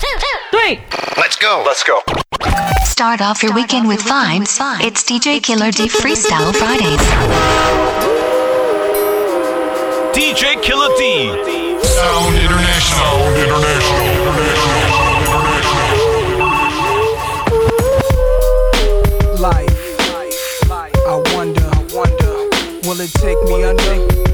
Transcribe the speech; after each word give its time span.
three. 0.00 0.80
Let's 1.16 1.36
go. 1.36 1.62
Let's 1.66 1.82
go. 1.84 2.00
Start 2.84 3.20
off 3.20 3.42
your 3.42 3.54
weekend 3.54 3.88
with 3.88 4.00
vibes. 4.00 4.58
It's 4.84 5.02
DJ 5.04 5.42
Killer 5.42 5.70
D 5.70 5.88
Freestyle 5.88 6.54
Fridays. 6.54 7.00
DJ 10.14 10.62
Killer 10.62 10.88
D. 10.96 11.28
Sound 11.82 12.36
International. 12.36 13.04
Sound 13.04 13.36
International. 13.36 14.14
Life. 19.40 19.80
I 21.06 21.22
wonder, 21.34 21.62
I 21.62 21.82
wonder, 21.92 22.34
will 22.88 23.00
it 23.00 23.12
take 23.12 23.42
me 23.44 23.64
under? 23.64 24.33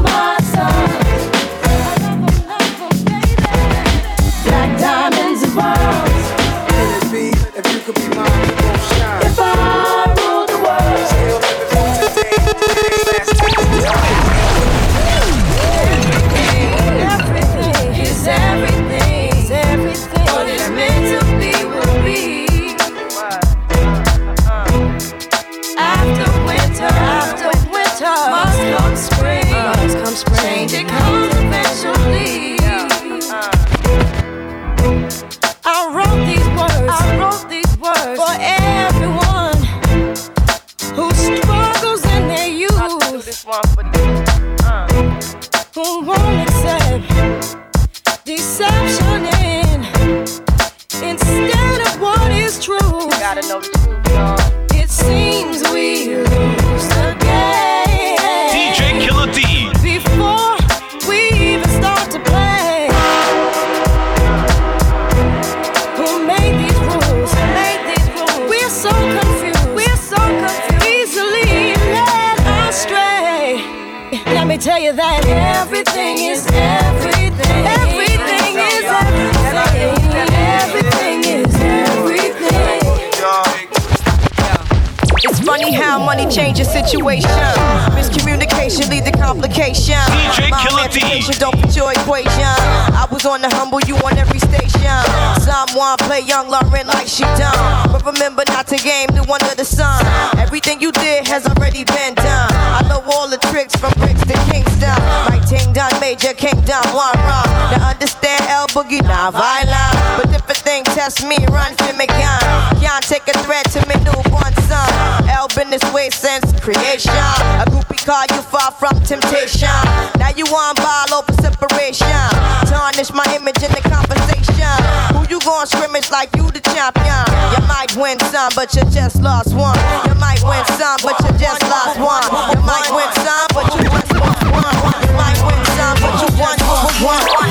scrimmage 125.81 126.11
like 126.11 126.29
you 126.35 126.45
the 126.51 126.61
champion? 126.61 127.25
You 127.57 127.65
might 127.65 127.89
win 127.97 128.19
some, 128.29 128.51
but 128.55 128.73
you 128.75 128.83
just 128.91 129.19
lost 129.21 129.55
one. 129.55 129.77
You 130.05 130.13
might 130.21 130.41
win 130.45 130.63
some, 130.77 130.99
but 131.01 131.17
you 131.25 131.31
just 131.39 131.61
lost 131.63 131.97
one. 131.97 132.21
You 132.53 132.61
might 132.61 132.89
win 132.93 133.09
some, 133.25 133.47
but 133.49 133.65
you 133.73 133.89
just 133.89 134.13
lost 134.13 134.45
one. 134.45 134.77
You 135.01 135.13
might 135.17 135.41
win 135.41 135.65
some, 135.73 135.97
but 135.97 136.13
you 136.21 136.29
won 136.37 136.57
one. 137.01 137.50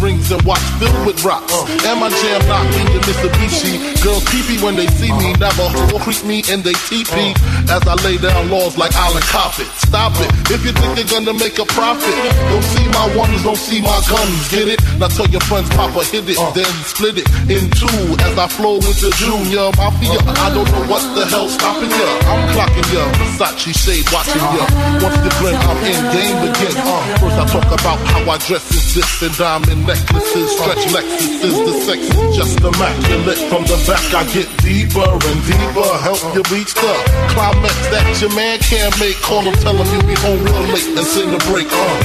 Rings 0.00 0.30
and 0.30 0.42
watch 0.42 0.62
filled 0.78 1.06
with 1.06 1.24
rocks. 1.24 1.50
And 1.82 1.98
my 1.98 2.08
jam 2.22 2.40
not 2.46 2.62
me 2.70 2.86
the 2.94 3.00
Mitsubishi. 3.02 3.74
Girls 4.04 4.22
peepee 4.30 4.62
when 4.62 4.76
they 4.76 4.86
see 4.94 5.10
me. 5.10 5.32
Never 5.42 5.66
whore 5.74 6.00
creep 6.00 6.22
me 6.24 6.38
and 6.50 6.62
they 6.62 6.74
teepee. 6.86 7.34
As 7.66 7.82
I 7.82 7.94
lay 8.06 8.16
down 8.16 8.48
laws 8.48 8.78
like 8.78 8.94
Island 8.94 9.26
Coppet. 9.26 9.66
Stop 9.82 10.14
it. 10.22 10.30
If 10.54 10.64
you 10.64 10.70
think 10.70 10.94
they're 10.94 11.10
gonna 11.10 11.34
make 11.34 11.58
a 11.58 11.66
profit, 11.66 12.14
don't 12.46 12.62
see 12.62 12.86
my 12.94 13.10
ones, 13.16 13.42
don't 13.42 13.58
see 13.58 13.82
my 13.82 13.98
guns. 14.06 14.48
Get 14.54 14.68
it? 14.68 14.78
Now 15.02 15.08
tell 15.08 15.26
your 15.26 15.42
friends, 15.50 15.68
Papa 15.70 16.04
hit 16.04 16.28
it, 16.30 16.38
then 16.54 16.70
split 16.86 17.18
it 17.18 17.26
in 17.50 17.66
two 17.74 17.98
as 18.22 18.38
I 18.38 18.46
flow 18.46 18.76
into 18.78 19.10
Junior 19.18 19.74
Mafia. 19.74 20.22
I 20.38 20.54
don't 20.54 20.68
know 20.70 20.84
what 20.86 21.02
the 21.18 21.26
hell's 21.26 21.54
stopping 21.58 21.90
ya. 21.90 22.08
I'm 22.30 22.42
clocking 22.54 22.88
ya. 22.94 23.02
Versace 23.18 23.74
shade 23.74 24.06
watching 24.14 24.46
ya. 24.54 24.64
Once 25.02 25.18
the 25.26 25.32
blend, 25.42 25.58
I'm 25.58 25.78
in 25.82 25.98
game 26.14 26.38
begin. 26.46 26.74
Uh, 26.86 27.18
first 27.18 27.34
I 27.34 27.44
talk 27.50 27.66
about 27.66 27.98
how 28.06 28.30
I 28.30 28.38
dress 28.46 28.62
is 28.70 28.94
this 28.94 29.22
and 29.22 29.34
diamond 29.36 29.87
necklaces, 29.88 30.52
stretch 30.52 30.84
Lexus 30.92 31.40
is 31.48 31.56
the 31.64 31.72
sex 31.88 32.00
just 32.36 32.60
immaculate. 32.60 33.40
From 33.48 33.64
the 33.64 33.80
back, 33.88 34.04
I 34.12 34.22
get 34.36 34.44
deeper 34.60 35.00
and 35.00 35.40
deeper. 35.48 35.88
Help 36.04 36.20
you 36.36 36.44
reach 36.52 36.76
the 36.76 36.92
climax 37.32 37.72
that 37.88 38.04
your 38.20 38.28
man 38.36 38.60
can't 38.60 38.92
make. 39.00 39.16
Call 39.24 39.40
him, 39.40 39.56
tell 39.64 39.72
him 39.72 39.88
you 39.88 40.02
be 40.04 40.12
home 40.20 40.44
real 40.44 40.60
late 40.68 40.92
and 40.92 41.06
sing 41.08 41.32
the 41.32 41.40
break 41.48 41.72
on. 41.72 41.96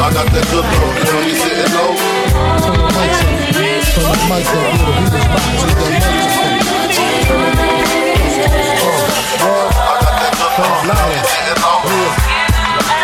I 0.00 0.08
got 0.08 0.24
that 0.32 0.46
good 0.48 0.64
low, 0.64 0.88
you 0.96 1.04
know, 1.04 1.20
you 1.28 1.36
sitting 1.36 1.72
low. 1.76 1.92
Turn 2.64 2.80
the 2.80 2.88
mics 2.96 3.20
up. 3.20 3.36
Turn 3.92 4.16
the 4.16 4.24
mics 4.24 4.48
up. 4.56 4.72
Yeah, 4.80 5.04
the 5.04 5.84
beat 5.84 6.00
is 6.00 6.08
back. 6.08 6.32
The 8.96 9.36
mics 9.36 9.44
up. 9.44 9.68
I 9.84 10.00
got 10.00 10.16
that 10.16 10.32
good 10.40 10.56
low, 10.56 10.72
you 10.72 10.80
know, 10.80 11.12
you 11.12 11.28
sitting 11.28 11.60
low. 11.60 11.84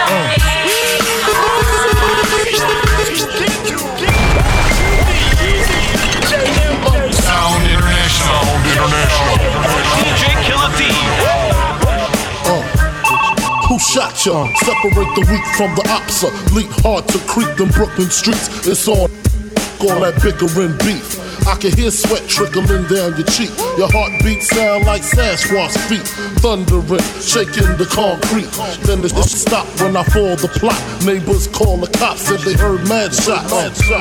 Sound 0.06 0.45
DJ 8.76 10.24
Killer 10.44 10.70
D. 10.76 10.84
Who 13.68 13.78
shot 13.78 14.24
ya? 14.26 14.46
Separate 14.54 15.14
the 15.16 15.26
weak 15.30 15.44
from 15.56 15.74
the 15.74 15.82
opsa. 15.88 16.30
Leap 16.54 16.70
hard 16.84 17.08
to 17.08 17.18
creep 17.26 17.56
them 17.56 17.68
Brooklyn 17.70 18.10
streets. 18.10 18.66
It's 18.66 18.86
on 18.86 19.10
all 19.80 20.00
that 20.00 20.20
bickering 20.22 20.76
beef. 20.78 21.25
I 21.46 21.54
can 21.54 21.70
hear 21.76 21.90
sweat 21.90 22.28
trickling 22.28 22.84
down 22.90 23.14
your 23.16 23.26
cheek. 23.30 23.50
Your 23.78 23.88
heartbeat 23.90 24.42
sound 24.42 24.84
like 24.84 25.02
Sasquatch 25.02 25.78
feet. 25.86 26.06
Thundering, 26.42 27.00
shaking 27.22 27.78
the 27.78 27.86
concrete. 27.86 28.50
Then 28.84 29.00
the 29.00 29.08
shit 29.08 29.38
stop 29.46 29.66
when 29.80 29.96
I 29.96 30.02
fall 30.04 30.34
the 30.36 30.48
plot. 30.48 30.80
Neighbors 31.06 31.46
call 31.46 31.78
the 31.78 31.86
cops 31.98 32.22
said 32.22 32.40
they 32.40 32.54
heard 32.54 32.86
mad 32.88 33.14
shots. 33.14 33.54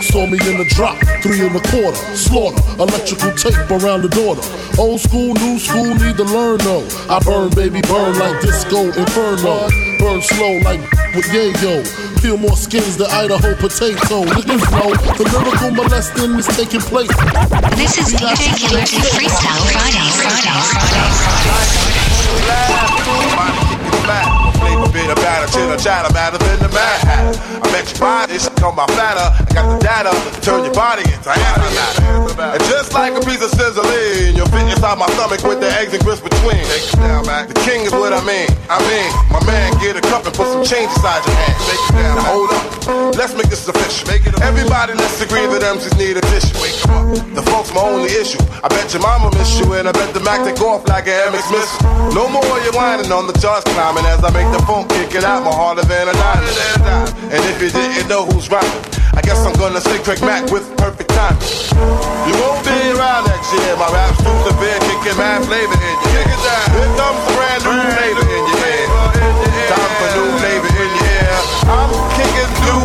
Saw 0.09 0.25
me 0.25 0.39
in 0.49 0.57
the 0.57 0.65
drop, 0.73 0.97
three 1.21 1.45
and 1.45 1.55
a 1.55 1.61
quarter. 1.69 2.01
Slaughter, 2.17 2.61
electrical 2.81 3.31
tape 3.37 3.69
around 3.69 4.01
the 4.01 4.09
daughter. 4.09 4.41
Old 4.81 4.99
school, 4.99 5.33
new 5.35 5.59
school, 5.59 5.93
need 5.93 6.17
to 6.17 6.25
learn 6.25 6.57
though. 6.59 6.87
I 7.09 7.19
burn, 7.19 7.49
baby, 7.53 7.81
burn 7.81 8.17
like 8.17 8.41
disco 8.41 8.89
inferno. 8.89 9.94
Burn 10.05 10.21
slow 10.21 10.59
like 10.59 10.81
with 11.15 11.25
yayo. 11.33 11.81
Peel 12.21 12.37
more 12.37 12.55
skins 12.55 12.95
than 12.95 13.07
Idaho 13.09 13.55
potato. 13.55 14.23
Niggas 14.37 14.61
know 14.69 14.93
the 15.17 15.23
lyrical 15.33 15.71
molesting 15.71 16.37
is 16.37 16.45
taking 16.45 16.79
place. 16.79 17.09
This 17.75 17.97
is 17.97 18.13
DJ 18.13 18.53
Killer 18.55 18.85
D 18.85 19.01
Freestyle 19.01 19.65
Fridays. 19.73 20.13
Fridays. 20.21 20.85
Flavor 24.05 24.44
bit 24.95 25.11
of 25.11 25.19
batter, 25.19 25.51
chitter 25.51 25.75
chatter, 25.75 26.07
better 26.15 26.39
than 26.39 26.57
the 26.63 26.71
mad 26.71 26.99
hatter. 27.03 27.35
I 27.59 27.67
bet 27.75 27.83
you 27.91 27.99
buy 27.99 28.31
this, 28.31 28.47
come 28.55 28.79
by 28.79 28.87
fatter. 28.95 29.27
I 29.27 29.43
got 29.51 29.67
the 29.67 29.77
data 29.83 30.15
to 30.15 30.39
turn 30.39 30.63
your 30.63 30.73
body 30.73 31.03
into 31.03 31.27
antimatter. 31.27 32.55
And 32.55 32.63
just 32.71 32.95
like 32.95 33.11
a 33.11 33.19
piece 33.27 33.43
of 33.43 33.51
sizzling, 33.51 34.39
you'll 34.39 34.47
fit 34.47 34.63
inside 34.71 34.95
my 34.95 35.11
stomach 35.19 35.43
with 35.43 35.59
the 35.59 35.67
eggs 35.75 35.91
and 35.91 35.99
grits 35.99 36.23
between. 36.23 36.63
The 36.63 37.59
king 37.67 37.83
is 37.83 37.91
what 37.91 38.15
I 38.15 38.23
mean. 38.23 38.47
I 38.71 38.79
mean, 38.87 39.11
my 39.35 39.43
man, 39.43 39.75
get 39.83 39.99
a 39.99 40.01
cup 40.07 40.23
and 40.23 40.31
put 40.31 40.47
some 40.47 40.63
change 40.63 40.87
inside 40.95 41.27
your 41.27 41.35
hand. 41.43 41.59
Now 42.15 42.23
hold 42.31 42.49
up, 42.55 42.63
let's 43.25 43.33
make 43.41 43.49
this 43.49 43.65
official. 43.65 44.05
Everybody, 44.45 44.93
let's 44.93 45.17
agree 45.17 45.49
that 45.49 45.65
MCs 45.65 45.97
need 45.97 46.13
a 46.13 46.21
tissue. 46.29 46.53
The 47.33 47.41
folks 47.49 47.73
my 47.73 47.81
only 47.81 48.13
issue. 48.13 48.37
I 48.61 48.69
bet 48.69 48.93
your 48.93 49.01
mama 49.01 49.33
miss 49.33 49.57
you, 49.57 49.65
and 49.73 49.89
I 49.89 49.93
bet 49.97 50.13
the 50.13 50.21
Mac 50.21 50.45
take 50.45 50.61
off 50.61 50.85
like 50.85 51.09
an 51.09 51.33
MX 51.33 51.49
missile. 51.49 52.13
No 52.13 52.29
more 52.29 52.45
you 52.61 52.69
whining 52.77 53.09
on 53.09 53.25
the 53.25 53.33
charts 53.41 53.65
climbing 53.73 54.05
as 54.05 54.21
I 54.21 54.29
make 54.29 54.45
the 54.53 54.61
phone 54.69 54.85
kick 54.93 55.17
it 55.17 55.25
out, 55.25 55.41
more 55.41 55.57
harder 55.57 55.81
than 55.81 56.05
a 56.05 56.13
diamond. 56.13 56.53
And 57.33 57.41
if 57.49 57.57
you 57.65 57.73
didn't 57.73 58.05
know 58.05 58.29
who's 58.29 58.45
rapping, 58.45 58.85
I 59.17 59.25
guess 59.25 59.41
I'm 59.41 59.57
gonna 59.57 59.81
say 59.81 59.97
Craig 60.05 60.21
Mack 60.21 60.53
with 60.53 60.69
perfect 60.77 61.09
time. 61.09 61.33
You 62.29 62.33
won't 62.37 62.61
be 62.61 62.77
around 62.93 63.25
next 63.25 63.49
year. 63.57 63.73
My 63.81 63.89
rap's 63.89 64.21
too 64.21 64.37
severe, 64.53 64.77
kicking 64.85 65.17
mad 65.17 65.41
flavor 65.49 65.73
in 65.73 65.97
your 66.13 66.29
head. 66.29 66.69
Here 66.77 66.93
comes 66.93 67.25
brand 67.33 67.61
new 67.65 67.73
flavor 67.73 68.21
in 68.21 68.43
your 68.53 68.59
head. 68.61 68.85
Time 69.73 69.93
for 69.97 70.09
new 70.13 70.29
flavor 70.37 70.69
in 70.77 70.93
your 70.93 71.09
ear. 71.09 71.33
I'm 71.73 71.89
kicking 72.13 72.53
new 72.69 72.84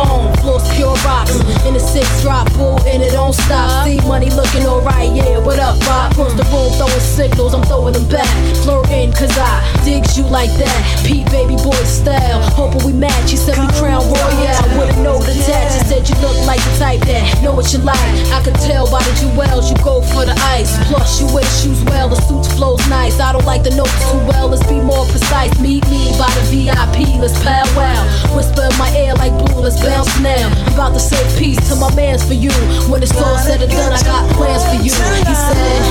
on, 0.00 0.36
floors 0.38 0.64
pure 0.74 0.94
rocks. 1.04 1.36
In 1.66 1.74
the 1.74 1.80
six 1.80 2.06
drop, 2.22 2.50
bull, 2.54 2.80
and 2.86 3.02
it 3.02 3.12
don't 3.12 3.34
stop. 3.34 3.86
See 3.86 4.00
money 4.08 4.30
looking 4.30 4.64
alright, 4.66 5.12
yeah. 5.12 5.38
What 5.38 5.58
up, 5.58 5.78
Bob? 5.80 6.12
Across 6.12 6.34
the 6.34 6.44
room 6.48 6.72
throwing 6.78 7.00
signals, 7.00 7.54
I'm 7.54 7.62
throwing 7.64 7.94
them 7.94 8.08
back. 8.08 8.28
Flirting, 8.64 9.12
cause 9.12 9.36
I 9.36 9.60
digs 9.84 10.16
you 10.16 10.24
like 10.24 10.50
that. 10.56 10.80
Pete 11.04 11.26
baby 11.30 11.56
boy 11.56 11.82
style. 11.84 12.40
Hoping 12.56 12.84
we 12.86 12.92
match. 12.92 13.30
He 13.30 13.36
said 13.36 13.58
we 13.58 13.68
crown 13.78 14.02
royale. 14.08 14.64
With 14.78 14.96
a 14.96 15.02
note 15.02 15.28
attached, 15.28 15.76
he 15.76 15.82
said 15.88 16.08
you 16.08 16.16
look 16.24 16.36
like 16.46 16.60
the 16.60 16.74
type 16.78 17.00
that 17.06 17.42
know 17.42 17.54
what 17.54 17.72
you 17.72 17.78
like. 17.80 17.98
I 18.32 18.40
can 18.42 18.54
tell 18.54 18.90
by 18.90 19.02
the 19.02 19.12
jewels 19.20 19.70
you 19.70 19.76
go 19.84 20.00
for 20.12 20.24
the 20.24 20.36
ice. 20.56 20.72
Plus, 20.88 21.20
you 21.20 21.26
wear 21.34 21.44
shoes 21.60 21.82
well, 21.84 22.08
the 22.08 22.16
suit 22.26 22.46
flows 22.56 22.82
nice. 22.88 23.20
I 23.20 23.32
don't 23.32 23.44
like 23.44 23.62
the 23.62 23.74
notes 23.74 23.94
too 24.10 24.20
well, 24.28 24.48
let's 24.48 24.66
be 24.66 24.80
more 24.80 25.04
precise. 25.06 25.52
Meet 25.60 25.84
me 25.90 26.12
by 26.18 26.30
the 26.36 26.44
VIP, 26.52 27.20
let's 27.20 27.36
powwow. 27.42 28.36
Whisper 28.36 28.68
in 28.70 28.76
my 28.78 28.90
ear 28.96 29.14
like 29.14 29.32
blue, 29.38 29.60
let's 29.60 29.80
bounce 29.90 30.20
now. 30.20 30.48
I'm 30.66 30.74
about 30.74 30.94
to 30.94 31.00
say 31.00 31.20
peace 31.38 31.68
to 31.68 31.76
my 31.76 31.92
mans 31.94 32.24
for 32.24 32.34
you. 32.34 32.52
When 32.88 33.02
it's 33.02 33.16
all 33.16 33.38
said 33.38 33.60
and 33.60 33.70
done, 33.70 33.92
I 33.92 34.02
got 34.02 34.30
plans 34.36 34.64
for 34.64 34.76
you. 34.76 34.82
He 34.82 35.34
said, 35.34 35.90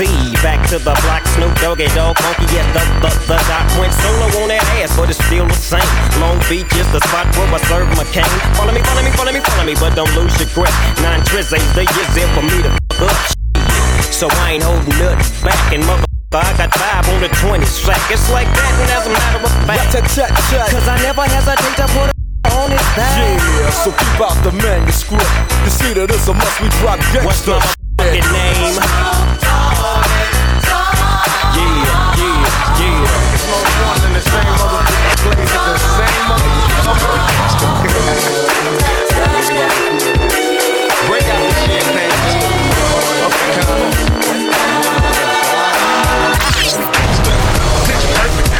depths 0.00 0.16
of 0.16 0.30
the 0.30 0.30
sea, 0.30 0.32
back 0.42 0.60
to 0.68 0.78
the 0.78 0.94
block, 1.04 1.26
Snoop 1.36 1.54
Doggy 1.60 1.88
Dogg, 1.94 2.16
funky 2.18 2.46
at 2.56 2.66
the, 2.72 2.82
the, 3.04 3.10
the 3.28 3.38
dot. 3.48 3.64
Went 3.78 3.92
solo 3.92 4.26
on 4.42 4.48
that 4.48 4.64
ass, 4.80 4.96
but 4.96 5.10
it's 5.10 5.20
still 5.24 5.46
the 5.46 5.54
same. 5.54 5.84
Long 6.20 6.38
Beach 6.48 6.68
is 6.76 6.88
the 6.92 7.00
spot 7.08 7.28
where 7.36 7.48
I 7.52 7.60
serve 7.68 7.88
my 7.96 8.04
cane. 8.08 8.24
Follow 8.56 8.72
me, 8.72 8.80
follow 8.80 9.02
me, 9.02 9.10
follow 9.12 9.32
me, 9.32 9.40
follow 9.40 9.64
me, 9.64 9.74
but 9.76 9.94
don't 9.94 10.12
lose 10.16 10.32
your 10.40 10.48
grip. 10.56 10.72
Nine 11.04 11.22
tris 11.24 11.52
ain't 11.52 11.66
the 11.76 11.84
years 11.84 12.14
in 12.16 12.28
for 12.32 12.44
me 12.44 12.58
to 12.64 12.70
fuck 12.96 13.12
up. 13.12 13.18
So 14.12 14.28
I 14.28 14.58
ain't 14.58 14.64
holding 14.64 14.96
nothing 15.00 15.44
back, 15.44 15.72
and 15.72 15.84
mother. 15.84 16.06
I 16.32 16.46
got 16.54 16.70
five 16.78 17.04
on 17.10 17.20
the 17.20 17.30
20 17.42 17.66
sack. 17.66 17.98
It's 18.06 18.30
like 18.30 18.46
that, 18.46 18.72
and 18.78 18.90
as 18.94 19.04
a 19.06 19.10
matter 19.10 19.42
of 19.42 19.52
fact. 19.66 19.90
Cause 19.90 20.86
I 20.86 20.94
never 21.02 21.26
hesitate 21.26 21.74
to 21.82 21.86
put 21.90 22.06
a 22.06 22.20
on 22.54 22.70
his 22.70 22.86
back. 22.94 23.18
Yeah, 23.18 23.70
so 23.70 23.90
keep 23.90 24.20
out 24.22 24.38
the 24.46 24.54
manuscript. 24.62 25.26
You 25.66 25.70
see 25.74 25.92
that 25.98 26.06
it's 26.06 26.28
a 26.28 26.34
must 26.34 26.60
we 26.62 26.68
drop 26.78 27.02
What's 27.26 27.42
gangsta. 27.42 27.58
my 27.58 27.74
fucking 27.98 28.28
name? 28.30 29.09
Yeah. 39.50 39.70
Break 41.08 41.24
out 41.24 41.40
the 41.40 41.54
champagne. 41.64 42.12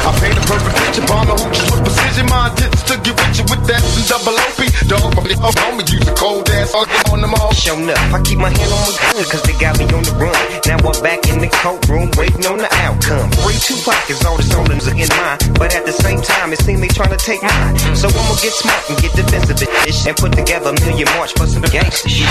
I 0.03 0.11
paint 0.19 0.37
perfect 0.47 0.75
picture, 0.77 1.05
bomb 1.07 1.27
the 1.27 1.33
hoochies 1.35 1.69
with 1.71 1.83
precision. 1.83 2.25
My 2.27 2.49
intentions 2.49 2.83
to 2.83 2.97
get 2.97 3.37
you 3.37 3.43
with 3.45 3.65
that 3.67 3.81
double 4.07 4.37
OP. 4.37 4.70
Dog, 4.91 5.07
up 5.07 5.55
on 5.71 5.79
me, 5.79 5.87
use 5.87 6.03
a 6.03 6.11
cold 6.19 6.43
ass, 6.51 6.75
I'll 6.75 6.83
on 7.15 7.23
them 7.23 7.31
all. 7.39 7.55
Shown 7.55 7.87
up, 7.87 7.95
I 8.11 8.19
keep 8.27 8.35
my 8.35 8.51
hand 8.51 8.71
on 8.75 8.83
my 8.83 8.91
gun, 8.91 9.23
cause 9.23 9.39
they 9.47 9.55
got 9.55 9.79
me 9.79 9.87
on 9.87 10.03
the 10.03 10.11
run. 10.19 10.35
Now 10.67 10.83
I'm 10.83 10.99
back 10.99 11.23
in 11.31 11.39
the 11.39 11.47
courtroom, 11.47 12.11
waiting 12.19 12.43
on 12.43 12.59
the 12.59 12.67
outcome. 12.83 13.31
Free 13.39 13.55
two 13.55 13.79
pockets, 13.87 14.19
all 14.27 14.35
the 14.35 14.43
stolen 14.43 14.83
in 14.83 15.07
mine. 15.15 15.39
But 15.55 15.71
at 15.79 15.87
the 15.87 15.95
same 15.95 16.19
time, 16.19 16.51
it 16.51 16.59
seems 16.59 16.83
they 16.83 16.91
trying 16.91 17.15
to 17.15 17.21
take 17.23 17.39
mine. 17.39 17.79
So 17.95 18.11
I'ma 18.11 18.35
get 18.43 18.51
smart 18.51 18.83
and 18.91 18.99
get 18.99 19.15
defensive 19.15 19.63
bitch, 19.63 20.03
and 20.11 20.15
put 20.19 20.35
together 20.35 20.75
a 20.75 20.79
million 20.83 21.07
march 21.15 21.31
for 21.39 21.47
some 21.47 21.63
gangsta 21.71 22.11
shit. 22.11 22.27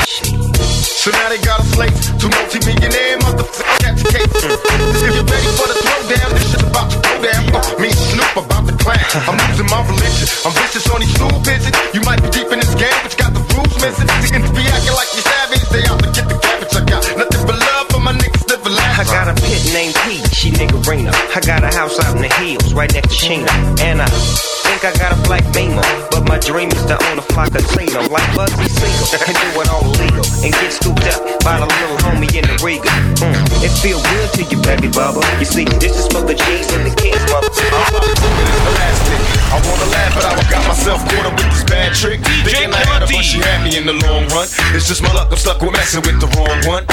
So 1.01 1.17
now 1.17 1.33
they 1.33 1.41
got 1.41 1.65
a 1.65 1.67
slate, 1.73 1.97
two 2.21 2.29
multi-millionaire 2.29 3.25
motherfuckers 3.25 3.65
catch 3.81 4.05
a 4.05 4.09
case. 4.13 4.37
If 4.37 5.17
you're 5.17 5.25
ready 5.25 5.49
for 5.57 5.65
the 5.65 5.81
throwdown, 5.81 6.29
this 6.37 6.45
shit 6.53 6.61
about 6.61 6.93
to 6.93 7.01
go 7.01 7.13
down. 7.25 7.57
Uh, 7.57 7.81
me 7.81 7.89
Snoop 7.89 8.37
about 8.37 8.69
to 8.69 8.77
clash. 8.77 9.17
I'm 9.25 9.41
losing 9.49 9.65
my 9.73 9.81
religion. 9.89 10.29
I'm 10.45 10.53
vicious 10.53 10.85
on 10.93 11.01
these 11.01 11.17
up 12.51 12.53
in 12.53 12.61
this 12.61 12.75
game, 12.75 12.99
but 13.03 13.13
you 13.13 13.19
got 13.19 13.33
the 13.33 13.41
rules 13.55 13.75
missing. 13.79 14.07
Niggas 14.07 14.55
be 14.55 14.63
acting 14.67 14.95
like 14.95 15.11
you 15.15 15.23
savage, 15.23 15.69
they 15.71 15.85
all 15.87 15.99
to 15.99 16.11
get 16.11 16.27
the 16.29 16.39
cabbage. 16.39 16.75
I 16.75 16.85
got 16.85 17.03
nothing 17.17 17.47
but 17.47 17.59
love 17.59 17.87
for 17.91 18.01
my 18.01 18.13
niggas 18.13 18.49
live 18.51 18.67
alive. 18.67 18.99
I 18.99 19.05
got 19.05 19.29
a 19.29 19.35
pit 19.35 19.63
named 19.73 19.95
P, 20.03 20.19
she 20.35 20.51
niggerina. 20.51 21.13
I 21.37 21.41
got 21.41 21.63
a 21.63 21.75
house 21.75 21.99
out 22.01 22.17
in 22.17 22.23
the 22.23 22.33
hills, 22.35 22.75
right 22.75 22.93
next 22.93 23.21
to 23.21 23.27
Sheena. 23.27 23.81
And 23.81 24.03
I 24.03 24.50
think 24.81 24.97
I 24.97 24.99
got 24.99 25.13
a 25.13 25.21
black 25.29 25.45
beamer, 25.53 25.85
but 26.11 26.25
my 26.27 26.39
dream 26.39 26.71
is 26.73 26.85
to 26.87 26.97
own 27.11 27.19
a 27.19 27.23
flock 27.37 27.53
of 27.53 27.65
Tino, 27.77 28.01
like 28.09 28.25
Bugsy 28.33 28.65
Siegel, 28.65 29.29
and 29.29 29.37
do 29.37 29.61
it 29.61 29.69
all 29.69 29.85
legal, 30.01 30.25
and 30.41 30.53
get 30.53 30.73
scooped 30.73 31.05
up 31.13 31.21
by 31.45 31.61
the 31.61 31.69
little 31.69 31.99
homie 32.01 32.33
in 32.33 32.45
the 32.49 32.57
Regal. 32.65 32.89
Mm, 33.21 33.37
it 33.61 33.73
feel 33.85 34.01
good 34.01 34.29
to 34.41 34.43
you, 34.49 34.57
baby 34.63 34.89
bubba. 34.89 35.21
You 35.39 35.45
see, 35.45 35.65
this 35.65 35.93
is 35.93 36.07
for 36.09 36.25
the 36.25 36.35
G's 36.35 36.73
and 36.73 36.89
the 36.89 36.95
kings, 36.97 37.21
mother. 37.29 37.53
I 39.51 39.59
wanna 39.67 39.91
laugh, 39.91 40.15
but 40.15 40.25
I 40.25 40.33
got 40.49 40.63
myself 40.65 41.03
caught 41.11 41.27
up 41.27 41.35
with 41.37 41.51
this 41.51 41.65
bad 41.67 41.93
trick. 41.93 42.23
Thinking 42.47 42.73
I 42.73 42.81
had 42.87 43.03
her, 43.03 43.09
but 43.11 43.25
she 43.25 43.43
had 43.43 43.61
me 43.67 43.77
in 43.77 43.85
the 43.85 43.99
long 44.07 44.25
run. 44.33 44.49
It's 44.73 44.87
just 44.87 45.03
my 45.03 45.13
luck, 45.13 45.29
I'm 45.29 45.37
stuck 45.37 45.61
with 45.61 45.73
messing 45.75 46.01
with 46.07 46.23
the 46.23 46.31
wrong 46.39 46.57
one. 46.65 46.87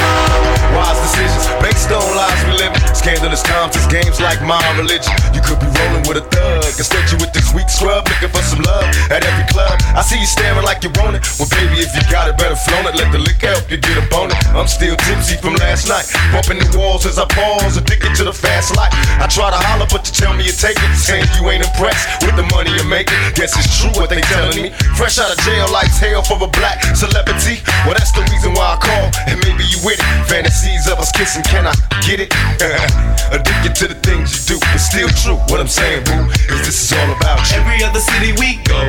Wise 0.75 1.00
decisions, 1.08 1.46
based 1.63 1.88
on 1.94 2.03
lies 2.17 2.41
we 2.50 2.58
live. 2.60 2.74
Scandalous 2.98 3.44
times, 3.46 3.77
it's 3.77 3.88
games 3.88 4.20
like 4.20 4.41
my 4.41 4.60
religion. 4.75 5.13
You 5.32 5.39
could 5.39 5.62
be 5.62 5.70
rolling 5.70 6.03
with 6.10 6.17
a 6.17 6.25
thug. 6.27 6.65
Instead, 6.75 7.06
you 7.13 7.17
with 7.22 7.32
this 7.32 7.53
weak 7.53 7.70
scrub, 7.77 8.10
looking 8.10 8.34
for 8.34 8.41
some 8.41 8.65
love 8.65 8.89
at 9.13 9.22
every 9.22 9.46
club. 9.53 9.77
I 9.93 10.01
see 10.01 10.17
you 10.17 10.25
staring 10.25 10.65
like 10.65 10.81
you 10.81 10.89
want 10.98 11.13
it. 11.13 11.22
Well, 11.38 11.46
baby, 11.53 11.86
if 11.86 11.93
you 11.93 12.01
got 12.10 12.25
it, 12.25 12.34
better 12.34 12.57
flown 12.57 12.89
it. 12.89 12.98
Let 12.98 13.13
the 13.13 13.22
liquor 13.22 13.53
help 13.53 13.69
you 13.69 13.77
get 13.77 14.01
a 14.01 14.05
boner. 14.10 14.34
I'm 14.57 14.65
still 14.65 14.98
tipsy 15.05 15.38
from 15.38 15.53
last 15.62 15.86
night. 15.86 16.10
Bumping 16.34 16.57
the 16.57 16.69
walls 16.74 17.05
as 17.05 17.22
I 17.22 17.29
pause, 17.29 17.77
addicted 17.77 18.17
to 18.17 18.24
the 18.25 18.34
fast 18.34 18.74
life. 18.74 18.89
I 19.22 19.29
try 19.29 19.53
to 19.53 19.60
holler, 19.62 19.86
but 19.93 20.10
you 20.10 20.13
tell 20.17 20.34
me 20.34 20.50
you 20.50 20.55
take 20.57 20.81
it. 20.81 20.91
Saying 20.98 21.29
you 21.38 21.46
ain't 21.53 21.62
impressed 21.62 22.25
with 22.25 22.34
the 22.34 22.50
money 22.50 22.74
you're 22.74 22.89
making. 22.89 23.17
Guess 23.38 23.53
it's 23.53 23.69
true 23.77 23.93
what 23.93 24.10
they 24.10 24.25
telling 24.25 24.57
me. 24.57 24.74
Fresh 24.98 25.22
out 25.22 25.29
of 25.29 25.38
jail, 25.46 25.69
like 25.69 25.93
hell 25.93 26.25
for 26.25 26.41
a 26.41 26.50
black 26.50 26.81
celebrity. 26.98 27.62
Well, 27.86 27.93
that's 27.93 28.12
the 28.12 28.25
reason 28.34 28.57
why 28.57 28.74
I 28.74 28.77
call, 28.81 29.05
and 29.29 29.38
maybe 29.46 29.69
you 29.69 29.77
with 29.86 30.01
it. 30.01 30.10
Fantasies 30.25 30.89
of 30.89 30.98
us 30.98 31.13
kissing, 31.13 31.46
can 31.46 31.69
I 31.69 31.77
get 32.01 32.17
it? 32.17 32.34
Addicted 33.29 33.77
to 33.77 33.86
the 33.93 33.98
things 34.01 34.34
you 34.34 34.57
do, 34.57 34.65
It's 34.74 34.89
still 34.89 35.10
true. 35.22 35.38
What 35.53 35.62
I'm 35.62 35.69
saying, 35.69 36.05
boo, 36.10 36.25
is 36.50 36.65
this 36.65 36.79
is 36.81 36.89
all 36.98 37.12
about 37.13 37.46
you. 37.53 37.66
Every 37.67 37.83
other 37.83 38.00
city 38.00 38.31
we 38.39 38.55
go, 38.63 38.79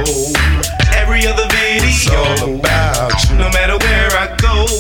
every 0.95 1.27
other 1.27 1.51
video. 1.51 1.83
It's 1.83 2.07
all 2.07 2.55
about 2.55 3.11
you. 3.27 3.35
No 3.35 3.51
matter 3.51 3.75
where 3.75 4.11
I 4.15 4.31
go, 4.39 4.71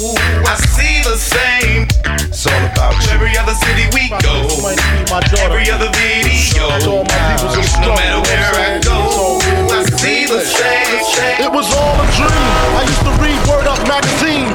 I 0.46 0.54
see 0.70 1.02
the 1.02 1.18
same. 1.18 1.88
It's 2.30 2.46
all 2.46 2.62
about 2.70 2.94
you. 3.02 3.10
Every 3.10 3.36
other 3.36 3.54
city 3.58 3.90
we 3.90 4.08
go, 4.22 4.46
every 5.42 5.66
other 5.74 5.90
video. 5.98 6.78
No 6.78 7.90
matter 7.98 8.22
where 8.22 8.54
I 8.54 8.78
go, 8.86 9.42
I 9.74 9.82
see 9.98 10.26
the 10.30 10.46
same. 10.46 11.42
It 11.42 11.50
was 11.50 11.66
all 11.74 11.98
a 11.98 12.06
dream. 12.14 12.30
I 12.78 12.86
used 12.86 13.02
to 13.02 13.10
read 13.18 13.38
Word 13.50 13.66
Up 13.66 13.82
magazine. 13.82 14.54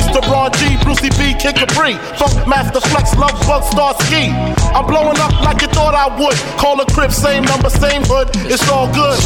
To 0.09 0.19
Ron 0.29 0.51
G, 0.53 0.77
Brucey 0.83 1.09
B, 1.17 1.33
Kid 1.37 1.55
Capri. 1.55 1.95
Funk 2.17 2.47
Master 2.47 2.81
Flex, 2.81 3.15
Love 3.15 3.37
Bug, 3.47 3.63
Star 3.63 3.93
Ski. 4.05 4.29
I'm 4.73 4.85
blowing 4.85 5.17
up 5.19 5.33
like 5.41 5.61
you 5.61 5.67
thought 5.67 5.93
I 5.93 6.07
would. 6.17 6.35
Call 6.57 6.79
a 6.81 6.85
crib, 6.85 7.11
same 7.11 7.43
number, 7.43 7.69
same 7.69 8.03
hood. 8.05 8.29
It's 8.49 8.67
all 8.69 8.87
good. 8.93 9.19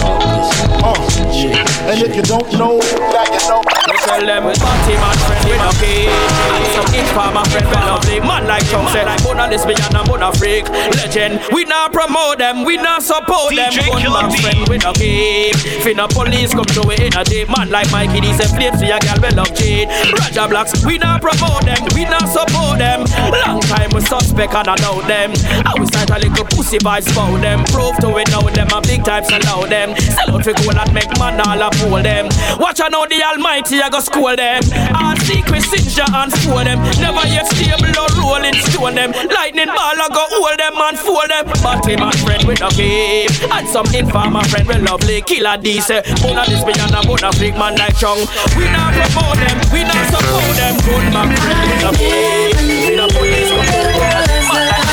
Uh, 0.84 0.96
and 1.90 2.02
if 2.02 2.16
you 2.16 2.24
don't 2.24 2.52
know, 2.54 2.80
now 2.80 3.26
you 3.32 3.42
know. 3.50 3.62
Tell 4.06 4.22
them 4.22 4.44
party 4.44 4.94
man 5.02 5.18
friend 5.26 5.46
we 5.50 5.58
no 5.58 5.72
key 5.82 6.06
Some 6.78 6.94
informer 6.94 7.46
friend 7.50 7.66
we 7.66 7.76
lovely 7.86 8.20
Man 8.20 8.46
like 8.46 8.66
Chong 8.70 8.88
said 8.90 9.06
Bona 9.24 9.48
lesbian 9.50 9.82
and 9.82 10.08
bona 10.08 10.32
freak 10.34 10.70
Legend 10.70 11.42
We 11.52 11.66
not 11.66 11.92
promote 11.92 12.38
them 12.38 12.66
We 12.66 12.78
not 12.78 13.02
support 13.02 13.56
them 13.56 13.72
DJ 13.74 13.86
Gun 13.90 14.02
Killer 14.02 14.22
man 14.22 14.32
D. 14.32 14.38
friend 14.42 14.70
we 14.70 14.78
no 14.78 14.94
keep 14.94 15.56
Finna 15.82 16.10
police 16.10 16.54
come 16.54 16.66
to 16.66 16.82
we 16.88 16.96
in 17.02 17.18
a 17.18 17.24
day 17.24 17.46
Man 17.46 17.70
like 17.70 17.90
Mikey 17.92 18.22
These 18.22 18.40
a 18.42 18.48
flames 18.54 18.80
See 18.80 18.90
a 18.94 19.00
girl 19.00 19.18
we 19.22 19.30
love 19.34 19.54
cheat 19.58 19.90
Roger 19.90 20.48
We 20.86 20.98
not 20.98 21.22
promote 21.22 21.66
them. 21.66 21.82
We 21.94 22.06
not 22.06 22.28
support 22.30 22.80
them. 22.80 23.06
Long 23.46 23.62
time 23.62 23.90
we 23.94 24.02
suspect 24.02 24.54
and 24.54 24.68
I 24.68 24.76
know 24.82 25.02
them. 25.02 25.34
I 25.66 25.74
we 25.80 25.86
start 25.86 26.10
a 26.10 26.18
little 26.20 26.46
pussy 26.46 26.78
vibes 26.80 27.12
about 27.12 27.42
them. 27.42 27.64
Prove 27.70 27.98
to 28.02 28.10
it 28.18 28.30
now 28.32 28.42
them 28.42 28.70
a 28.74 28.82
big 28.82 29.04
types 29.04 29.30
allow 29.30 29.66
them. 29.66 29.96
Sell 29.98 30.36
out 30.36 30.44
for 30.44 30.54
gold 30.54 30.78
and 30.78 30.94
make 30.94 31.12
man 31.20 31.40
all 31.42 31.62
a 31.62 31.70
fool 31.78 32.02
them. 32.02 32.30
Watch 32.60 32.80
out 32.80 32.92
now 32.92 33.06
the 33.06 33.22
almighty 33.24 33.82
I 33.82 33.90
go 33.90 34.00
school 34.00 34.36
them. 34.36 34.64
All 34.96 35.16
secret 35.28 35.64
singe 35.64 36.00
and 36.00 36.32
fool 36.42 36.64
them. 36.64 36.80
Never 36.98 37.26
yet 37.28 37.48
stable 37.48 37.94
or 37.94 38.10
rolling 38.18 38.58
stone 38.66 38.96
them. 38.96 39.12
Lightning 39.30 39.70
ball 39.70 39.98
I 40.00 40.08
go 40.10 40.26
hold 40.34 40.58
them 40.58 40.76
and 40.78 40.98
fool 40.98 41.26
them. 41.30 41.46
But 41.62 41.86
him 41.86 42.02
and 42.02 42.18
friend 42.26 42.44
with 42.48 42.62
no 42.62 42.70
keep 42.70 43.30
And 43.52 43.68
some 43.70 43.88
informer 43.94 44.44
friend 44.50 44.68
we 44.68 44.76
lovely. 44.82 45.22
Killer 45.22 45.58
D 45.58 45.80
say 45.82 46.02
Bona 46.22 46.46
this 46.48 46.64
beyond 46.64 46.96
a 46.96 47.02
bona 47.06 47.32
freak 47.34 47.56
man 47.56 47.76
like 47.76 47.98
Chung 47.98 48.18
We 48.58 48.66
not 48.72 48.94
promote 48.94 49.38
them. 49.38 49.58
We 49.72 49.84
not 49.84 50.06
support 50.10 50.55
them 50.56 50.76
Good 50.86 51.14
man. 51.14 51.36
Friend 51.36 51.60
with 51.70 51.82
no 51.84 51.92
keep 51.92 52.56
We 52.90 52.96
not 52.96 53.12
police 53.12 53.52
come 53.52 53.66
to 53.66 54.22
them 54.26 54.48
Man 54.48 54.68
like 54.68 54.86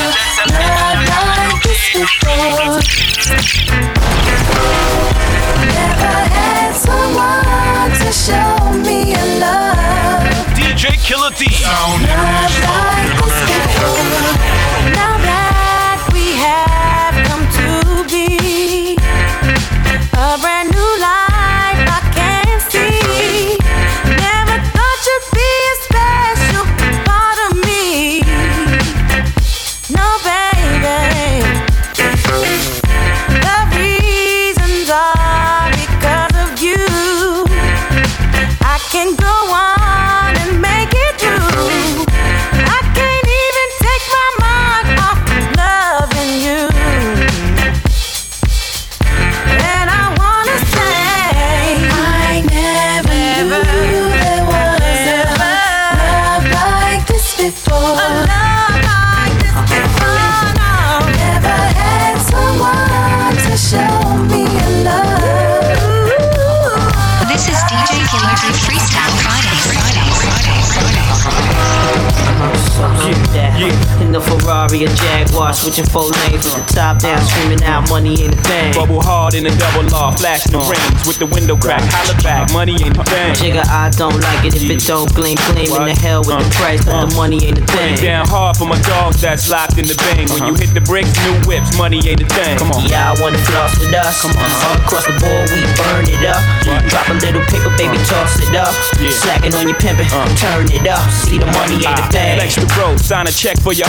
DJ 10.55 10.83
Killer 11.03 11.31
D. 11.31 11.45
Now 11.63 11.97
that 14.93 15.12
switching 75.73 75.91
four 75.91 76.03
lanes 76.03 76.45
with 76.45 76.55
the 76.55 76.73
top 76.73 76.99
down, 76.99 77.19
screaming 77.25 77.63
out, 77.63 77.89
money 77.89 78.21
ain't 78.21 78.33
a 78.33 78.41
thing. 78.43 78.73
Bubble 78.73 79.01
hard 79.01 79.33
in 79.33 79.43
the 79.43 79.49
double 79.57 79.89
law, 79.89 80.11
flash 80.11 80.43
the 80.43 80.59
uh. 80.59 80.69
rings 80.69 81.07
with 81.07 81.17
the 81.17 81.25
window 81.25 81.57
crack, 81.57 81.81
holla 81.83 82.13
back, 82.21 82.51
money 82.53 82.73
ain't 82.83 82.92
don't 83.97 84.17
like 84.21 84.45
it 84.45 84.55
if 84.55 84.69
it 84.69 84.81
don't 84.85 85.09
gleam, 85.13 85.37
gleam 85.53 85.69
in 85.69 85.85
the 85.89 85.97
hell 85.97 86.21
with 86.25 86.39
the 86.39 86.45
uh, 86.45 86.57
price, 86.57 86.81
but 86.85 87.05
the 87.05 87.13
uh, 87.13 87.19
money 87.19 87.39
ain't 87.45 87.57
a 87.57 87.65
Put 87.65 87.81
it 87.81 87.99
thing. 87.99 88.13
down 88.13 88.27
hard 88.27 88.57
for 88.57 88.65
my 88.65 88.79
dogs 88.81 89.21
that's 89.21 89.49
locked 89.49 89.77
in 89.77 89.85
the 89.85 89.95
bang. 89.95 90.25
When 90.29 90.49
you 90.49 90.53
uh-huh. 90.53 90.65
hit 90.65 90.71
the 90.73 90.83
bricks, 90.83 91.13
new 91.25 91.35
whips, 91.45 91.75
money 91.77 92.01
ain't 92.05 92.21
a 92.21 92.27
thing. 92.27 92.57
Come 92.57 92.71
on. 92.71 92.85
Yeah, 92.89 93.11
I 93.11 93.13
wanna 93.21 93.41
floss 93.49 93.77
with 93.79 93.93
us. 93.93 94.21
Come 94.21 94.33
on. 94.33 94.49
All 94.67 94.77
across 94.81 95.05
the 95.05 95.15
board, 95.21 95.45
we 95.53 95.61
burn 95.77 96.05
it 96.09 96.23
up. 96.25 96.41
Drop 96.89 97.07
a 97.09 97.15
little 97.21 97.43
paper, 97.49 97.71
baby, 97.77 97.97
uh. 97.97 98.09
toss 98.09 98.39
it 98.41 98.55
up. 98.55 98.73
Slacking 99.13 99.53
on 99.55 99.67
your 99.67 99.77
pimpin', 99.77 100.09
turn 100.37 100.65
it 100.69 100.87
up. 100.89 101.03
See 101.11 101.37
the 101.37 101.47
money 101.53 101.81
ain't 101.81 101.99
a 101.99 102.05
thing. 102.09 102.39
Extra 102.39 102.65
bro, 102.73 102.97
sign 102.97 103.27
a 103.27 103.33
check 103.33 103.59
for 103.61 103.73
your 103.73 103.87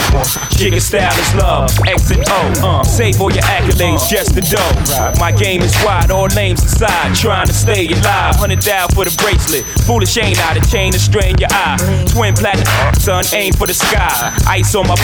jigger 0.54 0.80
style 0.80 1.12
is 1.18 1.34
love. 1.34 1.70
X 1.86 2.10
and 2.10 2.24
O. 2.28 2.40
Uh, 2.62 2.84
save 2.84 3.20
all 3.20 3.30
your 3.30 3.44
accolades, 3.44 4.08
just 4.08 4.34
the 4.34 4.42
dough. 4.42 5.20
My 5.20 5.32
game 5.32 5.62
is 5.62 5.74
wide, 5.84 6.10
all 6.10 6.28
names 6.34 6.62
inside. 6.62 7.14
Trying 7.14 7.46
to 7.46 7.54
stay 7.54 7.86
alive. 7.88 8.36
Hundred 8.36 8.60
down 8.60 8.88
for 8.90 9.04
the 9.04 9.14
bracelet. 9.22 9.64
Foolish 9.94 10.16
ain't 10.18 10.40
out, 10.40 10.56
a 10.56 10.70
chain 10.72 10.90
to 10.90 10.98
strain 10.98 11.38
your 11.38 11.46
eye. 11.52 11.78
Twin 12.08 12.34
platinum, 12.34 12.66
son, 12.98 13.22
aim 13.32 13.52
for 13.52 13.68
the 13.68 13.74
sky. 13.74 14.34
Ice 14.48 14.74
on 14.74 14.88
my 14.88 14.96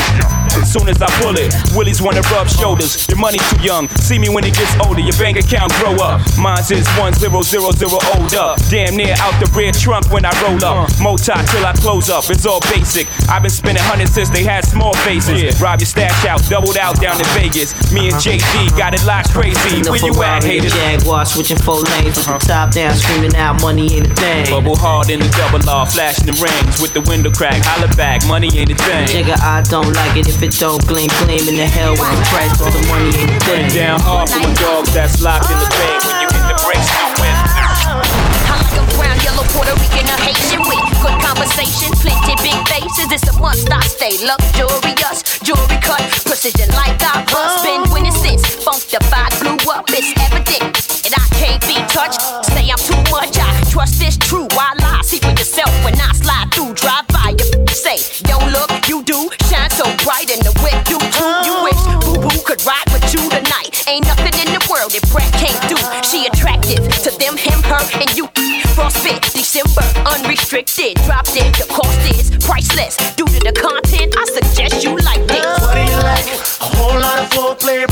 as 0.58 0.72
soon 0.72 0.88
as 0.88 1.00
I 1.00 1.06
pull 1.22 1.38
it. 1.38 1.54
Willies 1.76 2.02
wanna 2.02 2.22
rub 2.34 2.48
shoulders. 2.48 3.06
Your 3.08 3.18
money 3.18 3.38
too 3.38 3.62
young. 3.62 3.86
See 4.02 4.18
me 4.18 4.28
when 4.28 4.42
it 4.42 4.54
gets 4.54 4.74
older. 4.84 4.98
Your 4.98 5.14
bank 5.14 5.38
account 5.38 5.70
grow 5.78 5.94
up. 6.02 6.20
Mine's 6.36 6.72
is 6.72 6.88
one 6.98 7.14
zero 7.14 7.42
zero 7.42 7.70
zero 7.70 8.02
old 8.18 8.34
up. 8.34 8.58
Damn 8.66 8.96
near 8.96 9.14
out 9.22 9.38
the 9.38 9.46
rear 9.54 9.70
trunk 9.70 10.10
when 10.10 10.24
I 10.24 10.34
roll 10.42 10.58
up. 10.64 10.90
Moti 10.98 11.38
till 11.54 11.64
I 11.64 11.72
close 11.78 12.10
up. 12.10 12.28
It's 12.28 12.44
all 12.44 12.60
basic. 12.74 13.06
I've 13.28 13.42
been 13.42 13.54
spending 13.54 13.84
hundreds 13.84 14.10
since 14.10 14.28
they 14.28 14.42
had 14.42 14.64
small 14.64 14.94
faces. 15.06 15.60
Rob 15.62 15.78
your 15.78 15.86
stash 15.86 16.26
out, 16.26 16.42
doubled 16.50 16.76
out 16.76 17.00
down 17.00 17.14
in 17.14 17.26
Vegas. 17.38 17.70
Me 17.92 18.10
and 18.10 18.18
JD 18.18 18.76
got 18.76 18.92
it 18.94 19.06
locked 19.06 19.30
crazy. 19.30 19.86
Where 19.88 20.02
you 20.02 20.20
at, 20.22 20.42
haters? 20.42 20.74
Jaguar 20.74 21.26
switching 21.26 21.58
four 21.58 21.78
lanes 21.78 22.16
the 22.16 22.38
top 22.42 22.72
down, 22.72 22.96
screaming 22.96 23.36
out 23.36 23.62
money 23.62 23.94
ain't 23.94 24.10
a 24.10 24.14
thing. 24.14 24.50
Bubble 24.50 24.79
hard 24.80 25.12
in 25.12 25.20
the 25.20 25.28
double 25.36 25.60
R, 25.68 25.84
flashing 25.84 26.24
the 26.24 26.36
rings 26.40 26.80
with 26.80 26.96
the 26.96 27.04
window 27.04 27.30
crack. 27.30 27.60
Holla 27.60 27.92
back, 28.00 28.24
money 28.24 28.48
ain't 28.56 28.72
a 28.72 28.78
thing. 28.80 29.06
Nigga, 29.12 29.36
I 29.44 29.60
don't 29.68 29.92
like 29.92 30.16
it 30.16 30.26
if 30.26 30.40
it 30.40 30.56
don't 30.56 30.80
gleam, 30.88 31.12
gleam 31.20 31.44
in 31.44 31.60
the 31.60 31.68
hell 31.68 31.92
with 31.92 32.08
the 32.08 32.24
price, 32.32 32.56
all 32.64 32.72
the 32.72 32.80
money 32.88 33.12
ain't 33.12 33.36
a 33.36 33.40
thing. 33.44 33.68
Down 33.76 34.00
hard 34.00 34.32
for 34.32 34.40
my 34.40 34.48
dogs 34.56 34.88
that's 34.96 35.20
locked 35.20 35.52
in 35.52 35.58
the 35.60 35.68
bank 35.68 36.00
when 36.08 36.16
you 36.24 36.28
hit 36.32 36.44
the 36.48 36.56
brakes, 36.64 36.88
you 36.88 37.06
win. 37.20 37.36
I 37.36 38.56
like 38.56 38.72
a 38.72 38.84
brown, 38.96 39.16
yellow, 39.20 39.44
Puerto 39.52 39.76
Rican, 39.76 40.08
or 40.08 40.18
Haitian 40.24 40.64
with 40.64 40.80
good 41.04 41.16
conversation, 41.20 41.92
plenty 42.00 42.34
big 42.40 42.58
faces. 42.72 43.12
It's 43.12 43.28
a 43.28 43.36
must 43.36 43.68
I 43.68 43.84
stay 43.84 44.16
luxurious, 44.24 45.20
jewelry 45.44 45.76
cut, 45.84 46.00
precision 46.24 46.72
like 46.72 46.96
I 47.04 47.20
bust. 47.28 47.68
Been 47.68 47.84
winning 47.92 48.16
since 48.16 48.48
funk 48.64 48.88
the 48.88 48.98
vibe 49.12 49.36
blew 49.44 49.60
up. 49.68 49.84
It's 49.92 50.16
evident 50.24 50.72
and 51.04 51.12
I 51.12 51.24
can't 51.36 51.60
be 51.68 51.76
touched. 51.92 52.24
Say 52.56 52.72
I'm 52.72 52.80
too 52.80 52.96
much, 53.12 53.36
I 53.36 53.59
trust 53.70 54.00
this 54.00 54.16
true. 54.18 54.48
Why 54.58 54.74
lie? 54.82 55.00
See 55.02 55.18
for 55.18 55.30
yourself 55.30 55.70
when 55.84 55.94
I 55.94 56.10
slide 56.12 56.50
through, 56.52 56.74
drive 56.74 57.06
by. 57.08 57.38
You 57.38 57.74
say, 57.74 58.02
yo, 58.26 58.36
look, 58.50 58.70
you 58.88 59.02
do 59.04 59.30
shine 59.46 59.70
so 59.70 59.86
bright 60.02 60.26
in 60.26 60.42
the 60.42 60.50
whip, 60.60 60.74
you 60.90 60.98
too. 60.98 61.30
You 61.46 61.54
oh. 61.54 61.64
wish 61.64 61.80
Boo 62.02 62.18
Boo 62.18 62.42
could 62.42 62.60
ride 62.66 62.88
with 62.90 63.06
you 63.14 63.22
tonight. 63.30 63.70
Ain't 63.86 64.06
nothing 64.06 64.34
in 64.42 64.50
the 64.50 64.62
world 64.66 64.90
that 64.90 65.06
Brett 65.14 65.30
can't 65.38 65.62
do. 65.70 65.78
She 66.02 66.26
attractive 66.26 66.82
to 67.06 67.10
them, 67.22 67.38
him, 67.38 67.62
her, 67.70 67.80
and 68.02 68.10
you. 68.18 68.26
Frostbit, 68.74 69.32
December, 69.32 69.82
unrestricted. 70.06 70.96
Drop 71.06 71.26
dead, 71.26 71.54
the 71.54 71.66
cost 71.70 71.98
is 72.10 72.30
priceless. 72.44 72.96
Due 73.14 73.26
to 73.26 73.40
the 73.40 73.54
content, 73.54 74.14
I 74.16 74.24
suggest 74.30 74.82
you 74.82 74.96
like 74.98 75.26
this. 75.26 75.46
What 75.62 75.74
do 75.74 75.82
you 75.86 76.00
like? 76.02 76.26
A 76.62 76.68
whole 76.78 76.98
lot 76.98 77.18
of 77.18 77.30
foreplay 77.30 77.89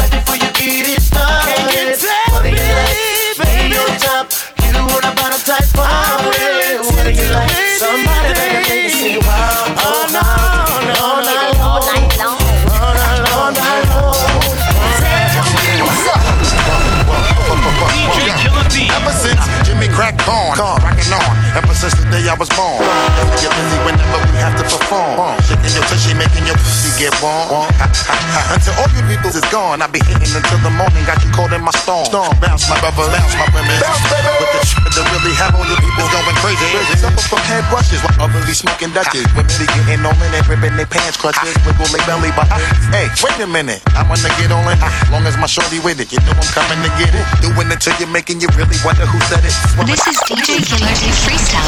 Somebody 7.78 8.38
since 21.78 21.94
the 21.94 22.11
day 22.11 22.26
I 22.26 22.35
was 22.35 22.50
born. 22.58 22.82
Get 23.38 23.54
busy 23.54 23.78
whenever 23.87 24.18
we 24.26 24.35
have 24.42 24.58
to 24.58 24.66
perform. 24.66 25.14
Shaking 25.47 25.78
your 25.78 25.87
tushy, 25.87 26.11
making 26.18 26.42
your 26.42 26.58
pussy 26.58 26.90
get 26.99 27.14
warm. 27.23 27.70
Until 28.50 28.75
all 28.82 28.90
you 28.99 29.02
people 29.06 29.30
is 29.30 29.47
gone, 29.54 29.78
I 29.78 29.87
be 29.87 30.02
hitting 30.02 30.35
until 30.35 30.58
the 30.66 30.75
morning. 30.75 31.06
Got 31.06 31.23
you 31.23 31.30
caught 31.30 31.54
in 31.54 31.62
my 31.62 31.70
storm. 31.78 32.11
Bounce 32.42 32.66
my 32.66 32.82
brother, 32.82 33.06
bounce 33.14 33.35
my 33.38 33.47
women. 33.54 33.78
With 33.78 34.50
the 34.58 34.61
shit 34.66 34.90
that 34.90 35.06
really 35.14 35.35
have 35.38 35.54
all 35.54 35.62
you 35.62 35.78
people 35.78 36.02
going 36.11 36.38
crazy. 36.42 36.66
Suffer 36.99 37.23
from 37.30 37.42
head 37.47 37.62
brushes 37.70 38.02
while 38.02 38.26
others 38.26 38.42
be 38.42 38.54
smoking 38.58 38.90
Dutches. 38.90 39.23
Women 39.38 39.54
be 39.54 39.66
getting 39.70 40.02
on 40.02 40.18
in 40.18 40.35
it, 40.35 40.42
ripping 40.50 40.75
their 40.75 40.90
pants 40.90 41.14
crutches, 41.14 41.54
wiggle 41.62 41.87
their 41.94 42.02
belly 42.11 42.35
button. 42.35 42.58
Hey, 42.90 43.07
wait 43.22 43.38
a 43.38 43.46
minute, 43.46 43.79
I 43.94 44.03
wanna 44.03 44.26
get 44.35 44.50
on 44.50 44.66
it. 44.66 44.83
Long 45.14 45.22
as 45.31 45.38
my 45.38 45.46
shorty 45.46 45.79
with 45.79 46.03
it, 46.03 46.11
you 46.11 46.18
know 46.26 46.35
I'm 46.35 46.50
coming 46.50 46.83
to 46.83 46.90
get 46.98 47.14
it. 47.14 47.22
Doing 47.38 47.70
it 47.70 47.79
till 47.79 47.94
you're 48.03 48.11
making 48.11 48.42
you 48.42 48.50
really 48.59 48.74
wonder 48.83 49.07
who 49.07 49.22
said 49.31 49.46
it. 49.46 49.55
This 49.87 50.03
is 50.03 50.18
DJ 50.26 50.59
Killer 50.66 50.94
D 50.98 51.14
Freestyle 51.22 51.67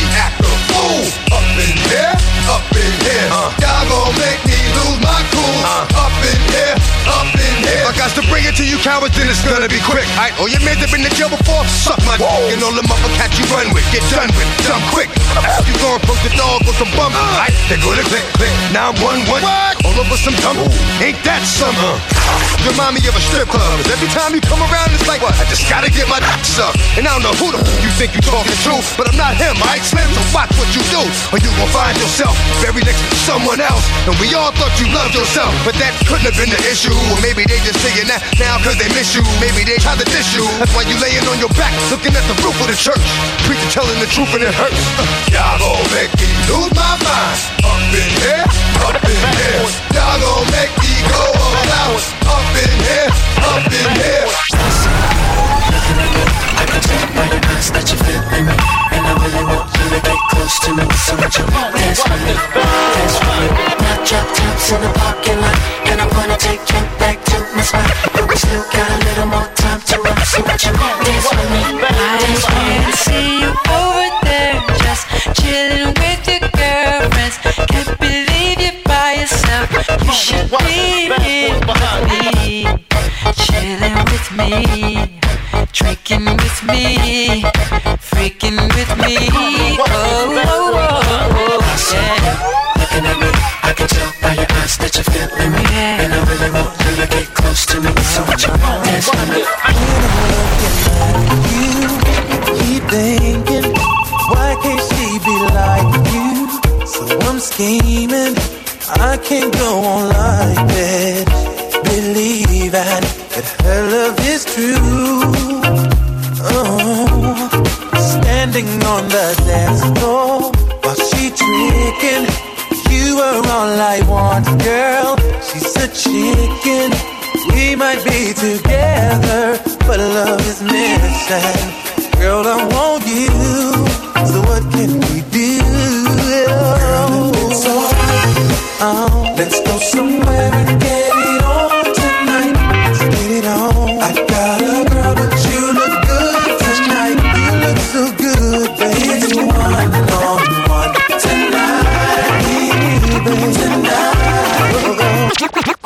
got 8.01 8.17
to 8.17 8.25
bring 8.33 8.41
it 8.49 8.57
to 8.57 8.65
you 8.65 8.81
cowards, 8.81 9.13
then 9.13 9.29
it's 9.29 9.45
gonna 9.45 9.69
be 9.69 9.77
quick. 9.85 10.09
Alright, 10.17 10.33
all 10.41 10.49
your 10.49 10.57
men 10.65 10.73
have 10.81 10.89
been 10.89 11.05
in 11.05 11.13
jail 11.13 11.29
before, 11.29 11.61
suck 11.69 12.01
my 12.01 12.17
dick. 12.17 12.25
And 12.49 12.57
all 12.65 12.73
the 12.73 12.81
motherfuckers 12.89 13.37
you 13.37 13.45
run 13.53 13.69
with, 13.77 13.85
get 13.93 14.01
done 14.09 14.25
with, 14.33 14.49
dumb 14.65 14.81
quick. 14.89 15.05
You 15.69 15.73
gon' 15.77 16.01
approach 16.01 16.17
the 16.25 16.33
dog 16.33 16.65
with 16.65 16.81
some 16.81 16.89
bum. 16.97 17.13
Uh. 17.13 17.21
Alright, 17.37 17.53
they 17.69 17.77
go 17.77 17.93
to 17.93 18.01
click, 18.09 18.25
click. 18.41 18.49
Now 18.73 18.89
one, 19.05 19.21
one. 19.29 19.45
All 19.85 19.93
over 20.01 20.17
some 20.17 20.33
dumb. 20.41 20.57
Ain't 20.97 21.21
that 21.29 21.45
summer? 21.45 21.93
Remind 22.65 22.97
me 22.97 23.05
of 23.05 23.13
a 23.13 23.21
strip 23.21 23.45
club. 23.53 23.61
'cause 23.85 23.93
every 23.93 24.09
time 24.09 24.33
you 24.33 24.41
come 24.41 24.65
around, 24.65 24.89
it's 24.97 25.05
like, 25.05 25.21
what? 25.21 25.37
I 25.37 25.45
just 25.45 25.69
gotta 25.69 25.93
get 25.93 26.09
my 26.09 26.17
dick 26.17 26.41
sucked. 26.41 26.81
And 26.97 27.05
I 27.05 27.13
don't 27.13 27.21
know 27.21 27.37
who 27.37 27.53
the 27.53 27.61
f- 27.61 27.69
you 27.85 27.89
think 28.01 28.17
you 28.17 28.21
talking 28.25 28.57
to, 28.65 28.73
but 28.97 29.13
I'm 29.13 29.17
not 29.17 29.37
him, 29.37 29.53
I 29.61 29.77
Slim? 29.85 30.09
So 30.17 30.21
watch 30.33 30.49
what 30.57 30.69
you 30.73 30.81
do, 30.89 31.01
or 31.29 31.37
you 31.37 31.49
gon' 31.53 31.69
find 31.69 31.93
yourself 32.01 32.33
buried 32.65 32.85
next 32.89 33.01
to 33.13 33.17
someone 33.29 33.61
else. 33.61 33.85
And 34.09 34.17
we 34.17 34.33
all 34.33 34.49
thought 34.57 34.73
you 34.81 34.89
loved 34.89 35.13
yourself, 35.13 35.53
but 35.65 35.77
that 35.77 35.93
couldn't 36.09 36.25
have 36.25 36.37
been 36.37 36.49
the 36.49 36.61
issue. 36.65 36.93
Or 37.13 37.17
maybe 37.21 37.45
they 37.45 37.61
just 37.61 37.77
saying 37.81 37.90
that 38.07 38.23
now 38.39 38.55
cause 38.63 38.79
they 38.79 38.87
miss 38.95 39.11
you. 39.11 39.25
Maybe 39.43 39.67
they 39.67 39.75
try 39.81 39.99
to 39.99 40.07
diss 40.07 40.31
you. 40.31 40.47
That's 40.63 40.71
why 40.71 40.87
you 40.87 40.95
laying 41.03 41.27
on 41.27 41.35
your 41.35 41.51
back, 41.59 41.75
looking 41.91 42.15
at 42.15 42.23
the 42.31 42.35
roof 42.39 42.55
of 42.63 42.71
the 42.71 42.77
church. 42.77 43.03
Preacher 43.43 43.67
telling 43.67 43.99
the 43.99 44.07
truth 44.07 44.31
and 44.31 44.47
it 44.47 44.55
hurts. 44.55 44.79
Uh, 44.95 45.03
y'all 45.35 45.59
gon' 45.59 45.83
make 45.91 46.11
me 46.15 46.29
lose 46.47 46.71
my 46.71 46.95
mind. 47.03 47.39
Up 47.67 47.83
in 47.91 48.09
here, 48.23 48.45
up 48.87 49.03
in 49.03 49.19
here. 49.35 49.59
Y'all 49.91 50.20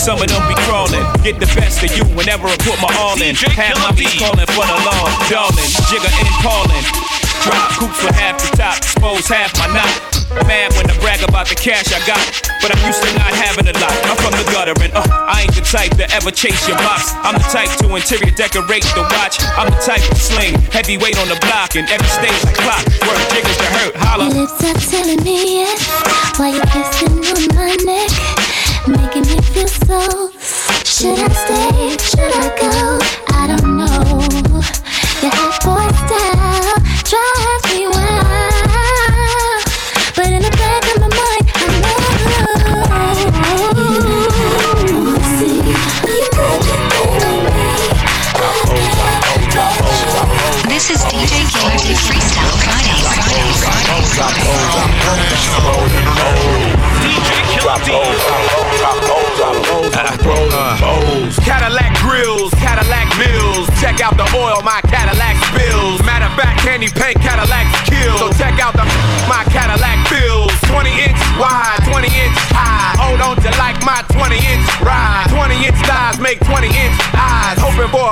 some 0.00 0.16
of 0.16 0.28
them 0.32 0.40
be 0.48 0.56
crawling. 0.64 1.04
Get 1.20 1.36
the 1.36 1.50
best 1.52 1.84
of 1.84 1.92
you 1.92 2.08
whenever 2.16 2.48
I 2.48 2.56
put 2.64 2.80
my 2.80 2.88
all 2.96 3.20
in. 3.20 3.36
DJ 3.36 3.52
Have 3.52 3.76
Killer 3.76 3.84
my 3.84 3.92
beats 3.92 4.16
calling 4.16 4.48
for 4.48 4.64
the 4.64 4.78
law, 4.80 5.04
darling. 5.28 5.70
Jigga 5.92 6.08
and 6.08 6.32
calling. 6.40 6.84
Drop 7.44 7.68
coops 7.76 8.00
with 8.00 8.16
half 8.16 8.40
the 8.40 8.48
top, 8.56 8.76
expose 8.80 9.28
half 9.28 9.52
my 9.60 9.68
knot. 9.76 9.92
Mad 10.48 10.72
when 10.76 10.88
I 10.88 10.94
brag 11.00 11.20
about 11.20 11.48
the 11.48 11.56
cash 11.56 11.88
I 11.92 12.00
got, 12.08 12.20
but 12.64 12.72
I'm 12.72 12.80
used 12.84 13.00
to 13.04 13.12
not 13.16 13.32
having 13.32 13.68
a 13.68 13.76
lot. 13.76 13.92
I'm 14.08 14.16
from 14.20 14.36
the 14.40 14.46
gutter 14.52 14.76
and 14.80 14.92
uh, 14.92 15.04
I 15.04 15.44
ain't 15.44 15.56
the 15.56 15.64
type 15.64 15.96
to 16.00 16.06
ever 16.16 16.30
chase 16.30 16.68
your 16.68 16.76
box. 16.80 17.12
I'm 17.20 17.36
the 17.36 17.48
type 17.52 17.72
to 17.80 17.88
interior 17.92 18.32
decorate 18.32 18.84
the 18.96 19.04
watch. 19.04 19.40
I'm 19.56 19.68
the 19.68 19.80
type 19.84 20.04
to 20.04 20.16
sling 20.16 20.56
heavyweight 20.72 21.16
on 21.20 21.28
the 21.28 21.40
block 21.44 21.76
and 21.76 21.88
every 21.88 22.08
stage 22.08 22.40
like 22.44 22.56
clock. 22.56 22.84
Work 23.04 23.20
jiggers 23.32 23.56
to 23.56 23.68
hurt, 23.76 23.94
holla. 24.00 24.32
Your 24.32 24.48
lips 24.48 24.60
are 24.64 24.76
telling 24.80 25.20
me 25.24 25.60
yes 25.60 25.80
While 26.36 26.56
you're 26.56 26.72
kissing 26.72 27.20
on 27.20 27.40
my 27.56 27.72
neck 27.84 28.12
Making 28.86 29.28
me 29.28 29.39
feel 29.52 29.68
so 29.68 30.30
Should 30.84 31.18
I 31.18 31.28
stay? 31.28 31.96
Should 31.98 32.32
I 32.32 32.48
go? 32.60 32.98
I 33.28 33.46
don't 33.46 33.76
know 33.78 34.79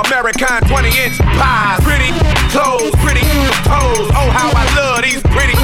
American 0.05 0.61
20 0.67 0.89
inch 1.03 1.17
pies. 1.35 1.79
Pretty 1.83 2.11
clothes, 2.53 2.93
pretty 3.03 3.25
toes. 3.67 4.07
Oh, 4.15 4.29
how 4.31 4.51
I 4.55 4.63
love 4.77 5.03
these 5.03 5.21
pretty. 5.33 5.57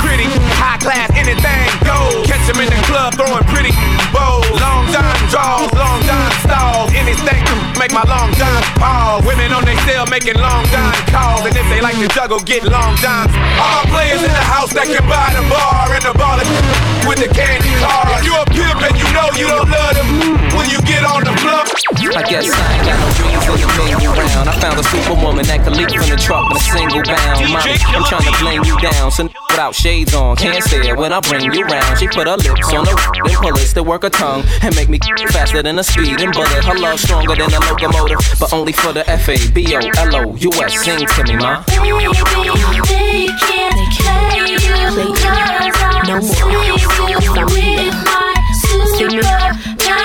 Pretty 0.00 0.28
high 0.58 0.78
class, 0.78 1.08
anything 1.14 1.68
goes. 1.86 2.26
Catch 2.26 2.48
'em 2.50 2.60
in 2.60 2.68
the 2.68 2.80
club 2.86 3.14
throwing 3.14 3.44
pretty 3.52 3.72
bows. 4.12 4.48
Long 4.60 4.84
John 4.92 5.14
draws, 5.30 5.72
long 5.72 6.00
John 6.02 6.30
stalls. 6.44 6.90
Anything 6.92 7.44
to 7.44 7.54
make 7.78 7.92
my 7.92 8.04
long 8.04 8.34
John 8.34 8.62
pause. 8.80 9.24
Women 9.24 9.52
on 9.52 9.64
they 9.64 9.76
cell 9.86 10.06
making 10.06 10.38
long 10.40 10.64
John 10.72 10.92
calls. 11.14 11.46
And 11.46 11.56
if 11.56 11.66
they 11.68 11.80
like 11.80 11.98
to 11.98 12.08
juggle, 12.08 12.40
get 12.40 12.64
long 12.64 12.96
Johns. 12.96 13.32
All 13.60 13.84
players 13.94 14.22
in 14.22 14.32
the 14.32 14.46
house 14.54 14.72
that 14.72 14.86
can 14.86 15.04
buy 15.08 15.30
the 15.36 15.42
bar 15.48 15.92
and 15.94 16.02
the 16.02 16.14
ball 16.18 16.38
with 17.06 17.18
the 17.18 17.28
candy 17.28 17.72
car. 17.80 18.06
If 18.18 18.24
you 18.26 18.34
a 18.34 18.44
pimp 18.46 18.82
and 18.82 18.94
you 18.98 19.08
know 19.12 19.28
you 19.34 19.46
don't 19.48 19.68
love 19.68 19.94
them, 19.94 20.08
when 20.56 20.70
you 20.70 20.80
get 20.82 21.04
on 21.04 21.24
the 21.24 21.34
floor. 21.40 21.64
I 22.12 22.22
guess 22.28 22.44
I 22.44 22.60
ain't 22.76 22.84
got 22.84 22.98
no 23.00 23.08
dream 23.16 23.40
for 23.40 23.56
the 23.56 23.68
menu 23.78 24.10
round. 24.10 24.48
I 24.48 24.52
found 24.60 24.78
a 24.78 24.84
superwoman 24.84 25.46
that 25.46 25.64
could 25.64 25.76
leap 25.76 25.88
from 25.88 26.08
the 26.10 26.16
truck 26.16 26.44
in 26.50 26.56
a 26.56 26.60
single 26.60 27.02
bound. 27.02 27.40
Mommy, 27.48 27.78
I'm 27.88 28.04
trying 28.04 28.26
to 28.28 28.34
blame 28.36 28.64
you 28.64 28.76
down. 28.80 29.10
So 29.10 29.28
without 29.48 29.74
shades 29.74 30.14
on, 30.14 30.36
can't 30.36 30.62
stare 30.62 30.96
when 30.96 31.12
I 31.12 31.20
bring 31.20 31.52
you 31.52 31.64
round. 31.64 31.98
She 31.98 32.08
put 32.08 32.26
her 32.28 32.36
lips 32.36 32.68
on 32.72 32.84
the 32.84 32.94
then 33.24 33.36
pull 33.40 33.56
it 33.56 33.66
to 33.72 33.82
work 33.82 34.02
her 34.02 34.10
tongue 34.10 34.44
and 34.62 34.74
make 34.76 34.88
me 34.88 34.98
faster 35.32 35.62
than 35.62 35.78
a 35.78 35.84
speeding 35.84 36.32
bullet. 36.32 36.64
Her 36.64 36.76
love 36.76 37.00
stronger 37.00 37.34
than 37.34 37.52
a 37.52 37.60
locomotive, 37.60 38.20
but 38.38 38.52
only 38.52 38.72
for 38.72 38.92
the 38.92 39.08
F 39.08 39.28
A 39.28 39.38
B 39.52 39.74
O 39.74 39.80
L 39.80 40.16
O 40.16 40.36
U 40.36 40.50
S. 40.52 40.84
Sing 40.84 41.06
to 41.06 41.24
me, 41.24 41.36
ma. 41.36 41.64
They 41.66 41.80
can't 43.40 43.72
play 43.96 44.52
you 44.52 44.58
No 46.04 46.20
more. 46.20 46.91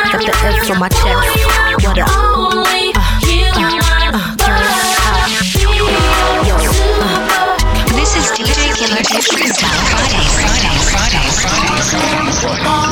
Got 0.07 0.21
the 0.25 0.33
F 0.33 0.71
on 0.71 0.79
my 0.79 0.89
chest. 0.89 1.05
What 1.85 1.99
up? 1.99 2.09
This 7.93 8.11
is 8.17 8.25
DJ 8.33 8.73
Killer 8.77 9.03
D 9.03 9.13
Freestyle 9.29 9.77
Fridays. 9.91 10.37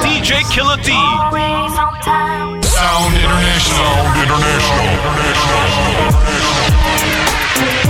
DJ 0.05 0.31
Killer 0.53 0.77
D. 0.77 0.91
Sound 2.61 3.15
International. 3.15 3.85
Sound 3.85 4.21
International. 4.21 5.15
I'm 7.57 7.84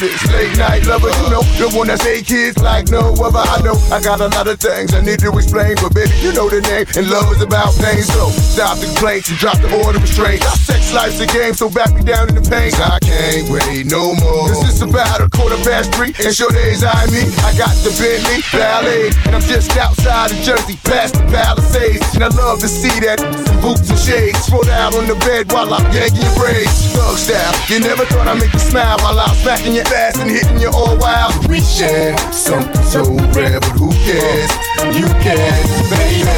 this 0.00 0.24
late 0.32 0.56
night 0.56 0.86
lover. 0.88 1.12
You 1.12 1.28
know, 1.28 1.44
the 1.60 1.68
one 1.76 1.88
that 1.92 2.00
say 2.00 2.24
kids 2.24 2.56
like 2.58 2.88
no 2.88 3.12
other. 3.20 3.44
I 3.44 3.60
know 3.60 3.76
I 3.92 4.00
got 4.00 4.24
a 4.24 4.32
lot 4.32 4.48
of 4.48 4.58
things 4.58 4.96
I 4.96 5.04
need 5.04 5.20
to 5.20 5.30
explain, 5.36 5.76
but 5.76 5.92
baby, 5.92 6.16
you 6.24 6.32
know 6.32 6.48
the 6.48 6.64
name. 6.64 6.88
And 6.96 7.12
love 7.12 7.28
is 7.36 7.44
about 7.44 7.76
pain, 7.76 8.00
so 8.00 8.32
stop 8.32 8.80
the 8.80 8.88
complaints 8.88 9.28
and 9.28 9.38
drop 9.38 9.60
the 9.60 9.68
order 9.84 10.00
of 10.00 10.02
restraint. 10.02 10.40
Sex 10.64 10.92
life's 10.96 11.20
a 11.20 11.28
game, 11.28 11.52
so 11.52 11.68
back 11.68 11.92
me 11.92 12.00
down 12.00 12.32
in 12.32 12.34
the 12.34 12.44
pain. 12.48 12.72
I 12.80 12.96
can't 13.04 13.52
wait 13.52 13.92
no 13.92 14.16
more. 14.24 14.48
Cause 14.48 14.64
it's 14.64 14.80
about 14.80 15.20
a 15.20 15.28
quarter 15.28 15.60
past 15.68 15.92
three, 15.92 16.16
and 16.24 16.32
sure 16.32 16.50
days 16.50 16.80
I 16.80 17.04
me. 17.12 17.28
I 17.44 17.52
got 17.60 17.76
the 17.84 17.92
Bentley 18.00 18.40
Ballet, 18.56 19.12
and 19.28 19.36
I'm 19.36 19.44
just 19.44 19.76
outside 19.76 20.32
of 20.32 20.40
Jersey, 20.40 20.80
past 20.88 21.20
the 21.20 21.24
Palisades. 21.28 22.08
And 22.16 22.24
I 22.24 22.32
love 22.32 22.64
to 22.64 22.68
see 22.68 22.96
that 23.04 23.20
some 23.20 23.60
boots 23.60 23.84
and 23.92 24.00
shades. 24.00 24.48
Throw 24.48 24.64
out 24.72 24.96
on 24.96 25.04
the 25.04 25.18
bed 25.28 25.52
while 25.52 25.68
I'm 25.68 25.84
yanking 25.92 26.24
your 26.24 26.34
braids. 26.40 26.88
Thug 26.96 27.20
style, 27.20 27.52
you 27.68 27.84
never 27.84 28.08
thought 28.08 28.24
I'd 28.24 28.40
make 28.40 28.52
you 28.52 28.64
smile 28.64 28.96
while 29.04 29.20
I'm 29.20 29.36
smacking 29.44 29.76
your 29.76 29.89
fast 29.90 30.18
and 30.18 30.30
hitting 30.30 30.60
you 30.60 30.70
all 30.70 30.96
while 30.98 31.30
we 31.48 31.60
share 31.60 32.16
something 32.32 32.82
so 32.84 33.02
rare, 33.34 33.58
but 33.58 33.74
who 33.74 33.90
cares? 34.06 34.50
You 34.94 35.06
can, 35.18 35.66
baby. 35.90 36.30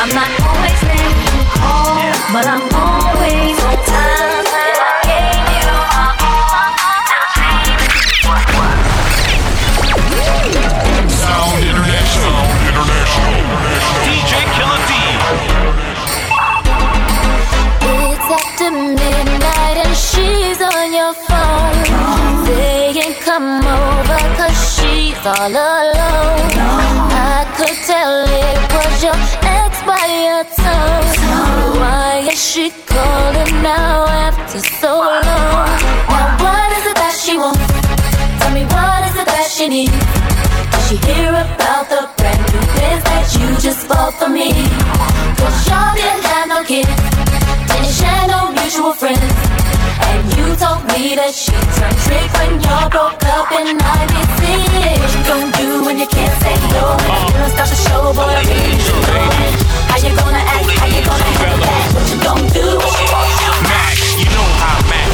I'm 0.00 0.10
not 0.10 0.30
always 0.42 0.80
there 0.82 1.10
when 1.18 1.30
you 1.38 1.44
call, 1.54 1.94
but 2.34 2.46
I'm 2.46 2.66
always 2.74 3.58
on 3.62 3.76
time. 3.86 4.19
All 25.26 25.52
alone. 25.52 26.50
I 27.12 27.44
could 27.56 27.76
tell 27.84 28.24
it 28.24 28.60
was 28.72 29.02
your 29.04 29.18
ex 29.44 29.72
by 29.84 30.04
your 30.24 30.44
tone. 30.56 31.76
Why 31.76 32.24
is 32.30 32.40
she 32.40 32.70
calling 32.86 33.62
now 33.62 34.06
after 34.06 34.60
so 34.80 35.00
long? 35.00 35.76
Now 36.08 36.36
what 36.40 36.68
is 36.78 36.86
it 36.90 36.96
that 36.96 37.16
she 37.20 37.36
wants? 37.36 37.60
Tell 38.40 38.52
me 38.54 38.64
what 38.64 39.00
is 39.08 39.16
it 39.20 39.26
that 39.26 39.48
she 39.50 39.68
needs? 39.68 39.92
Did 40.72 40.82
she 40.88 40.96
hear 41.12 41.30
about 41.30 41.84
the 41.92 42.08
brand 42.16 42.40
new 42.52 42.64
biz 42.76 43.00
that 43.04 43.26
you 43.36 43.46
just 43.60 43.88
bought 43.88 44.14
for 44.14 44.28
me? 44.28 44.52
Cause 45.36 45.68
y'all 45.68 45.94
didn't 45.94 46.24
have 46.24 46.48
no 46.48 46.64
kids 46.64 46.88
Didn't 47.68 47.92
share 47.92 48.26
no 48.28 48.49
mutual 48.70 48.92
friends 48.92 49.18
And 50.06 50.22
you 50.38 50.46
told 50.54 50.86
me 50.94 51.16
that 51.18 51.34
she 51.34 51.50
turned 51.74 51.98
trick 52.06 52.30
when 52.38 52.62
y'all 52.62 52.86
broke 52.86 53.18
up 53.26 53.50
and 53.50 53.74
I 53.82 54.06
did 54.06 54.28
see 54.38 54.62
it. 54.78 54.94
What 55.00 55.10
you 55.10 55.22
gonna 55.26 55.58
do 55.58 55.84
when 55.86 55.98
you 55.98 56.06
can't 56.06 56.36
say 56.38 56.54
no? 56.70 56.94
When 56.94 57.10
the 57.10 57.32
feelings 57.34 57.52
start 57.52 57.68
to 57.68 57.74
show, 57.74 58.02
boy, 58.14 58.30
I 58.30 58.46
How 59.90 59.98
you 59.98 60.14
gonna 60.14 60.38
act, 60.38 60.70
how 60.78 60.86
you 60.86 61.02
gonna 61.02 61.34
that? 61.66 61.84
What 61.94 62.06
you 62.10 62.18
gonna 62.22 62.54
do? 62.54 62.66
wants 62.78 63.00
you 63.02 63.06
how 63.10 63.30
Mac 63.34 63.49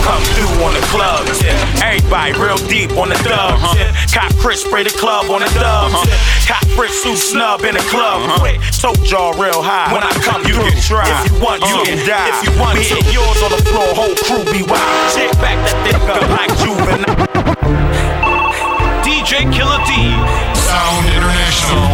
come 0.07 0.23
through 0.39 0.63
on 0.63 0.73
the 0.73 0.85
club 0.95 1.27
tip. 1.35 1.51
Everybody 1.83 2.33
real 2.39 2.61
deep 2.71 2.95
on 2.95 3.11
the 3.11 3.19
dub 3.27 3.59
tip. 3.75 3.91
Uh-huh. 3.91 4.15
Cop 4.15 4.31
Chris 4.39 4.63
spray 4.63 4.85
the 4.87 4.95
club 4.95 5.27
on 5.35 5.43
the 5.43 5.51
dub 5.59 5.91
tip. 5.91 6.15
Uh-huh. 6.15 6.47
Cop 6.47 6.65
Chris 6.79 6.95
suit 7.03 7.19
snub 7.19 7.67
in 7.67 7.75
the 7.75 7.85
club 7.91 8.23
uh-huh. 8.23 8.39
quick. 8.39 8.63
Told 8.79 9.03
y'all 9.11 9.35
real 9.35 9.61
high. 9.61 9.91
When 9.91 10.07
I 10.07 10.15
come 10.23 10.47
you 10.47 10.55
through, 10.55 10.71
get 10.71 10.83
tried. 10.87 11.11
If 11.11 11.35
you 11.35 11.43
want, 11.43 11.61
you 11.67 11.77
can 11.83 11.99
die. 12.07 12.31
If 12.31 12.39
you 12.47 12.53
want, 12.55 12.79
hit 12.79 13.03
yours 13.11 13.39
on 13.43 13.51
the 13.51 13.63
floor, 13.67 13.91
whole 13.99 14.15
crew 14.23 14.47
be 14.55 14.63
wild. 14.63 14.95
Check 15.11 15.35
back 15.43 15.59
that 15.67 15.77
thing 15.83 15.99
up 16.07 16.23
like 16.31 16.55
juvenile. 16.63 17.27
DJ 19.07 19.51
Killer 19.51 19.83
D. 19.91 20.56
Sound 20.67 21.07
International. 21.07 21.87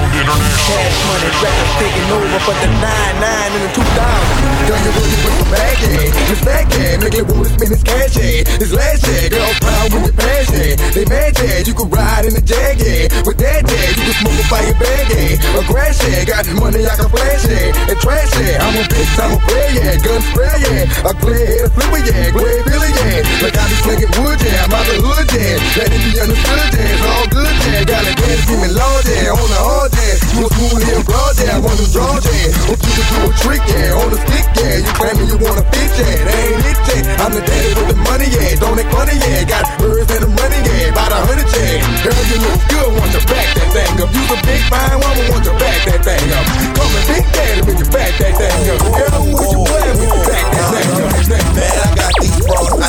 Cash 0.64 0.98
money 1.04 1.28
records 1.28 1.72
taking 1.76 2.08
over 2.08 2.40
for 2.40 2.54
the 2.56 2.68
99 2.72 3.52
and 3.52 3.62
the 3.62 3.70
2000. 3.76 4.52
Girl, 4.64 4.80
you 4.80 4.92
really 4.96 5.18
with 5.26 5.36
the 5.42 5.46
bag, 5.52 5.76
yeah. 5.82 6.08
This 6.30 6.40
bag, 6.40 6.66
yeah. 6.72 6.96
Nigga, 7.02 7.20
wanna 7.28 7.50
spend 7.52 7.70
his 7.74 7.82
cash, 7.82 8.16
yeah. 8.16 8.48
This 8.56 8.72
last, 8.72 9.02
yeah. 9.04 9.28
Girl, 9.28 9.52
proud 9.60 9.88
with 9.92 10.04
your 10.08 10.16
past, 10.16 10.50
yeah. 10.56 10.72
They 10.94 11.04
mad, 11.04 11.36
yeah. 11.36 11.66
You 11.66 11.74
can 11.74 11.88
ride 11.90 12.24
in 12.24 12.32
the 12.32 12.40
Jag. 12.40 12.80
With 13.26 13.38
that, 13.42 13.62
yeah. 13.68 13.88
You 13.92 14.02
can 14.08 14.16
smoke 14.22 14.40
a 14.40 14.44
fire 14.48 14.74
bag, 14.80 15.06
yeah. 15.12 15.58
A 15.58 15.62
grass, 15.68 15.98
yeah. 16.08 16.24
Got 16.24 16.46
money 16.56 16.80
I 16.86 16.94
can 16.96 17.10
flash, 17.12 17.44
yeah. 17.44 17.90
And 17.92 17.98
trash, 18.00 18.32
yeah. 18.40 18.64
I'm 18.64 18.76
a 18.78 18.84
bitch, 18.88 19.12
I'm 19.20 19.32
a 19.36 19.38
player. 19.44 19.96
Gun 20.00 20.20
spray, 20.32 20.56
yeah. 20.64 21.10
A 21.10 21.12
clear 21.20 21.44
head, 21.44 21.60
a 21.66 21.70
flipper, 21.74 22.00
yeah. 22.08 22.30
Gray 22.32 22.58
Billy, 22.64 22.90
yeah. 22.96 23.20
Like 23.42 23.56
I 23.58 23.64
be 23.68 23.76
slinging 23.84 24.12
wood, 24.16 24.38
yeah. 24.40 24.64
I'm 24.64 24.72
out 24.72 24.86
the 24.86 24.96
hood, 25.02 25.28
yeah. 25.34 25.58
Let 25.76 25.90
it 25.90 26.00
be 26.06 26.12
understood, 26.22 26.70
yeah. 26.72 26.94
It's 26.94 27.04
all 27.04 27.26
good, 27.28 27.56
yeah. 27.66 27.82
Got 27.84 28.06
a 28.06 28.12
dance, 28.14 28.46
me 28.62 28.70
yeah. 28.70 29.34
On 29.34 29.48
the 29.50 29.58
hard, 29.58 29.90
yeah. 29.90 30.38
You 30.38 30.46
a 30.46 30.50
school 30.54 30.78
here, 30.78 31.02
broad, 31.02 31.34
yeah. 31.38 31.56
I 31.56 31.58
want 31.58 31.78
to 31.82 31.86
draw, 31.90 32.14
yeah. 32.22 32.70
Hope 32.70 32.78
you 32.78 32.92
can 32.94 33.06
do 33.10 33.18
a 33.26 33.30
trick, 33.42 33.62
yeah. 33.66 33.98
On 33.98 34.08
the 34.14 34.18
stick, 34.22 34.46
yeah. 34.54 34.86
You 34.86 34.92
claiming 34.94 35.26
you 35.26 35.38
want 35.42 35.58
a 35.58 35.64
bitch, 35.66 35.94
yeah. 35.98 36.22
That 36.22 36.38
ain't 36.38 36.70
it, 36.70 36.78
yeah. 36.86 37.22
I'm 37.22 37.32
the 37.34 37.42
daddy 37.42 37.72
with 37.74 37.88
the 37.90 37.98
money, 38.06 38.28
yeah. 38.30 38.62
Don't 38.62 38.76
make 38.78 38.90
funny, 38.94 39.16
yeah. 39.18 39.42
Got 39.50 39.66
birds 39.82 40.10
and 40.14 40.22
I'm 40.22 40.34
running, 40.38 40.62
yeah. 40.62 40.94
About 40.94 41.10
a 41.10 41.20
hundred, 41.26 41.50
yeah. 41.50 41.82
Girl, 42.06 42.22
you 42.30 42.38
look 42.38 42.60
good, 42.70 42.88
want 42.94 43.12
to 43.18 43.22
back 43.26 43.48
that 43.58 43.68
thing 43.74 43.94
up. 43.98 44.10
You 44.14 44.22
a 44.30 44.36
big 44.46 44.62
fine 44.70 44.98
woman, 45.00 45.24
want 45.32 45.44
to 45.50 45.54
back 45.58 45.78
that 45.90 46.00
thing 46.06 46.26
up. 46.30 46.46
Come 46.78 46.92
and 46.94 47.04
big 47.10 47.24
daddy 47.34 47.60
when 47.66 47.76
you 47.82 47.88
back 47.90 48.12
that 48.22 48.32
thing 48.38 48.62
up. 48.70 48.78
Girl, 48.78 49.22
what 49.34 49.46
you 49.50 49.60
wearing 49.66 49.96
when 49.98 50.10
you 50.12 50.22
back 50.22 50.46
that 50.54 50.66
thing 50.70 50.90
up? 51.02 51.51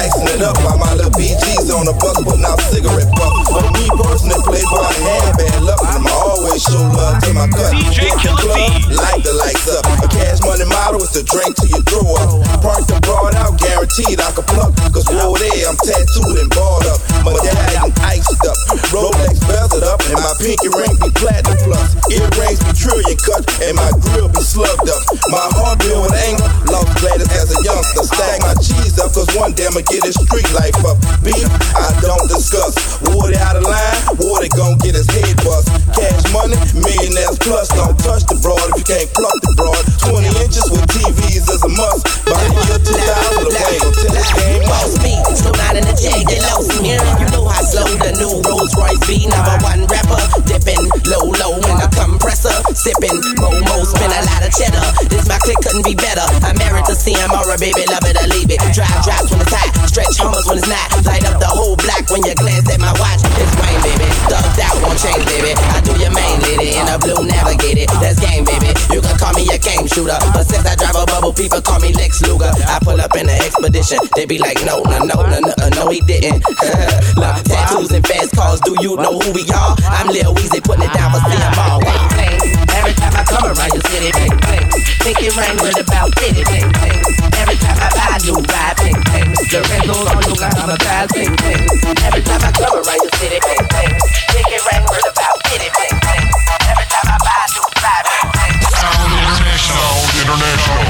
Icing 0.04 0.28
it 0.36 0.42
up 0.44 0.60
while 0.68 0.78
my 0.78 0.92
little 1.00 1.12
BG's 1.16 1.72
on 1.72 1.88
the 1.88 1.96
bus 1.96 2.20
putting 2.20 2.44
out 2.44 2.60
cigarette 2.68 3.08
butts. 3.16 3.48
For 3.48 3.64
me 3.72 3.88
personally, 3.96 4.44
playboy, 4.44 4.84
I 4.84 4.92
had 5.24 5.34
bad 5.40 5.60
luck. 5.64 5.80
I'ma 5.80 6.12
always 6.12 6.60
show 6.60 6.84
love 6.92 7.24
to 7.24 7.32
my 7.32 7.48
cut. 7.48 7.72
DJ 7.72 8.12
Killer 8.20 8.44
Light 8.92 9.24
the 9.24 9.32
lights 9.40 9.68
up. 9.72 9.88
A 10.04 10.08
cash 10.12 10.44
money 10.44 10.68
model 10.68 11.00
is 11.00 11.16
the 11.16 11.24
drink 11.24 11.56
till 11.56 11.72
you 11.72 11.82
throw 11.88 12.04
up. 12.20 12.44
Park 12.60 12.84
the 12.92 13.00
broad 13.08 13.32
out, 13.40 13.56
guaranteed 13.56 14.20
I 14.20 14.30
can 14.36 14.44
pluck. 14.52 14.76
Cause 14.92 15.08
whoa 15.08 15.40
there, 15.40 15.72
I'm 15.72 15.80
tattooed 15.80 16.36
and 16.36 16.52
barred 16.52 16.88
up. 16.92 17.00
My 17.24 17.32
Medallion 17.32 17.96
iced 18.04 18.44
up. 18.44 18.60
Rolex 18.92 19.40
bezeled 19.48 19.88
up. 19.88 20.04
And 20.12 20.20
my 20.20 20.34
pinky 20.36 20.68
ring 20.68 20.94
be 21.00 21.10
platinum 21.16 21.56
plus. 21.64 21.96
Earrings 22.12 22.60
be 22.60 22.72
trillion 22.76 23.18
cut. 23.24 23.48
And 23.64 23.80
my 23.80 23.88
grill 24.04 24.28
be 24.28 24.44
slugged 24.44 24.92
up. 24.92 25.02
My 25.30 25.48
heart 25.56 25.82
filled 25.84 26.04
with 26.04 26.16
anger. 26.28 26.50
Lost 26.72 26.92
Gladys 27.00 27.32
as 27.32 27.52
a 27.56 27.60
youngster. 27.64 28.04
Stack 28.04 28.42
my 28.42 28.56
cheese 28.60 29.00
up. 29.00 29.14
Cause 29.14 29.30
one 29.36 29.54
day 29.54 29.68
I'ma 29.68 29.82
get 29.88 30.04
his 30.04 30.16
street 30.16 30.50
life 30.54 30.78
up. 30.84 30.98
Beef, 31.24 31.48
I 31.76 31.92
don't 32.02 32.28
discuss. 32.28 32.76
Woody 33.12 33.38
out 33.38 33.56
of 33.56 33.64
line. 33.64 34.00
Woody 34.20 34.50
gon' 34.50 34.78
get 34.80 34.96
his 34.96 35.08
head 35.08 35.36
bust. 35.44 35.83
Cash 35.94 36.26
money, 36.34 36.58
millionaires 36.74 37.38
plus. 37.40 37.70
Don't 37.74 37.98
touch 38.02 38.26
the 38.26 38.38
broad 38.42 38.62
if 38.74 38.82
you 38.82 38.86
can't 38.86 39.10
pluck 39.14 39.38
the 39.46 39.54
broad. 39.56 39.84
20 40.10 40.28
inches 40.42 40.66
with 40.74 40.86
TVs 40.90 41.46
is 41.46 41.62
a 41.62 41.72
must. 41.72 42.04
By 42.26 42.42
the 42.42 42.62
year 42.68 42.82
2000, 42.82 43.46
the 43.46 43.52
way 43.54 43.78
this 44.10 44.30
game. 44.34 44.64
Boss 44.66 44.94
me, 45.06 45.14
slow 45.38 45.54
down 45.54 45.78
in 45.78 45.86
the 45.86 45.94
jag, 45.94 46.26
get 46.26 46.42
low 46.50 46.66
from. 46.66 46.84
You 46.84 46.98
know 47.30 47.46
how 47.46 47.62
slow 47.62 47.88
the 48.02 48.12
new 48.18 48.42
Rolls 48.42 48.74
Royce 48.74 49.00
be. 49.06 49.30
Number 49.30 49.56
one 49.62 49.86
rapper, 49.86 50.22
dipping 50.50 50.82
low, 51.08 51.30
low 51.30 51.62
in 51.62 51.76
the 51.78 51.90
compressor, 51.94 52.54
sipping 52.74 53.18
Momo, 53.38 53.86
spin 53.86 54.10
a 54.10 54.22
lot 54.26 54.42
of 54.42 54.52
cheddar. 54.52 54.88
This 55.08 55.30
my 55.30 55.38
clique 55.46 55.62
couldn't 55.62 55.86
be 55.86 55.94
better. 55.94 56.26
I'm 56.42 56.58
married 56.58 56.90
to 56.90 56.96
CMR, 56.98 57.54
baby, 57.62 57.86
love 57.88 58.06
it 58.10 58.18
or 58.18 58.28
leave 58.34 58.50
it. 58.50 58.60
Drive 58.74 58.98
drops 59.06 59.30
when 59.30 59.40
it's 59.46 59.54
hot, 59.54 59.70
stretch 59.86 60.18
hummers 60.18 60.50
when 60.50 60.58
it's 60.58 60.70
not. 60.70 60.90
Light 61.06 61.24
up 61.30 61.38
the 61.38 61.50
whole 61.50 61.78
block 61.78 62.10
when 62.10 62.26
you 62.26 62.34
glance 62.34 62.66
at 62.72 62.80
my 62.82 62.94
watch. 62.98 63.22
It's 63.38 63.54
rain, 63.62 63.80
baby, 63.86 64.10
thugged 64.26 64.60
out, 64.60 64.78
won't 64.82 64.98
change, 64.98 65.24
baby. 65.30 65.54
I 65.54 65.83
do 65.84 65.94
your 66.00 66.12
main 66.12 66.40
lady 66.42 66.76
in 66.80 66.88
a 66.88 66.98
blue 66.98 67.20
navigated. 67.28 67.90
That's 68.00 68.20
game, 68.20 68.44
baby. 68.48 68.72
You 68.92 69.02
can 69.02 69.16
call 69.20 69.34
me 69.34 69.48
a 69.52 69.60
game 69.60 69.88
shooter, 69.88 70.18
but 70.34 70.48
since 70.48 70.66
I 70.66 70.76
drive 70.76 70.96
a 70.96 71.06
bubble, 71.06 71.34
people 71.34 71.62
call 71.62 71.80
me 71.80 71.94
Lex 71.94 72.22
Luger. 72.24 72.52
I 72.68 72.80
pull 72.82 73.00
up 73.00 73.16
in 73.16 73.28
an 73.30 73.38
expedition, 73.42 74.00
they 74.16 74.26
be 74.26 74.38
like, 74.40 74.64
no, 74.66 74.82
no, 74.84 75.04
no, 75.04 75.22
no, 75.28 75.40
no, 75.40 75.68
no, 75.76 75.84
he 75.90 76.02
didn't. 76.02 76.44
Look, 77.20 77.36
tattoos 77.46 77.92
and 77.92 78.06
fast 78.06 78.36
cars, 78.36 78.60
do 78.62 78.76
you 78.82 78.96
know 78.98 79.20
who 79.20 79.32
we 79.34 79.44
are? 79.52 79.76
I'm 79.92 80.08
Lil 80.08 80.34
Weezy 80.34 80.64
putting 80.64 80.88
it 80.88 80.94
down 80.94 81.12
for 81.12 81.20
CMR. 81.20 81.82
Bang, 81.84 82.10
bang. 82.18 82.40
Every 82.74 82.94
time 82.94 83.14
I 83.16 83.24
come 83.24 83.46
around 83.46 83.72
your 83.74 83.86
city, 83.92 84.12
bang, 84.12 84.36
bang. 84.40 84.68
Think 85.04 85.20
it 85.20 85.36
rain 85.36 85.56
with 85.60 85.80
about 85.80 86.14
50, 86.20 86.44
bang, 86.44 86.72
bang. 86.72 87.00
Every 87.44 87.58
time 87.60 87.78
I 87.82 87.90
buy 87.92 88.08
a 88.16 88.20
new 88.24 88.40
ride, 88.40 88.78
bang, 88.78 89.00
bang. 89.10 89.30
The 89.52 89.60
rentals 89.70 90.08
on 90.08 90.22
line 90.40 90.58
on 90.64 90.70
the 90.72 90.78
thighs, 90.80 91.12
bang, 91.12 91.36
bang. 91.36 91.62
Every 92.08 92.24
time 92.24 92.42
I 92.42 92.52
come 92.56 92.76
around 92.78 93.02
your 93.04 93.14
city, 93.20 93.40
bang, 93.42 93.66
bang. 93.68 93.94
Think 94.32 94.48
it 94.48 94.62
rain 94.72 94.84
with 94.88 95.12
about 95.12 95.43
50, 95.54 95.70
bang, 95.70 95.94
bang. 96.02 96.26
Every 96.66 96.88
time 96.90 97.06
I 97.06 97.18
buy 97.22 97.38
a 97.38 97.54
new 97.54 97.62
ride, 97.78 98.06
bang, 98.10 98.26
bang. 98.34 98.58
Sound 98.74 99.14
International. 99.22 99.94
International. 100.18 100.82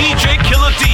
DJ 0.00 0.40
Killer 0.48 0.72
D. 0.80 0.84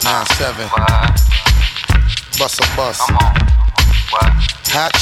9-7. 0.00 0.70
Bust 2.38 2.60
a 2.60 2.66
bus. 2.76 2.98
Hot 4.72 4.96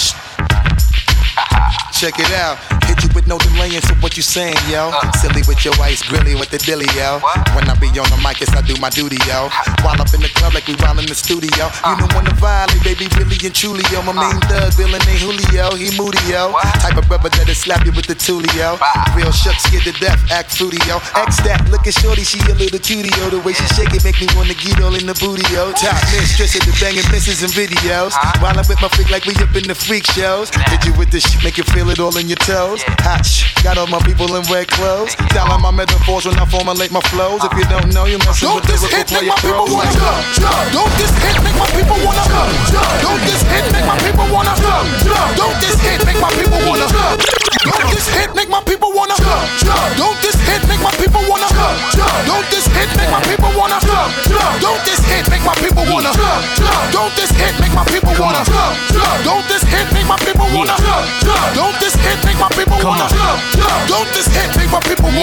Check 1.93 2.19
it 2.19 2.33
out. 2.33 2.84
With 3.15 3.31
no 3.31 3.39
delaying, 3.39 3.81
so 3.87 3.95
what 4.03 4.17
you 4.17 4.23
saying, 4.23 4.59
yo? 4.69 4.91
Silly 5.23 5.43
with 5.47 5.65
your 5.65 5.75
ice, 5.79 6.03
grilly 6.03 6.35
with 6.35 6.51
the 6.51 6.59
dilly, 6.59 6.91
yo. 6.99 7.23
When 7.55 7.63
I 7.71 7.75
be 7.79 7.87
on 7.95 8.11
the 8.11 8.19
mic, 8.19 8.43
yes, 8.43 8.51
I 8.51 8.61
do 8.67 8.75
my 8.83 8.91
duty, 8.91 9.19
yo. 9.31 9.49
While 9.87 10.03
up 10.03 10.11
in 10.11 10.21
the 10.21 10.29
club 10.35 10.55
like 10.55 10.67
we 10.67 10.75
while 10.83 10.99
in 10.99 11.07
the 11.07 11.15
studio. 11.15 11.71
You 11.87 11.95
know 11.95 12.11
when 12.11 12.27
to 12.27 12.35
violate, 12.43 12.83
baby, 12.83 13.07
really 13.15 13.39
and 13.47 13.55
truly, 13.55 13.87
yo. 13.95 14.03
My 14.03 14.13
main 14.19 14.41
thug, 14.51 14.75
villain 14.75 14.99
ain't 15.07 15.23
Julio, 15.23 15.79
he 15.79 15.95
moody, 15.95 16.19
yo. 16.27 16.59
Type 16.83 16.99
of 16.99 17.07
brother 17.07 17.31
that'll 17.31 17.55
slap 17.55 17.87
you 17.87 17.93
with 17.95 18.11
the 18.11 18.19
tulio. 18.19 18.75
Real 19.15 19.31
shook, 19.31 19.55
scared 19.63 19.87
to 19.87 19.95
death, 20.03 20.19
act 20.35 20.59
fruity, 20.59 20.83
yo. 20.91 20.99
X 21.15 21.39
that, 21.47 21.63
look 21.71 21.87
at 21.87 21.95
shorty, 21.95 22.27
she 22.27 22.43
a 22.51 22.55
little 22.59 22.83
cutie, 22.83 23.15
yo. 23.15 23.31
The 23.31 23.39
way 23.47 23.55
she 23.55 23.67
shake 23.79 23.95
it 23.95 24.03
make 24.03 24.19
me 24.19 24.27
wanna 24.35 24.59
get 24.59 24.83
all 24.83 24.95
in 24.99 25.07
the 25.07 25.15
booty, 25.23 25.47
yo. 25.55 25.71
Top 25.79 25.95
mistress 26.11 26.59
at 26.59 26.67
the 26.67 26.75
banging 26.83 27.07
misses 27.15 27.47
and 27.47 27.53
videos. 27.55 28.19
While 28.43 28.59
I'm 28.59 28.67
with 28.67 28.83
my 28.83 28.91
freak 28.91 29.15
like 29.15 29.25
we 29.25 29.39
up 29.39 29.55
in 29.55 29.71
the 29.71 29.79
freak 29.79 30.03
shows. 30.11 30.51
Did 30.51 30.83
you 30.83 30.93
with 30.99 31.15
this 31.15 31.23
shit 31.23 31.45
make 31.47 31.57
you 31.57 31.65
feel 31.71 31.91
it 31.95 32.03
all 32.03 32.17
in 32.19 32.27
your 32.27 32.43
toes? 32.43 32.83
Hatch. 33.05 33.53
Got 33.61 33.77
all 33.77 33.87
my 33.87 34.01
people 34.01 34.33
in 34.33 34.41
red 34.49 34.65
clothes. 34.65 35.13
Styling 35.29 35.61
my 35.61 35.69
metaphors 35.71 36.25
when 36.25 36.41
I 36.41 36.49
formulate 36.49 36.89
my 36.89 37.05
flows. 37.13 37.45
If 37.45 37.53
you 37.53 37.69
don't 37.69 37.93
know, 37.93 38.09
you 38.09 38.17
messing 38.25 38.49
Don't 38.49 38.65
with 38.65 38.81
this 38.81 38.81
hit 38.89 39.13
make 39.13 39.29
my 39.29 39.37
people 39.45 39.69
wanna 39.69 39.93
jump, 39.93 40.25
jump. 40.41 40.73
Don't 40.73 40.93
this 40.97 41.13
hit 41.21 41.37
make 41.45 41.57
my 41.61 41.69
people 41.77 42.01
wanna 42.01 42.25
jump, 42.33 42.49
jump. 42.73 42.89
Don't 43.05 43.21
this 43.29 43.45
hit 43.45 43.69
make 43.77 43.85
my 43.85 43.97
people 44.01 44.25
wanna 44.33 44.57
jump, 44.57 44.89
jump. 45.05 45.37
Don't 45.37 45.57
this 45.61 45.77
hit 45.85 46.01
make 46.09 46.17
my 46.17 46.33
people 46.33 46.61
wanna 46.65 46.89
jump. 46.89 47.21
Don't 47.65 47.89
this 47.93 48.09
hit 48.09 48.31
make 48.33 48.49
my 48.49 48.61
people 48.65 48.91
wanna 48.97 49.17
jump, 49.21 49.45
jump. 49.61 49.89
Don't 50.01 50.17
this 50.25 50.37
hit 50.41 50.65
make 50.65 50.81
my 50.81 50.93
people 50.97 51.25
wanna 51.29 51.49
jump, 51.53 51.77
jump. 51.93 52.21
Don't 52.25 52.49
this 52.49 52.65
hit 52.73 52.89
make 52.97 53.13
my 53.13 53.21
people 53.29 53.53
wanna 53.53 53.81
jump, 53.85 54.09
jump. 54.33 54.53
Don't 54.65 54.81
this 54.89 55.01
hit 55.05 55.25
make 55.29 55.45
my 55.45 55.55
people 55.61 55.85
wanna 55.93 56.13
jump, 56.17 56.41
jump. 56.57 56.85
Don't 56.97 57.13
this 57.21 57.33
hit 57.37 57.55
make 57.61 57.75
my 57.77 57.85
people 57.85 58.17
wanna 58.17 58.41
jump, 58.49 58.73
jump. 58.97 59.17
Don't 59.29 59.45
this 59.53 59.61
hit 59.69 59.93
make 59.93 60.09
my 60.09 60.17
people 60.25 60.49
wanna 60.57 60.77
jump, 60.81 61.05
jump. 61.21 61.53
Don't 61.53 61.74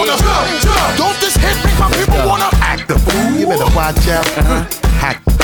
wanna 0.01 0.17
jump, 0.17 0.61
jump. 0.61 0.97
Don't 0.97 1.19
this 1.19 1.35
hit 1.35 1.55
make 1.63 1.79
my 1.79 1.89
people 1.91 2.27
wanna 2.27 2.49
act 2.61 2.87
the 2.87 2.97
fool. 2.97 3.39
You 3.39 3.47
better 3.47 3.75
watch 3.75 4.07
out. 4.07 4.25
Hack 4.25 4.80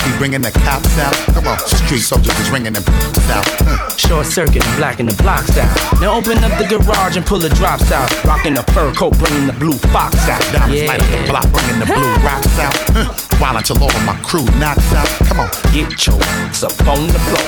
be 0.07 0.17
bringing 0.17 0.41
the 0.41 0.51
cops 0.63 0.97
out. 0.99 1.13
Come 1.35 1.47
on, 1.47 1.59
street 1.59 1.99
soldiers 1.99 2.37
is 2.39 2.49
ringing 2.49 2.73
them 2.73 2.83
out. 3.29 3.45
Hmm. 3.59 3.97
Short 3.97 4.25
circuit 4.25 4.63
blacking 4.77 5.07
the 5.07 5.15
blocks 5.21 5.57
out. 5.57 5.69
Now 5.99 6.17
open 6.17 6.37
up 6.43 6.55
the 6.57 6.67
garage 6.67 7.17
and 7.17 7.25
pull 7.25 7.39
the 7.39 7.49
drops 7.49 7.91
out. 7.91 8.07
Rocking 8.23 8.53
the 8.53 8.63
fur 8.71 8.93
coat, 8.93 9.17
bringing 9.17 9.47
the 9.47 9.53
blue 9.53 9.77
fox 9.91 10.15
out. 10.29 10.41
Diamonds 10.53 10.87
light 10.87 11.01
up 11.01 11.09
the 11.11 11.27
block, 11.27 11.47
bringing 11.51 11.79
the 11.79 11.85
blue 11.85 12.13
rocks 12.23 12.57
out. 12.59 12.75
Huh. 12.95 13.13
While 13.39 13.57
until 13.57 13.77
all 13.83 13.93
of 13.93 14.05
my 14.05 14.17
crew 14.23 14.45
knocks 14.57 14.93
out. 14.93 15.07
Come 15.27 15.39
on, 15.41 15.49
get 15.73 15.91
your 16.07 16.17
ass 16.47 16.63
up 16.63 16.73
on 16.87 17.07
the 17.07 17.19
floor. 17.27 17.45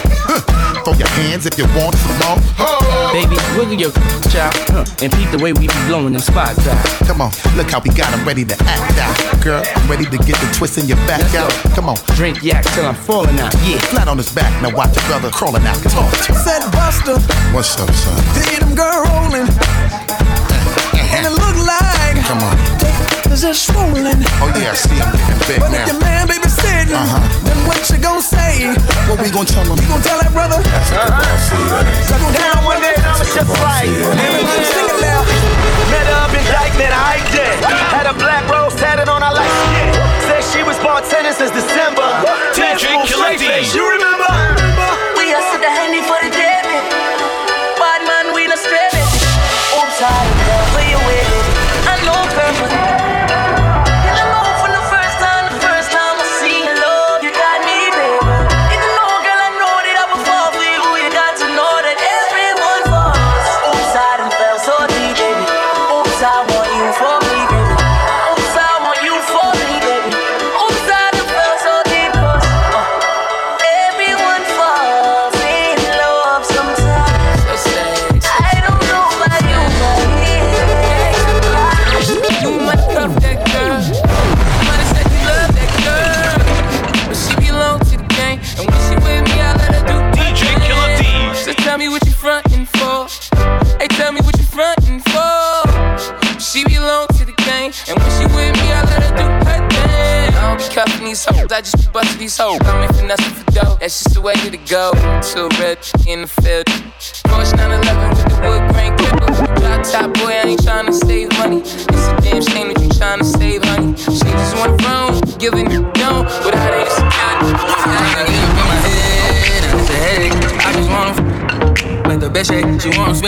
Throw 0.83 0.93
your 0.93 1.09
hands 1.23 1.45
if 1.45 1.57
you 1.57 1.65
want 1.75 1.95
some 1.95 2.17
more. 2.19 2.37
Baby, 3.13 3.37
wiggle 3.57 3.79
your 3.79 3.91
out 4.37 4.53
huh, 4.69 4.85
and 5.01 5.11
peep 5.13 5.31
the 5.31 5.39
way 5.41 5.53
we 5.53 5.67
be 5.67 5.73
blowing 5.87 6.13
them 6.13 6.21
spots 6.21 6.67
out. 6.67 6.77
Come 7.07 7.21
on, 7.21 7.31
look 7.57 7.71
how 7.71 7.79
we 7.79 7.89
got 7.89 8.13
'em 8.13 8.25
ready 8.25 8.45
to 8.45 8.55
act 8.65 8.97
out. 8.99 9.41
Girl, 9.41 9.63
I'm 9.75 9.89
ready 9.89 10.05
to 10.05 10.17
get 10.17 10.37
the 10.37 10.49
twist 10.53 10.77
in 10.77 10.87
your 10.87 10.97
back 11.07 11.33
out. 11.35 11.51
Come 11.73 11.89
on, 11.89 11.97
drink 12.15 12.43
yak 12.49 12.65
till 12.73 12.85
I'm 12.85 12.95
falling 12.95 13.39
out. 13.39 13.53
Yeah, 13.67 13.77
flat 13.91 14.07
on 14.07 14.17
his 14.17 14.31
back. 14.33 14.49
Now 14.61 14.75
watch 14.75 14.95
your 14.95 15.05
brother 15.05 15.29
crawling 15.29 15.65
out. 15.67 15.77
Talk 15.83 16.11
to 16.25 16.33
him. 16.33 16.35
Said 16.41 16.61
Busta, 16.73 17.15
What's 17.53 17.77
up, 17.79 17.89
son? 17.93 18.17
see 18.41 18.57
them 18.57 18.73
girl 18.75 19.03
rolling, 19.05 19.47
and 21.13 21.25
it 21.29 21.33
look 21.43 21.57
like 21.65 22.15
Come 22.25 22.39
on. 22.39 22.88
Is 23.29 23.41
just 23.45 23.67
swollen. 23.69 24.17
Oh 24.41 24.49
yeah, 24.57 24.73
I 24.73 24.75
see 24.75 24.97
him 24.97 25.05
getting 25.13 25.39
big 25.45 25.59
But 25.61 25.69
if 25.69 25.77
now. 25.77 25.85
your 25.93 25.99
man 26.01 26.25
baby 26.27 26.49
sitting, 26.49 26.89
Uh-huh. 26.97 27.21
then 27.45 27.59
what 27.69 27.77
you 27.89 27.97
gon' 28.01 28.21
say? 28.25 28.73
What 29.05 29.21
we 29.21 29.29
gonna 29.29 29.45
tell 29.45 29.61
him? 29.69 29.77
You 29.77 29.85
gon' 29.85 30.01
tell 30.01 30.17
that 30.17 30.33
brother? 30.33 30.57
Settle 32.09 32.33
down 32.33 32.65
one 32.65 32.81
day, 32.81 32.97
and 32.97 33.05
I 33.05 33.13
was 33.21 33.29
just 33.29 33.53
like, 33.61 33.85
everybody 33.85 34.65
sing 34.65 34.89
it 34.89 34.99
now. 35.05 35.21
Met 35.93 36.05
her 36.09 36.17
up 36.25 36.33
in 36.33 36.41
Dyckman, 36.49 36.89
I 36.89 37.21
did. 37.29 37.53
Had 37.93 38.09
a 38.09 38.15
black 38.17 38.49
rose 38.49 38.73
tatted 38.75 39.05
on 39.09 39.21
her 39.21 39.33
like 39.33 39.53
skin. 39.69 39.87
Said 40.25 40.41
she 40.49 40.61
was 40.65 40.77
bartending 40.81 41.33
since 41.37 41.53
December. 41.53 42.05
DJ 42.57 42.97
Killer 43.05 43.37
D. 43.37 43.45
You 43.77 43.85
remember? 43.93 44.33
We 45.21 45.29
hustle 45.29 45.61
the 45.61 45.69
handy 45.69 46.01
for 46.01 46.17
the 46.25 46.33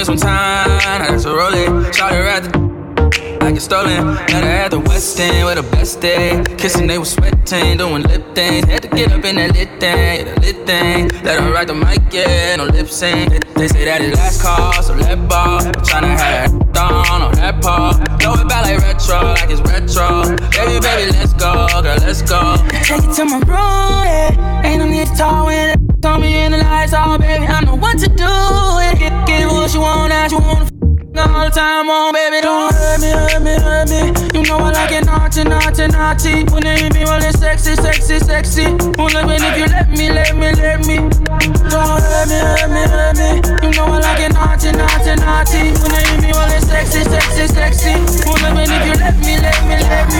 spend 0.05 0.19
some 0.19 0.29
time. 0.29 1.01
I 1.01 1.07
just 1.09 1.25
roll 1.25 1.53
it. 1.53 1.95
Shout 1.95 2.13
her 2.13 2.27
at 2.27 2.43
the 2.43 2.71
like 3.41 3.55
it's 3.55 3.65
stolen. 3.65 4.05
Met 4.05 4.43
her 4.43 4.49
at 4.65 4.71
the 4.71 4.79
West 4.79 5.19
End 5.19 5.45
with 5.45 5.55
the 5.55 5.75
best 5.75 5.99
day. 5.99 6.43
Kissing, 6.57 6.87
they 6.87 6.97
was 6.97 7.11
sweating, 7.11 7.77
doing 7.77 8.03
lip 8.03 8.35
things. 8.35 8.65
Had 8.65 8.83
to 8.83 8.87
get 8.89 9.11
up 9.11 9.25
in 9.25 9.35
that 9.35 9.53
lit 9.53 9.69
thing, 9.79 10.27
yeah, 10.27 10.33
the 10.33 10.41
lit 10.41 10.67
thing. 10.67 11.09
Let 11.23 11.39
her 11.39 11.51
ride 11.51 11.67
the 11.67 11.75
mic, 11.75 12.01
yeah, 12.11 12.55
no 12.55 12.65
lip 12.65 12.87
sync. 12.87 13.45
They 13.55 13.67
say 13.67 13.85
that 13.85 14.01
it 14.01 14.15
last 14.15 14.41
call, 14.41 14.73
so 14.81 14.93
let 14.93 15.27
ball. 15.27 15.61
Tryna 15.61 16.17
have 16.17 16.51
that 16.51 16.73
down 16.73 17.21
on 17.21 17.33
that 17.35 17.61
paw. 17.61 17.93
Blow 18.19 18.33
it 18.33 18.47
back 18.47 18.65
like 18.65 18.79
retro, 18.79 19.33
like 19.33 19.49
it's 19.49 19.61
retro. 19.61 20.37
Baby, 20.51 20.79
baby, 20.79 21.11
let's 21.11 21.33
go, 21.33 21.67
girl, 21.81 21.97
let's 22.05 22.21
go. 22.21 22.57
Take 22.85 23.03
it 23.03 23.13
to 23.15 23.25
my 23.25 23.39
room, 23.39 24.05
yeah. 24.05 24.61
Ain't 24.63 24.79
no 24.79 24.87
need 24.87 25.07
to 25.07 25.15
talk 25.15 25.47
when 25.47 25.79
it 25.79 25.90
on 26.05 26.21
me 26.21 26.45
in 26.45 26.51
the 26.51 26.57
lights, 26.57 26.93
oh 26.95 27.17
baby, 27.17 27.45
I 27.45 27.61
know 27.61 27.75
what 27.75 27.99
to 27.99 28.07
do. 28.07 28.23
Yeah. 28.23 29.25
Get, 29.25 29.47
what 29.47 29.73
you 29.73 29.81
want, 29.81 30.13
as 30.13 30.31
you 30.31 30.39
want. 30.39 30.71
All 31.11 31.45
the 31.45 31.51
time 31.51 31.89
on, 31.89 32.13
baby, 32.13 32.41
don't 32.41 32.73
hurt 32.73 33.01
me, 33.01 33.11
hurt 33.11 33.41
me, 33.43 33.53
hurt 33.59 33.89
me. 33.89 34.01
You 34.33 34.47
know 34.47 34.57
I 34.57 34.71
like 34.71 34.91
it 34.91 35.05
naughty, 35.05 35.43
naughty, 35.43 35.87
naughty. 35.87 36.43
When 36.49 36.63
they 36.63 36.89
me, 36.89 37.03
well, 37.03 37.21
it's 37.21 37.37
sexy, 37.39 37.75
sexy, 37.75 38.19
sexy. 38.19 38.65
Well, 38.97 39.11
even 39.11 39.43
if 39.43 39.57
you 39.59 39.67
let 39.67 39.89
me, 39.91 40.09
let 40.09 40.33
me, 40.35 40.51
let 40.55 40.87
me. 40.87 40.97
Don't 41.69 42.01
hurt 42.01 42.27
me, 42.31 42.39
hurt 42.39 42.69
me, 42.71 42.81
hurt 42.87 43.15
me. 43.19 43.29
You 43.61 43.71
know 43.75 43.91
I 43.91 43.99
like 43.99 44.21
it 44.23 44.33
naughty, 44.33 44.71
naughty, 44.71 45.13
naughty. 45.19 45.75
When 45.83 45.91
they 45.91 46.07
me, 46.23 46.31
well, 46.33 46.49
it's 46.55 46.65
sexy, 46.65 47.03
sexy, 47.03 47.45
sexy. 47.47 47.93
Well, 48.25 48.41
even 48.41 48.71
if 48.71 48.81
you 48.87 48.95
let 48.97 49.15
me, 49.19 49.37
let 49.37 49.59
me, 49.67 49.77
let 49.85 50.07
me. 50.09 50.10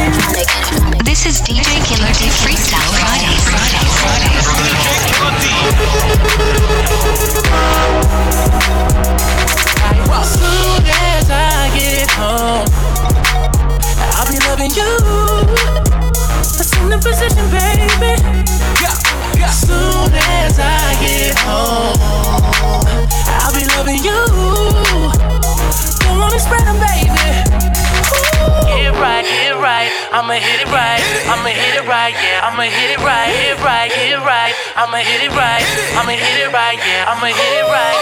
I'ma 32.62 32.70
hit 32.70 32.94
it 32.94 33.02
right, 33.02 33.26
hit 33.26 33.58
it 33.58 33.64
right, 33.66 33.92
hit 33.92 34.12
it 34.14 34.22
right. 34.22 34.54
I'ma 34.76 34.98
hit 34.98 35.24
it 35.24 35.34
right. 35.34 35.66
I'ma 35.98 36.12
hit 36.12 36.46
it 36.46 36.54
right, 36.54 36.78
yeah. 36.78 37.10
I'ma 37.10 37.34
hit 37.34 37.58
it 37.58 37.66
right. 37.66 37.98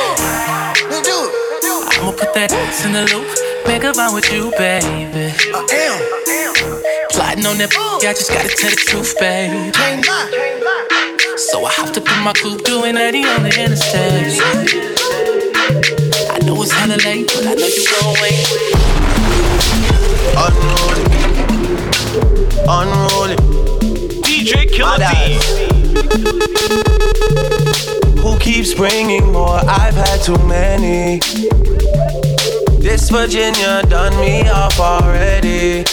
I'ma 1.95 2.12
put 2.12 2.34
that 2.34 2.52
ass 2.52 2.84
in 2.84 2.92
the 2.92 3.08
loop. 3.08 3.23
Make 3.65 3.86
a 3.86 3.94
bond 3.94 4.15
with 4.15 4.27
you, 4.34 4.52
baby. 4.60 5.31
I 5.56 5.63
am. 5.63 6.04
Plotting 7.10 7.46
on 7.46 7.58
that, 7.60 7.71
yeah, 8.04 8.10
I 8.10 8.13
just 8.13 8.36
gotta 8.36 8.50
tell 8.50 8.69
the 8.69 8.75
truth, 8.75 9.15
baby. 9.17 9.71
So 11.40 11.63
I 11.63 11.71
hopped 11.71 11.96
up 11.96 12.04
in 12.12 12.19
my 12.19 12.34
coupe, 12.34 12.65
doing 12.65 12.98
80 12.98 13.23
on 13.31 13.44
the 13.44 13.56
interstate. 13.56 14.44
I 16.36 16.40
know 16.44 16.62
it's 16.62 16.75
hella 16.75 17.00
late, 17.08 17.31
but 17.31 17.48
I 17.48 17.56
know 17.56 17.63
you 17.63 17.88
gon' 17.88 18.12
wait. 18.19 18.44
Unroll 22.67 23.31
it. 23.31 23.79
DJ 24.50 24.65
Killer 24.71 24.97
D. 24.97 25.37
Who 28.19 28.39
keeps 28.39 28.73
bringing 28.73 29.31
more? 29.31 29.60
I've 29.60 29.93
had 29.93 30.23
too 30.23 30.39
many. 30.47 31.19
This 32.81 33.12
Virginia 33.12 33.83
done 33.83 34.19
me 34.19 34.50
off 34.50 34.79
already. 34.79 35.85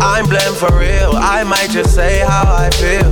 I'm 0.00 0.28
blamed 0.28 0.56
for 0.56 0.76
real, 0.76 1.12
I 1.14 1.44
might 1.44 1.70
just 1.70 1.94
say 1.94 2.24
how 2.26 2.56
I 2.56 2.70
feel. 2.70 3.06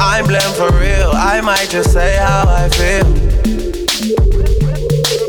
I'm 0.00 0.26
blamed 0.26 0.56
for 0.56 0.72
real, 0.72 1.12
I 1.14 1.40
might 1.42 1.70
just 1.70 1.92
say 1.92 2.16
how 2.16 2.42
I 2.48 2.68
feel. 2.70 3.06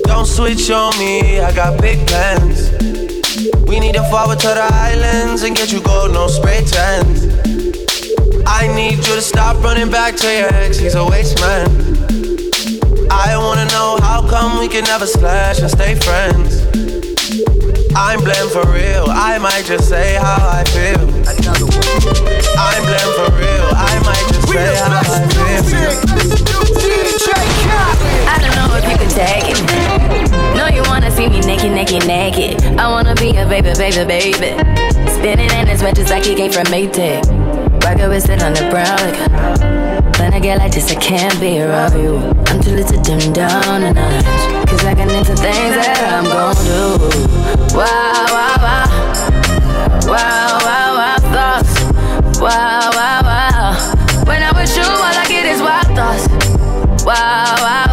Don't 0.06 0.26
switch 0.26 0.72
on 0.72 0.98
me, 0.98 1.42
I 1.42 1.54
got 1.54 1.80
big 1.80 2.08
plans. 2.08 2.72
We 3.68 3.80
need 3.80 3.94
to 3.94 4.04
forward 4.10 4.40
to 4.40 4.48
the 4.48 4.68
islands 4.72 5.44
and 5.44 5.56
get 5.56 5.72
you 5.72 5.80
gold, 5.82 6.12
no 6.12 6.28
spray 6.28 6.64
tans. 6.66 7.23
I 8.64 8.68
need 8.74 8.96
you 8.96 9.16
to 9.16 9.22
stop 9.22 9.62
running 9.62 9.92
back 9.92 10.16
to 10.16 10.26
your 10.26 10.48
ex, 10.54 10.78
he's 10.78 10.96
a 10.96 11.04
waste 11.04 11.38
man. 11.42 11.68
I 13.12 13.36
wanna 13.36 13.66
know 13.76 14.00
how 14.00 14.26
come 14.26 14.58
we 14.58 14.70
can 14.70 14.86
never 14.86 15.06
slash 15.06 15.60
and 15.60 15.70
stay 15.70 15.96
friends. 15.96 16.64
I'm 17.94 18.24
blamed 18.24 18.52
for 18.56 18.64
real, 18.72 19.04
I 19.10 19.38
might 19.38 19.66
just 19.66 19.90
say 19.90 20.16
how 20.16 20.40
I 20.40 20.64
feel. 20.72 21.04
I'm 22.56 22.84
blamed 22.88 23.14
for 23.20 23.36
real, 23.36 23.68
I 23.76 24.00
might 24.08 24.26
just 24.32 24.48
we 24.48 24.56
say 24.56 24.76
how 24.80 25.12
I 25.12 25.28
feel. 25.68 26.00
I 28.32 28.40
don't 28.40 28.56
know 28.56 28.78
if 28.80 28.86
you 28.88 28.96
can 28.96 29.12
take 29.12 29.44
it. 29.52 30.56
No, 30.56 30.68
you 30.74 30.84
wanna 30.88 31.12
see 31.12 31.28
me 31.28 31.42
naked, 31.42 31.74
naked, 31.74 32.08
naked. 32.08 32.64
I 32.80 32.88
wanna 32.88 33.14
be 33.16 33.36
a 33.36 33.46
baby, 33.46 33.74
baby, 33.78 34.06
baby. 34.06 34.56
Spinning 35.12 35.52
in 35.52 35.68
as 35.68 35.84
much 35.84 36.00
as 36.00 36.12
I 36.12 36.22
can 36.22 36.38
get 36.38 36.54
from 36.54 36.64
Maytag. 36.68 37.43
Rocket 37.84 38.08
with 38.08 38.30
it 38.30 38.42
on 38.42 38.54
the 38.54 38.70
brown 38.72 38.96
like 39.04 40.20
When 40.20 40.34
I 40.34 40.40
get 40.40 40.58
like 40.58 40.72
this, 40.72 40.90
I 40.92 40.96
can't 40.96 41.38
be 41.40 41.62
around 41.62 41.94
you. 42.02 42.16
I'm 42.48 42.62
too 42.62 42.72
little 42.72 42.92
to 42.92 43.02
dim 43.04 43.34
down 43.34 43.84
a 43.84 43.94
notch. 43.94 44.70
Cause 44.70 44.86
I 44.86 44.96
can 44.96 45.10
into 45.10 45.36
things 45.36 45.76
that 45.76 46.00
I'm 46.08 46.24
gon' 46.24 46.56
do. 46.64 47.76
Wow, 47.76 48.26
wow, 48.32 48.56
wow. 48.64 49.04
Wow, 50.08 50.60
wow, 50.64 50.90
wow, 50.96 51.18
thoughts. 51.36 52.40
Wow, 52.40 52.90
wow, 52.94 53.22
wow. 53.24 54.26
When 54.26 54.42
I'm 54.42 54.56
with 54.56 54.76
you, 54.78 54.84
all 54.84 55.04
I 55.04 55.26
get 55.28 55.46
is 55.46 55.62
wild 55.62 55.88
thoughts. 55.96 56.28
Wow, 57.04 57.56
wow, 57.60 57.86
wow. 57.88 57.93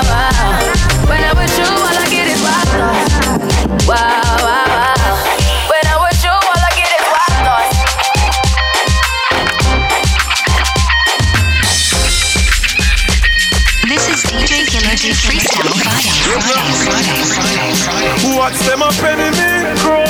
What's 18.37 18.59
them 18.65 18.81
up 18.81 18.95
enemy? 19.03 19.67
Crow. 19.83 20.07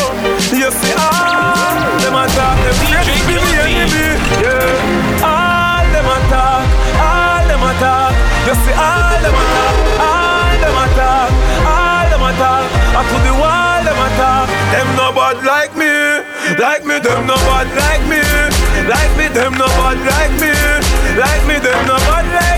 You 0.54 0.70
see, 0.70 0.94
all 0.94 1.82
them 1.98 2.14
attack, 2.14 2.58
them 2.62 2.78
to 2.78 2.86
the 2.86 3.58
enemy. 3.66 4.08
Yeah. 4.38 5.26
All 5.26 5.82
them 5.90 6.06
attack, 6.06 6.66
all 7.02 7.42
them 7.50 7.64
attack. 7.66 8.14
You 8.46 8.54
see, 8.54 8.76
all 8.78 9.18
them 9.18 9.34
attack, 9.34 9.76
all 9.98 10.54
them 10.62 10.78
attack, 10.86 11.30
all 11.66 12.06
them 12.14 12.24
attack. 12.30 12.70
Up 12.94 13.06
to 13.10 13.18
the 13.26 13.34
wall, 13.42 13.82
them 13.82 13.98
attack. 13.98 14.46
Them 14.72 14.88
no 14.96 15.10
bad 15.18 15.42
like 15.42 15.74
me, 15.74 16.22
like 16.62 16.86
me. 16.86 17.00
Them 17.00 17.26
no 17.26 17.36
bad 17.50 17.68
like 17.74 18.06
me, 18.06 18.22
like 18.86 19.14
me. 19.18 19.26
Them 19.34 19.58
no 19.58 19.66
bad 19.74 19.98
like 20.06 20.34
me, 20.38 20.54
like 21.18 21.44
me. 21.50 21.58
Them 21.58 21.82
no 21.90 21.98
bad 22.06 22.26
like 22.30 22.46
me. 22.46 22.51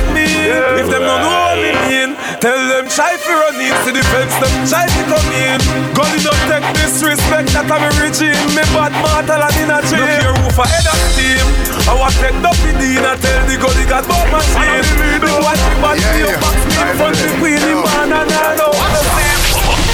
If 0.78 0.88
them 0.90 1.04
no 1.04 1.16
know 1.18 1.56
me 1.58 1.72
mean, 1.86 2.10
tell 2.38 2.60
them 2.70 2.86
try 2.90 3.18
to 3.18 3.32
run 3.34 3.58
in 3.58 3.74
to 3.86 3.90
the 3.94 4.04
fence. 4.12 4.36
Them 4.38 4.54
try 4.70 4.86
to 4.86 5.02
come 5.10 5.30
in. 5.34 5.60
God 5.98 6.12
don't 6.22 6.44
take 6.50 6.68
disrespect 6.78 7.54
that 7.58 7.70
I'm 7.70 7.82
a 7.82 7.92
regime. 7.98 8.38
Me 8.54 8.64
bad 8.74 8.94
mortal 9.02 9.42
and 9.42 9.58
in 9.58 9.72
a 9.74 9.80
chain. 9.86 10.02
Look 10.02 10.14
here, 10.22 10.34
roof 10.44 10.58
ahead 10.60 10.86
of 10.86 11.00
steam. 11.14 11.46
I 11.90 11.94
want 11.98 12.16
take 12.22 12.38
the 12.38 12.52
PD 12.62 13.02
and 13.02 13.20
tell 13.20 13.42
the 13.50 13.56
God 13.58 13.76
he 13.78 13.86
got 13.90 14.06
bought 14.06 14.30
machine. 14.30 14.86
The 15.20 15.28
boy 15.28 15.56
the 15.58 15.70
bad 15.82 15.98
yeah, 16.00 16.38
box 16.38 16.58
me 16.70 16.76
in 16.78 16.96
front 17.00 17.18
the 17.18 17.28
queen, 17.42 17.60
the 17.60 17.74
man 17.82 18.12
and 18.14 18.32
I 18.32 18.56
know 18.60 18.72
what 18.72 18.92
to. 18.94 19.24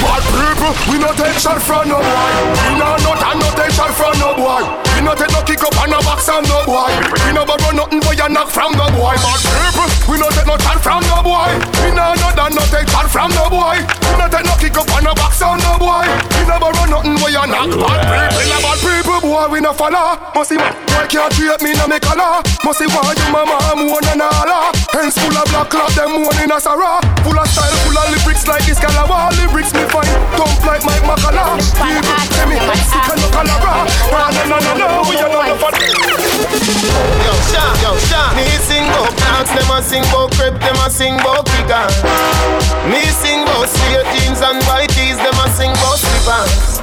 Bad 0.00 0.24
people, 0.32 0.72
we 0.90 0.96
no 1.00 1.10
take 1.16 1.38
shot 1.40 1.60
from 1.60 1.88
no 1.88 1.98
boy. 2.00 2.30
We 2.68 2.72
no 2.76 2.96
not 3.00 3.20
and 3.20 3.38
no 3.40 3.48
take 3.56 3.72
shot 3.72 3.92
from 3.96 4.14
no 4.20 4.36
boy. 4.36 4.89
We 5.00 5.06
no 5.06 5.16
take 5.16 5.32
no 5.32 5.40
kick 5.48 5.64
up 5.64 5.72
and 5.80 5.96
no 5.96 5.98
box 6.04 6.28
on 6.28 6.44
no 6.44 6.60
boy. 6.68 6.92
We 7.24 7.32
no 7.32 7.48
borrow 7.48 7.72
nothing 7.72 8.04
but 8.04 8.20
you 8.20 8.28
knock 8.28 8.52
from 8.52 8.76
no 8.76 8.84
boy. 8.92 9.16
Bad 9.16 9.40
people, 9.48 9.88
we 10.12 10.20
no 10.20 10.28
take 10.28 10.44
no 10.44 10.60
shot 10.60 10.76
from 10.84 11.00
no 11.08 11.24
boy. 11.24 11.56
We 11.80 11.88
no 11.96 12.12
not 12.20 12.36
and 12.36 12.52
no 12.52 12.60
take 12.68 12.84
shot 12.84 13.08
from 13.08 13.32
no 13.32 13.48
boy. 13.48 13.80
We 13.80 14.12
no 14.20 14.28
take 14.28 14.44
no 14.44 14.52
kick 14.60 14.76
up 14.76 14.92
and 14.92 15.08
no 15.08 15.16
box 15.16 15.40
on 15.40 15.56
no 15.64 15.80
boy. 15.80 16.04
We 16.36 16.44
no 16.44 16.60
borrow 16.60 16.84
nothing 16.84 17.16
but 17.16 17.32
you 17.32 17.44
knock. 17.48 17.72
Bad 17.80 18.28
people, 18.28 18.52
a 18.52 18.58
bad 18.60 18.78
people, 18.84 19.20
boy, 19.24 19.48
we 19.48 19.64
no 19.64 19.72
follow. 19.72 20.20
Must 20.36 20.52
see 20.52 20.60
boy 20.60 21.08
can't 21.08 21.32
treat 21.32 21.60
me 21.64 21.72
no 21.80 21.88
me 21.88 21.96
color. 21.96 22.44
Must 22.60 22.76
see 22.76 22.84
why 22.92 23.16
you 23.16 23.28
mama 23.32 23.56
moan 23.80 24.04
and 24.04 24.20
all. 24.20 24.52
Hands 24.92 25.16
full 25.16 25.32
of 25.32 25.48
black 25.48 25.72
cloth, 25.72 25.96
them 25.96 26.12
moan 26.12 26.36
in 26.44 26.52
a 26.52 26.60
sarah. 26.60 27.00
Full 27.24 27.40
of 27.40 27.48
style, 27.48 27.72
full 27.88 27.96
of 27.96 28.04
lyrics 28.20 28.44
like 28.44 28.68
this 28.68 28.76
Calabar. 28.76 29.32
Lyrics 29.32 29.72
me 29.72 29.88
fine, 29.88 30.12
dump 30.36 30.60
like 30.68 30.84
Mike 30.84 31.08
Makala. 31.08 31.56
People 31.56 32.20
me 32.52 32.60
I'm 32.60 32.76
sick 32.84 33.08
and 33.08 33.16
no 33.16 33.28
cholera. 33.32 33.88
No, 34.12 34.28
no, 34.44 34.58
no, 34.60 34.72
no, 34.76 34.89
no, 34.90 35.02
we 35.08 35.16
are 35.16 35.30
not 35.30 35.46
for 35.58 35.70
Yo, 36.50 37.34
Sha, 37.50 37.64
yo, 37.82 37.92
Sha. 38.10 38.34
Me 38.34 38.46
sing 38.66 38.84
about 38.90 39.14
clowns, 39.16 39.50
them 39.54 39.70
a 39.70 39.82
sing 39.82 40.04
about 40.10 40.32
crepe, 40.34 40.58
them 40.58 40.76
a 40.82 40.90
sing 40.90 41.14
about 41.14 41.46
kicker 41.46 41.86
Me 42.90 43.02
sing 43.22 43.42
about 43.42 43.68
straight 43.68 44.06
jeans 44.14 44.40
and 44.42 44.62
white 44.66 44.90
tees, 44.90 45.16
them 45.16 45.38
a 45.38 45.46
sing 45.54 45.70
about 45.70 45.98
slippers 45.98 46.79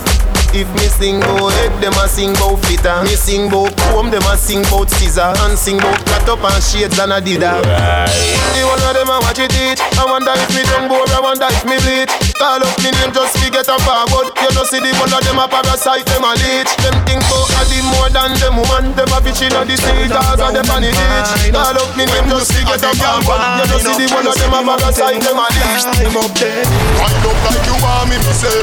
if 0.53 0.67
me 0.75 0.87
sing 0.87 1.19
bout 1.19 1.51
head, 1.59 1.73
them 1.81 1.95
a 1.99 2.07
sing 2.07 2.33
bout 2.35 2.59
fitter. 2.65 3.03
Me 3.03 3.15
sing 3.15 3.49
bout 3.49 3.75
comb, 3.91 4.11
them 4.11 4.23
a 4.27 4.37
sing 4.37 4.63
bout 4.69 4.89
scissor. 4.89 5.33
And 5.47 5.57
sing 5.57 5.77
bout 5.77 5.99
cut 6.05 6.27
up 6.29 6.43
and 6.43 6.63
shades 6.63 6.97
and 6.99 7.11
a 7.11 7.19
dida. 7.19 7.61
The 7.63 8.61
one 8.67 8.81
of 8.83 8.93
them 8.95 9.09
a 9.09 9.19
watch 9.23 9.39
it 9.39 9.53
eat. 9.55 9.79
I 9.97 10.05
wonder 10.05 10.33
if 10.35 10.49
me 10.53 10.63
done 10.67 10.87
bore, 10.87 11.07
I 11.09 11.19
wonder 11.19 11.47
if 11.49 11.63
me 11.65 11.77
bleach. 11.83 12.11
Call 12.37 12.61
up 12.61 12.75
me 12.83 12.93
name 12.93 13.11
just 13.11 13.33
to 13.41 13.47
get 13.49 13.67
a 13.67 13.75
forward. 13.81 14.29
You 14.37 14.51
know 14.53 14.63
see 14.67 14.79
the 14.79 14.93
one 15.01 15.11
of 15.11 15.21
them 15.25 15.41
a 15.41 15.45
parasite, 15.49 16.05
them 16.05 16.23
a 16.23 16.31
leech. 16.37 16.71
Them 16.85 16.95
think 17.07 17.21
bout 17.27 17.49
a 17.57 17.61
the 17.67 17.79
more 17.93 18.09
than 18.13 18.31
them 18.37 18.61
woman. 18.61 18.93
Them 18.93 19.09
a 19.09 19.17
bitch 19.23 19.41
inna 19.41 19.65
the 19.65 19.75
street, 19.77 20.13
cause 20.13 20.37
of 20.37 20.53
them 20.53 20.69
on 20.69 20.81
the 20.85 20.91
beach. 20.93 21.31
Call 21.53 21.77
up 21.77 21.91
me 21.97 22.05
name 22.05 22.29
just 22.29 22.53
to 22.53 22.61
get 22.61 22.83
a 22.83 22.91
forward. 22.93 23.41
You 23.59 23.65
know 23.71 23.79
see 23.81 23.95
the 23.97 24.05
one 24.13 24.27
of 24.27 24.35
them 24.37 24.53
a 24.53 24.59
parasite, 24.61 25.21
them 25.21 25.39
a 25.39 25.45
leech. 25.49 25.85
I'm 25.97 26.17
up 26.17 26.33
there. 26.37 26.65
Wind 27.01 27.25
up 27.25 27.37
like 27.45 27.65
you 27.65 27.77
want 27.81 28.09
me, 28.09 28.17
me 28.21 28.33
say. 28.37 28.57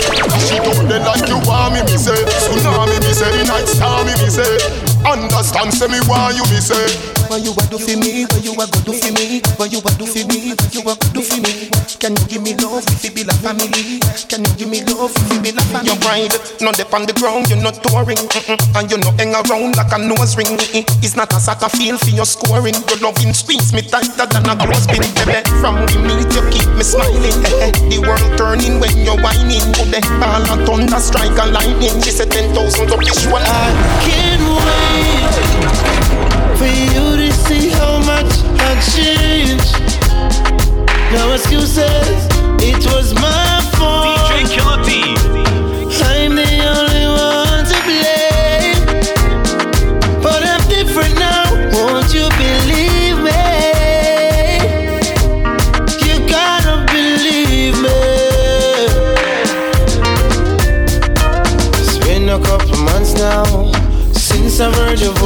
She 0.47 0.57
don't 0.63 0.87
dead 0.87 1.03
like 1.03 1.27
you 1.27 1.39
want 1.43 1.74
me, 1.74 1.74
me 1.83 1.97
say. 1.99 2.15
Tsunami, 2.15 2.99
me 3.03 3.13
say. 3.13 3.31
The 3.35 3.43
night 3.49 3.67
star, 3.67 4.05
me, 4.05 4.15
me 4.23 4.31
say. 4.31 4.55
Understand, 5.05 5.75
say 5.75 5.89
me 5.89 5.99
why 6.07 6.31
you 6.31 6.45
me 6.53 6.61
say. 6.61 6.87
What 7.29 7.43
you 7.43 7.53
a 7.53 7.63
do 7.73 7.79
for 7.79 7.97
me? 7.99 8.25
What 8.31 8.45
you 8.45 8.53
a 8.53 8.65
go 8.69 8.79
do 8.85 8.93
for 8.93 9.13
me? 9.13 9.41
What 9.57 9.73
you 9.73 9.81
a 9.81 9.91
do 9.97 10.07
for 10.07 10.25
me? 10.29 10.53
What 10.55 10.75
you 10.75 10.81
a 10.81 10.95
go 10.95 11.07
do 11.13 11.23
for 11.23 11.41
me? 11.41 11.71
Can 12.01 12.13
you 12.17 12.27
give 12.29 12.43
me 12.45 12.53
love 12.61 12.85
if 12.89 13.05
it 13.05 13.15
be 13.15 13.25
like 13.25 13.41
family? 13.41 13.71
Can 14.29 14.45
you 14.45 14.53
give 14.61 14.69
me 14.69 14.85
love 14.85 15.09
if 15.17 15.31
it 15.33 15.41
be 15.43 15.53
like 15.57 15.65
family? 15.73 15.89
Your 15.89 15.97
ride, 16.05 16.37
not 16.61 16.77
up 16.81 16.93
on 16.93 17.07
the 17.09 17.15
ground, 17.17 17.49
you're 17.49 17.61
not 17.65 17.81
touring, 17.81 18.21
mm-mm. 18.21 18.59
and 18.77 18.91
you 18.93 18.99
not 19.01 19.17
hang 19.17 19.33
around 19.33 19.77
like 19.81 19.89
a 19.93 19.99
nose 19.99 20.37
ring. 20.37 20.53
mm-mm. 20.53 20.85
It's 21.01 21.17
not 21.17 21.33
a 21.33 21.41
soccer 21.41 21.69
field 21.73 22.01
for 22.05 22.13
your 22.13 22.27
scoring. 22.29 22.77
Your 22.93 23.01
loving 23.01 23.33
squeeze 23.33 23.73
me 23.73 23.81
tighter 23.81 24.27
than 24.29 24.45
a 24.45 24.53
clothespin, 24.53 25.01
baby. 25.17 25.41
From 25.65 25.81
we 25.89 25.97
meet, 26.05 26.29
you 26.37 26.45
keep 26.53 26.69
me 26.77 26.85
smiling. 26.85 27.41
eh, 27.49 27.69
eh. 27.69 27.73
The 27.89 27.99
world 28.05 28.37
turning 28.37 28.81
when 28.85 28.93
you're 29.01 29.17
whining. 29.25 29.65
Oh, 29.81 29.89
the 29.89 30.01
ball 30.21 30.45
and 30.45 30.61
thunder 30.69 31.01
strike 31.01 31.33
a 31.41 31.47
lightning. 31.49 31.97
She 32.05 32.13
said 32.13 32.29
ten 32.29 32.53
thousand 32.53 32.93
of 32.93 33.01
visual. 33.01 33.41
I 33.41 33.73
can't 34.05 34.45
wait 34.45 35.33
for 36.61 36.69
you 36.69 37.17
to 37.17 37.29
see 37.49 37.73
how 37.73 37.97
much 38.05 38.29
I 38.61 38.77
changed. 38.93 39.94
No 41.15 41.33
excuses, 41.33 42.27
it 42.61 42.85
was 42.93 43.15
my 43.15 43.61
fault. 43.77 44.19
DJ 44.31 44.51
Killer 44.53 44.83
D. 44.83 44.89
I'm 46.11 46.35
the 46.35 46.53
only 46.75 47.07
one 47.07 47.65
to 47.71 47.79
blame. 47.89 48.83
But 50.21 50.43
I'm 50.45 50.63
different 50.69 51.15
now, 51.17 51.45
won't 51.73 52.13
you 52.13 52.27
believe 52.43 53.19
me? 53.29 53.45
You 56.05 56.15
gotta 56.29 56.85
believe 56.93 57.77
me. 57.81 58.01
It's 61.79 61.97
been 61.99 62.29
a 62.29 62.41
couple 62.41 62.77
months 62.79 63.15
now 63.15 63.45
since 64.13 64.59
I've 64.59 64.75
heard 64.75 65.01
your 65.01 65.13
voice. 65.13 65.24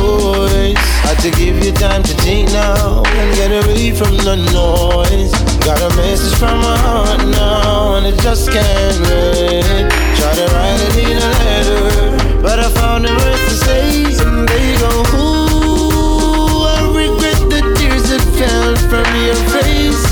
To 1.23 1.31
give 1.33 1.65
you 1.65 1.73
time 1.73 2.05
to 2.05 2.15
think 2.23 2.49
now 2.53 3.03
and 3.05 3.35
get 3.35 3.51
away 3.51 3.91
from 3.91 4.17
the 4.19 4.37
noise. 4.55 5.33
Got 5.65 5.83
a 5.83 5.97
message 5.97 6.39
from 6.39 6.59
my 6.59 6.77
heart 6.79 7.27
now 7.27 7.97
and 7.97 8.07
it 8.07 8.17
just 8.21 8.51
can't 8.53 9.01
wait. 9.03 9.91
Try 10.15 10.33
to 10.39 10.47
write 10.55 10.81
it 10.87 10.97
in 10.97 11.19
a 11.19 11.33
letter, 11.43 12.41
but 12.41 12.61
I 12.61 12.71
found 12.71 13.05
the 13.05 13.11
words 13.11 13.43
to 13.51 13.57
say 13.67 14.05
and 14.25 14.49
they 14.49 14.79
go, 14.79 14.93
Ooh, 15.19 16.63
I 16.63 16.87
regret 16.95 17.43
the 17.51 17.61
tears 17.77 18.09
that 18.11 18.23
fell 18.39 18.77
from 18.87 19.09
your 19.27 19.41
face. 19.51 20.07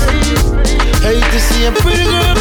Hate 1.01 1.23
to 1.23 1.39
see 1.39 1.65
a 1.65 1.71
pretty 1.71 2.03
girl 2.03 2.36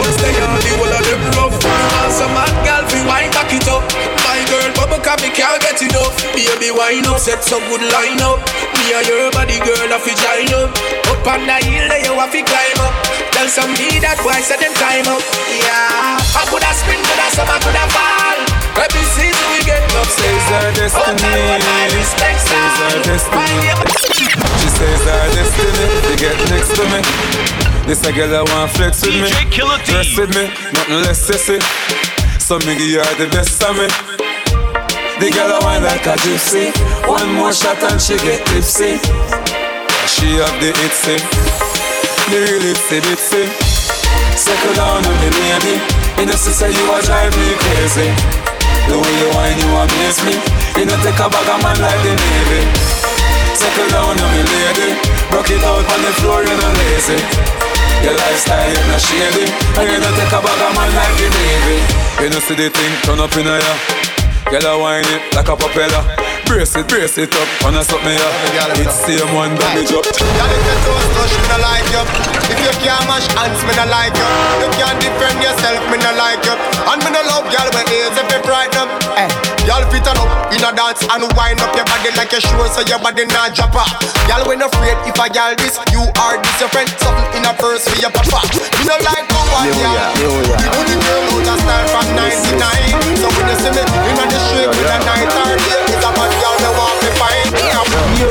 Here 0.00 0.08
comes 0.08 0.16
the 0.16 0.32
yard, 0.32 0.62
the 0.64 0.72
whole 0.80 0.96
of 0.96 1.02
them 1.04 1.20
rough. 1.36 1.56
And 1.60 2.12
some 2.12 2.32
mad 2.32 2.48
gal 2.64 2.84
fi 2.88 3.04
wine 3.04 3.30
back 3.36 3.52
it 3.52 3.68
up. 3.68 3.84
My 4.24 4.40
girl 4.48 4.72
bubble 4.72 5.02
cause 5.04 5.20
me 5.20 5.28
can't 5.28 5.60
get 5.60 5.76
enough. 5.76 6.16
Baby 6.32 6.72
wine 6.72 7.04
up, 7.04 7.20
set 7.20 7.44
some 7.44 7.60
good 7.68 7.84
line 7.92 8.20
up. 8.24 8.40
Me 8.80 8.96
and 8.96 9.04
your 9.04 9.28
body 9.28 9.60
girl 9.60 9.92
have 9.92 10.00
to 10.00 10.12
join 10.16 10.48
up. 10.56 10.72
Up 11.04 11.26
on 11.28 11.44
the 11.44 11.56
hill 11.60 11.84
there 11.84 12.00
you 12.00 12.16
have 12.16 12.32
to 12.32 12.40
climb 12.40 12.80
up. 12.80 12.96
Tell 13.36 13.48
some 13.52 13.76
me 13.76 14.00
that 14.00 14.16
boy 14.24 14.40
said 14.40 14.64
them 14.64 14.72
climb 14.72 15.04
up. 15.04 15.20
Yeah, 15.52 16.16
I 16.16 16.48
coulda 16.48 16.72
spin, 16.72 16.96
coulda 17.04 17.26
some, 17.36 17.50
I 17.50 17.60
coulda 17.60 17.84
fall. 17.92 18.40
Every 18.80 19.04
season 19.04 19.46
we 19.52 19.60
get 19.68 19.84
up. 20.00 20.08
Says 20.08 20.48
our 20.48 20.72
destiny. 20.80 21.60
Says 22.08 22.48
our 22.48 22.96
destiny. 23.04 23.68
She 24.64 24.68
says 24.72 25.04
our 25.04 25.28
destiny. 25.36 25.86
To 26.08 26.12
get 26.16 26.40
next 26.48 26.72
to 26.80 26.84
me. 26.88 27.59
This 27.90 28.06
a 28.06 28.12
girl 28.14 28.30
I 28.30 28.46
want 28.54 28.70
flex 28.70 29.02
with 29.02 29.18
me. 29.18 29.26
Dress 29.50 30.14
with 30.14 30.30
me. 30.30 30.46
Nothing 30.46 31.02
less 31.02 31.26
sissy. 31.26 31.58
So 32.38 32.54
me 32.62 32.78
give 32.78 33.02
her 33.02 33.14
the 33.18 33.26
best 33.34 33.58
of 33.66 33.74
me. 33.74 33.90
The 35.18 35.26
girl 35.34 35.50
I 35.50 35.58
want 35.58 35.82
like 35.82 36.06
a 36.06 36.14
gypsy. 36.22 36.70
One 37.10 37.34
more 37.34 37.50
shot 37.50 37.82
and 37.82 37.98
she 37.98 38.14
get 38.22 38.46
tipsy. 38.46 38.94
She 40.06 40.38
have 40.38 40.54
the 40.62 40.70
itsy. 40.86 41.18
The 42.30 42.38
real 42.46 42.62
itsy 42.70 43.02
bitsy. 43.02 43.50
Settle 44.38 44.70
down 44.78 45.02
on 45.02 45.16
me, 45.18 45.34
lady. 45.34 45.82
You 46.14 46.30
know, 46.30 46.38
sister, 46.38 46.70
you 46.70 46.86
a 46.94 47.02
drive 47.02 47.34
me 47.34 47.58
crazy. 47.58 48.06
The 48.86 49.02
way 49.02 49.14
you 49.18 49.34
whine, 49.34 49.58
you 49.58 49.66
amaze 49.66 50.22
me. 50.22 50.38
You 50.78 50.86
know, 50.86 50.94
take 51.02 51.18
a 51.18 51.26
bag 51.26 51.42
of 51.42 51.58
man 51.58 51.74
like 51.82 52.00
the 52.06 52.14
Navy. 52.14 52.62
Settle 53.58 53.90
down 53.90 54.14
on 54.14 54.30
me, 54.30 54.42
lady. 54.46 54.94
Rock 55.34 55.50
it 55.50 55.58
out 55.66 55.82
on 55.90 56.00
the 56.06 56.12
floor, 56.22 56.38
you 56.46 56.54
know, 56.54 56.70
lazy. 56.86 57.59
Your 58.00 58.16
lifestyle, 58.16 58.64
you 58.64 58.84
know, 58.88 58.98
shady. 58.98 59.44
And 59.76 59.86
you 59.92 59.98
know, 60.00 60.12
take 60.16 60.32
a 60.32 60.40
bag 60.40 60.60
of 60.64 60.72
man 60.72 60.90
like 60.96 61.14
the 61.20 61.28
Navy. 61.28 61.78
You 62.24 62.28
know, 62.32 62.40
see 62.40 62.56
the 62.56 62.68
thing 62.72 62.92
turn 63.04 63.20
up 63.20 63.32
in 63.36 63.46
a 63.46 63.56
ya. 63.60 63.74
Girl, 64.48 64.66
I 64.66 64.74
whine 64.80 65.08
it 65.12 65.22
like 65.36 65.48
a 65.48 65.56
propeller. 65.56 66.02
Brace 66.48 66.74
it, 66.74 66.88
brace 66.90 67.14
it 67.14 67.30
up, 67.30 67.46
and 67.62 67.78
I 67.78 67.86
stop 67.86 68.02
me 68.02 68.16
up. 68.18 68.34
It's 68.74 68.90
the 69.06 69.22
same 69.22 69.30
one 69.38 69.54
damage 69.54 69.94
up. 69.94 70.02
Girl, 70.02 70.50
if 70.50 70.62
you 70.66 70.76
toast 70.82 71.08
touch, 71.14 71.34
me 71.38 71.46
no 71.46 71.58
like 71.62 71.86
you. 71.94 72.02
If 72.50 72.58
you 72.58 72.74
can't 72.82 73.04
mash 73.06 73.28
hands, 73.38 73.62
me 73.62 73.72
no 73.78 73.86
like 73.86 74.16
you. 74.18 74.26
You 74.58 74.68
can't 74.74 74.98
defend 74.98 75.38
yourself, 75.38 75.78
me 75.86 76.02
no 76.02 76.10
like 76.18 76.42
you. 76.42 76.56
And 76.90 76.98
me 77.06 77.10
no 77.14 77.22
love 77.30 77.46
girl 77.54 77.68
with 77.70 77.94
ears 77.94 78.16
if 78.18 78.26
you 78.26 78.40
frighten 78.42 78.82
up. 78.82 78.90
Eh. 79.14 79.30
Y'all 79.68 79.86
fit 79.94 80.02
on 80.10 80.18
up 80.18 80.29
in 80.50 80.62
a 80.62 80.70
dance 80.74 81.02
and 81.06 81.22
wind 81.38 81.60
up 81.62 81.72
your 81.74 81.86
body 81.86 82.10
like 82.18 82.32
you 82.34 82.42
sure 82.42 82.68
so 82.70 82.82
your 82.86 82.98
body 82.98 83.24
not 83.30 83.54
drop 83.54 83.74
off. 83.74 83.90
Y'all 84.26 84.42
when 84.46 84.62
afraid 84.62 84.98
if 85.06 85.18
I 85.18 85.30
y'all 85.30 85.54
this, 85.56 85.78
you 85.94 86.02
are 86.18 86.36
this 86.38 86.58
your 86.60 86.70
friend. 86.74 86.90
Something 86.98 87.28
in 87.38 87.46
a 87.46 87.52
purse 87.54 87.86
for 87.86 87.98
your 88.02 88.10
papa. 88.10 88.42
You 88.82 88.90
no 88.90 88.96
like 89.06 89.26
no 89.30 89.40
one, 89.54 89.70
y'all. 89.78 90.10
You 90.18 90.30
do 90.58 90.80
the 90.90 90.96
girl 90.98 91.22
out 91.30 91.50
of 91.54 91.58
style 91.62 91.86
from 91.94 92.06
99. 92.18 93.22
So 93.22 93.26
when 93.30 93.46
you 93.46 93.56
see 93.62 93.70
me 93.70 93.82
in 93.82 94.28
the 94.28 94.38
street 94.50 94.68
with 94.68 94.90
a 94.90 94.98
night 95.06 95.30
or 95.30 95.54
day, 95.54 95.86
it's 95.94 96.04
a 96.04 96.10
bad 96.10 96.32
girl 96.42 96.56
that 96.58 96.72
want 96.74 96.98
me 96.98 97.10
find. 97.18 97.48
Yo, 98.18 98.30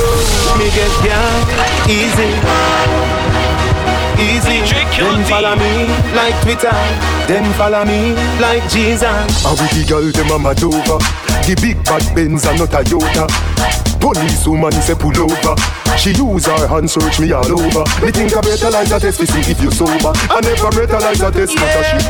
me 0.60 0.68
get 0.76 0.92
down 1.02 1.80
easy. 1.88 3.29
Easy. 4.20 4.60
Then 5.00 5.24
follow 5.24 5.56
me 5.56 5.86
like 6.14 6.36
Twitter. 6.42 6.76
Then 7.26 7.50
follow 7.54 7.84
me 7.84 8.12
like 8.40 8.62
Jesus. 8.68 9.44
And 9.46 9.58
with 9.58 9.72
the 9.72 9.84
girl, 9.88 10.10
them 10.12 10.30
a 10.30 10.38
mad 10.38 10.62
over. 10.62 10.98
The 11.46 11.58
big 11.60 11.82
bad 11.84 12.04
Benz 12.14 12.44
and 12.44 12.58
not 12.58 12.74
a 12.74 12.84
Toyota. 12.84 13.89
Police 14.00 14.48
woman 14.48 14.72
say 14.72 14.94
pull 14.94 15.14
over. 15.20 15.54
She 15.96 16.10
use 16.16 16.46
her 16.46 16.66
hand 16.66 16.90
search 16.90 17.20
me 17.20 17.32
all 17.32 17.44
over. 17.44 17.84
Me 18.00 18.10
think 18.10 18.32
I 18.32 18.40
better 18.40 18.70
like 18.70 18.88
that 18.88 19.02
test 19.02 19.20
to 19.20 19.26
see 19.26 19.52
if 19.52 19.60
you 19.60 19.70
sober. 19.70 20.12
I 20.32 20.40
never 20.40 20.70
better 20.72 20.98
like 20.98 21.18
that 21.20 21.36
test, 21.36 21.52
but 21.54 21.68
a 21.68 21.82
shit. 21.84 22.04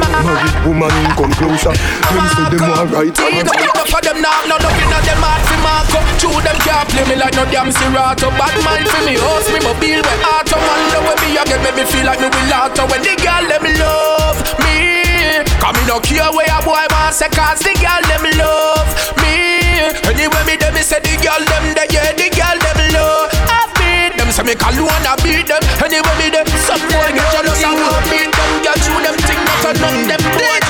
Married 0.00 0.56
woman 0.64 0.94
come 1.14 1.32
closer. 1.36 1.74
Them 1.76 2.24
say 2.32 2.46
them 2.56 2.64
all 2.72 2.88
right. 2.88 3.12
Enough 3.12 3.94
of 3.94 4.02
them 4.02 4.18
now, 4.22 4.48
no 4.48 4.56
nothing 4.56 4.90
of 4.90 5.02
them 5.04 5.20
hard 5.20 5.42
fi 5.44 5.56
mark 5.60 5.92
up 5.94 6.04
Two 6.18 6.32
them 6.40 6.58
can't 6.64 6.88
play 6.88 7.04
me 7.08 7.16
like 7.16 7.34
no 7.34 7.44
damn 7.50 7.70
Serato 7.70 8.30
Bad 8.34 8.56
mind 8.64 8.88
for 8.88 9.02
me, 9.04 9.14
host 9.18 9.52
me 9.52 9.60
mobile 9.60 10.02
with 10.02 10.24
auto 10.24 10.56
Wonder 10.56 11.00
when 11.04 11.18
me 11.22 11.36
again 11.36 11.60
make 11.62 11.76
me 11.76 11.84
feel 11.84 12.06
like 12.06 12.20
me 12.20 12.28
will 12.28 12.54
auto 12.54 12.88
When 12.88 13.02
the 13.02 13.14
girl 13.20 13.44
them 13.44 13.64
love 13.78 14.38
me 14.64 15.44
Come 15.60 15.76
me 15.76 15.82
no 15.86 16.00
care 16.00 16.30
where 16.32 16.48
a 16.48 16.58
boy 16.64 16.86
want 16.90 17.14
say 17.14 17.28
Cause 17.28 17.60
the 17.60 17.74
girl 17.76 18.02
them 18.08 18.24
love 18.38 18.88
me 19.22 19.63
Anyway 20.06 20.42
me 20.46 20.54
them 20.56 20.72
me 20.74 20.82
say 20.82 21.00
the 21.02 21.14
girl 21.18 21.42
them 21.42 21.64
there 21.74 21.88
Yeah, 21.90 22.12
the 22.14 22.28
girl 22.30 22.58
them 22.58 22.78
love 22.94 23.30
I 23.50 23.66
beat 23.78 24.14
them 24.18 24.30
Say 24.30 24.44
me 24.46 24.54
call 24.54 24.74
you 24.74 24.86
and 24.86 25.06
I 25.06 25.14
beat 25.22 25.50
them 25.50 25.62
Anyway 25.82 26.14
me 26.20 26.28
them 26.30 26.46
Some 26.62 26.82
boy 26.90 27.10
get 27.10 27.26
jealous 27.34 27.62
and 27.62 27.78
want 27.78 28.04
beat 28.10 28.30
them 28.30 28.50
Girl 28.62 28.78
shoot 28.78 29.02
them 29.02 29.16
think 29.26 29.40
not 29.64 29.76
none 29.82 30.00
them 30.06 30.22
dead 30.38 30.62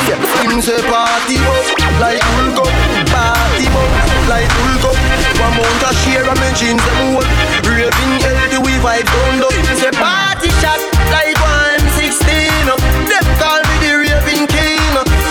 Him 0.44 0.61
say 0.62 0.80
party 0.88 1.36
up 1.42 1.84
like 2.00 2.18
Hulk 2.18 2.59
up, 2.64 2.72
party 3.12 3.66
up 3.68 3.90
like 4.26 4.48
Hulk 4.50 4.84
up. 4.90 4.96
One 5.38 5.55
mount 5.59 5.82
a 5.84 5.90
share 6.02 6.26
of 6.26 6.38
me 6.40 6.48
jeans 6.57 6.82
them 6.82 7.14
hold. 7.14 7.26
Raving 7.68 8.14
healthy 8.24 8.59
we 8.64 8.74
vibe 8.82 9.07
down 9.07 9.44
up. 9.46 9.55
Say 9.78 9.92
party 9.94 10.50
shot 10.59 10.80
like 11.12 11.38
one 11.38 11.84
sixteen 11.94 12.66
up. 12.66 12.80
Them 13.07 13.26
call 13.38 13.61
me 13.62 13.76
the 13.84 13.92
raving 14.02 14.46
king. 14.48 14.82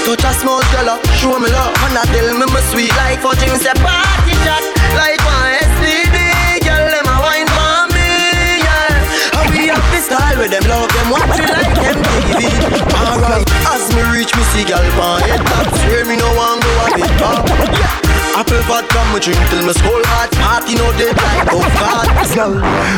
Touch 0.05 0.24
a 0.24 0.32
small 0.39 0.61
girl, 0.71 0.99
show 1.24 1.39
me 1.39 1.47
love, 1.47 1.71
and 1.88 1.95
I 1.95 2.03
tell 2.11 2.30
me 2.36 2.45
me 2.51 2.61
sweet 2.67 2.91
like 2.99 3.24
fudge. 3.24 3.39
Him 3.47 3.55
say 3.55 3.71
party 3.80 4.36
shot 4.43 4.63
like 4.99 5.24
one 5.24 5.55
STD. 5.71 6.19
Girl 6.67 6.84
them 6.91 7.07
a 7.07 7.15
wine 7.24 7.47
for 7.47 7.80
me, 7.95 8.59
yeah. 8.59 9.39
And 9.39 9.47
we 9.55 9.71
have 9.71 9.88
this 9.95 10.11
style 10.11 10.36
with 10.36 10.51
them 10.51 10.67
love 10.67 10.91
them 10.91 11.07
watch 11.15 11.39
it 11.39 11.47
like 11.47 11.71
them 11.80 11.97
TV. 12.03 12.43
Alright, 12.91 13.47
as 13.71 13.88
me 13.95 14.03
reach 14.11 14.36
me 14.36 14.43
see 14.51 14.67
girl 14.67 14.84
pan 14.99 15.24
head 15.24 15.41
top, 15.47 15.71
swear 15.88 16.03
me 16.03 16.19
no 16.19 16.28
one 16.36 16.59
go 16.59 16.71
a 16.84 16.88
bit 16.91 17.11
pop. 17.15 18.03
Apple 18.36 18.62
vodka 18.66 18.98
me 19.14 19.20
drink 19.22 19.38
till 19.50 19.62
me 19.62 19.74
skull 19.78 20.02
hot, 20.10 20.32
party 20.42 20.74
no 20.74 20.90
dead 20.98 21.14
like 21.14 21.54
oh 21.54 21.62
God. 21.78 22.10
Girl, 22.34 22.54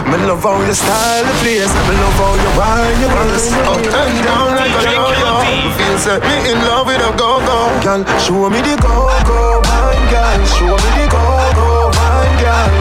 me 0.07 0.15
love 0.23 0.43
how 0.43 0.55
you 0.63 0.71
style 0.73 1.23
the 1.27 1.33
place. 1.43 1.67
Me 1.67 1.93
love 1.99 2.15
how 2.15 2.33
you 2.39 2.51
wind 2.55 2.97
your 3.03 3.11
waist 3.11 3.51
up 3.67 3.83
and 3.83 4.15
down 4.23 4.55
like 4.55 4.71
a 4.71 4.95
yo-yo. 4.95 5.33
Feel 5.75 5.97
set 5.99 6.21
me 6.23 6.35
in 6.55 6.57
love 6.63 6.87
with 6.87 7.03
a 7.03 7.11
go-go. 7.19 7.67
Girl, 7.83 8.01
show 8.23 8.47
me 8.47 8.63
the 8.63 8.79
go-go, 8.79 9.59
wine 9.59 10.05
girl. 10.07 10.39
Show 10.55 10.71
me 10.71 10.89
the 11.03 11.05
go-go, 11.11 11.91
wine 11.91 12.35
girl. 12.39 12.71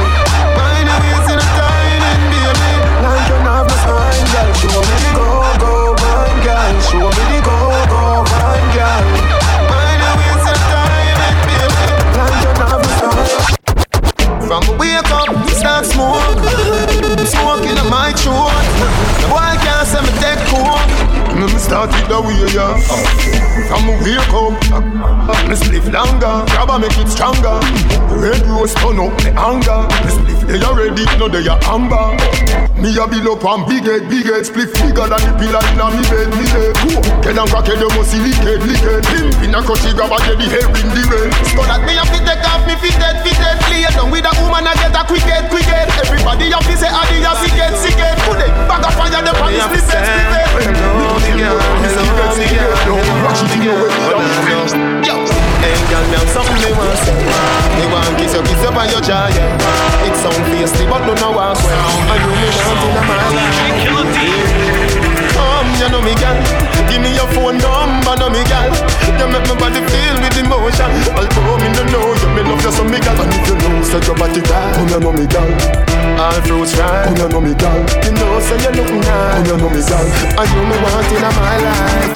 Mind 0.55 0.87
your 0.87 0.99
waist 1.03 1.35
in 1.35 1.43
a 1.43 1.47
dining, 1.59 2.23
baby. 2.31 2.71
Like 3.03 3.27
you 3.35 3.39
have 3.43 3.67
no 3.67 3.75
spine, 3.83 4.27
girl. 4.31 4.49
Show 4.63 4.79
me 4.79 4.95
the 5.03 5.11
go-go, 5.19 5.73
wine 5.99 6.39
girl. 6.47 6.73
Show 6.87 7.03
me 7.03 7.23
the 7.35 7.39
go-go, 7.43 8.23
wine 8.31 8.69
girl. 8.79 9.24
From 14.55 14.79
wake 14.79 15.11
up, 15.11 15.35
start 15.49 15.85
smoke. 15.85 16.39
Smoking 17.27 17.77
on 17.77 17.91
my 17.91 18.13
throat. 18.13 18.55
The 19.21 19.27
boy 19.27 19.59
can't 19.65 19.89
say 19.89 20.01
me 20.01 20.11
take 20.21 20.39
coke. 20.47 21.24
Let 21.35 21.53
me 21.53 21.59
start 21.59 21.91
it 21.91 22.07
the 22.09 22.18
way, 22.22 22.39
yeah. 22.55 22.78
From 23.66 23.87
wake 24.03 24.35
up, 24.35 24.55
me 25.49 25.55
spliff 25.59 25.87
longer, 25.91 26.47
grab 26.51 26.70
and 26.70 26.80
make 26.82 26.99
it 26.99 27.09
stronger. 27.09 27.59
Red 28.14 28.43
rose 28.47 28.74
turn 28.78 29.03
up 29.03 29.14
the 29.18 29.35
anger. 29.35 29.82
Me 30.07 30.11
spliff 30.14 30.41
they 30.47 30.61
are 30.62 30.76
ready, 30.76 31.05
no 31.18 31.28
they 31.28 31.47
are 31.49 31.61
amber. 31.66 32.14
Me 32.78 32.95
a 32.95 33.05
build 33.09 33.26
up 33.26 33.45
and 33.45 33.66
big 33.66 33.85
head, 33.85 34.09
big 34.09 34.26
head. 34.26 34.47
Split 34.47 34.70
bigger 34.74 35.07
than 35.11 35.22
the 35.24 35.32
pillar 35.41 35.64
in 35.72 35.80
a 35.80 35.87
me 35.91 36.05
bed, 36.07 36.28
me 36.37 36.47
bed. 36.55 36.74
Whoa, 36.85 37.14
Get 37.24 37.41
down 37.41 37.49
crack 37.49 37.64
head, 37.64 37.80
you 37.80 37.89
must 37.97 38.12
see 38.12 38.20
lick 38.20 38.37
head, 38.45 38.61
lick 38.68 38.85
Pimp 38.85 39.41
in 39.41 39.57
a 39.57 39.61
crunchy 39.64 39.97
grab 39.97 40.12
a 40.12 40.18
get 40.28 40.37
the 40.37 40.45
hair 40.45 40.68
in 40.68 40.89
the 40.93 41.03
rain 41.09 41.32
So 41.57 41.64
that 41.64 41.80
me 41.89 41.97
have 41.97 42.12
to 42.12 42.20
take 42.20 42.45
off 42.45 42.61
me 42.68 42.76
fitted, 42.76 43.16
fitted 43.24 43.57
Play 43.64 43.89
down 43.89 44.12
with 44.12 44.28
a 44.28 44.32
woman 44.45 44.68
I 44.68 44.76
get 44.76 44.93
a 44.93 45.03
quick 45.09 45.24
head, 45.24 45.49
quick 45.49 45.64
head 45.64 45.89
Everybody 46.05 46.53
have 46.53 46.68
to 46.68 46.74
say 46.76 46.93
adi 46.93 47.24
a 47.24 47.32
sick 47.41 47.57
head, 47.57 47.72
sick 47.80 47.97
head 47.97 48.20
Put 48.28 48.45
it. 48.45 48.53
Back 48.68 48.85
a 48.85 48.91
fire 48.93 49.24
them 49.24 49.41
on 49.41 49.57
the 49.57 49.64
split 49.64 49.89
head, 49.89 50.05
split 50.53 51.24
you 51.33 51.55
me 57.75 57.85
want 57.91 58.12
kiss 58.18 58.35
you, 58.35 58.43
kiss 58.43 58.62
your 58.62 59.01
jaw, 59.01 59.29
It 60.05 60.14
sound 60.20 60.45
but 60.45 61.03
walk 61.33 61.57
And 62.12 62.20
you 62.20 62.31
me 62.35 62.49
in 62.49 63.25
Come, 65.35 65.68
you 65.81 65.89
know 65.91 66.03
me 66.03 66.14
girl 66.14 66.39
Give 66.89 67.01
me 67.03 67.11
your 67.14 67.29
phone 67.35 67.59
number, 67.59 68.14
know 68.16 68.31
me 68.31 68.43
girl 68.47 68.70
You 69.18 69.27
make 69.27 69.47
my 69.49 69.55
body 69.59 69.81
feel 69.91 70.16
with 70.22 70.39
emotion 70.39 70.91
Although 71.16 71.59
me 71.59 71.74
Fruits 76.65 76.79
right 76.81 77.19
you 77.19 77.29
know 77.29 77.41
me 77.43 77.53
girl 77.55 77.77
You 78.05 78.12
know, 78.12 78.41
say 78.41 78.57
you 78.57 78.71
look 78.71 78.91
nice. 79.05 79.49
You 79.49 79.57
know 79.59 79.69
me 79.69 79.83
girl 79.85 80.07
And 80.41 80.51
you 80.51 80.62
me 80.65 80.77
want 80.83 81.12
in 81.12 81.21
my 81.21 81.59
life 81.59 82.14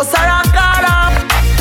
Him 0.00 0.06
go 0.06 0.16
and 0.16 0.48
call 0.56 0.84
up. 0.88 1.12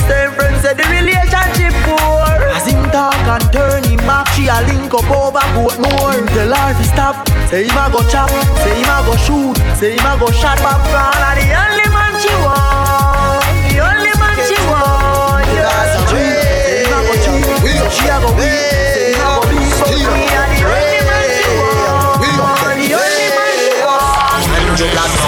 Same 0.08 0.32
friends 0.32 0.64
said 0.64 0.78
the 0.80 0.88
relationship 0.88 1.76
poor. 1.84 2.24
As 2.56 2.64
him 2.72 2.80
talk 2.90 3.12
and 3.28 3.44
turn 3.52 3.84
him 3.84 4.00
back, 4.08 4.32
she 4.32 4.48
a 4.48 4.64
link 4.64 4.94
up 4.94 5.12
over 5.12 5.44
boat 5.52 5.76
more. 5.76 6.16
Tell 6.32 6.56
her 6.56 6.72
to 6.72 6.84
stop. 6.88 7.28
Say 7.52 7.68
him 7.68 7.76
a 7.76 7.92
go 7.92 8.00
chop, 8.08 8.32
say 8.64 8.80
him 8.80 8.88
a 8.88 9.04
go 9.04 9.12
shoot, 9.20 9.60
say 9.76 9.92
him 9.92 10.08
a 10.08 10.16
go 10.16 10.32
shot 10.32 10.56
popcorn. 10.64 11.20
And 11.20 11.36
the 11.36 11.52
only 11.52 11.88
man 11.92 12.16
she 12.16 12.32
want, 12.40 13.44
the 13.68 13.84
only 13.84 14.14
man 14.16 14.40
she 14.48 14.56
want. 14.72 15.44
Yeah, 15.52 16.00
say 16.08 16.88
him 16.88 16.96
a 16.96 17.00
go 17.04 17.20
cheat, 17.20 17.44
she 17.92 18.08
a 18.08 18.24
go 18.24 18.32
weak, 18.40 18.72
say 18.96 19.12
him 19.12 19.20
a 19.20 19.36
go 19.36 19.44
beat. 19.52 19.84
But 19.84 19.92
me 20.16 20.32
a 20.32 20.48
the 20.48 20.64
only 20.64 21.04
man 21.04 21.28
she 21.28 21.52
want, 21.60 22.24
the 22.24 22.96
only 22.96 23.28
man 23.36 23.52
she 23.60 23.76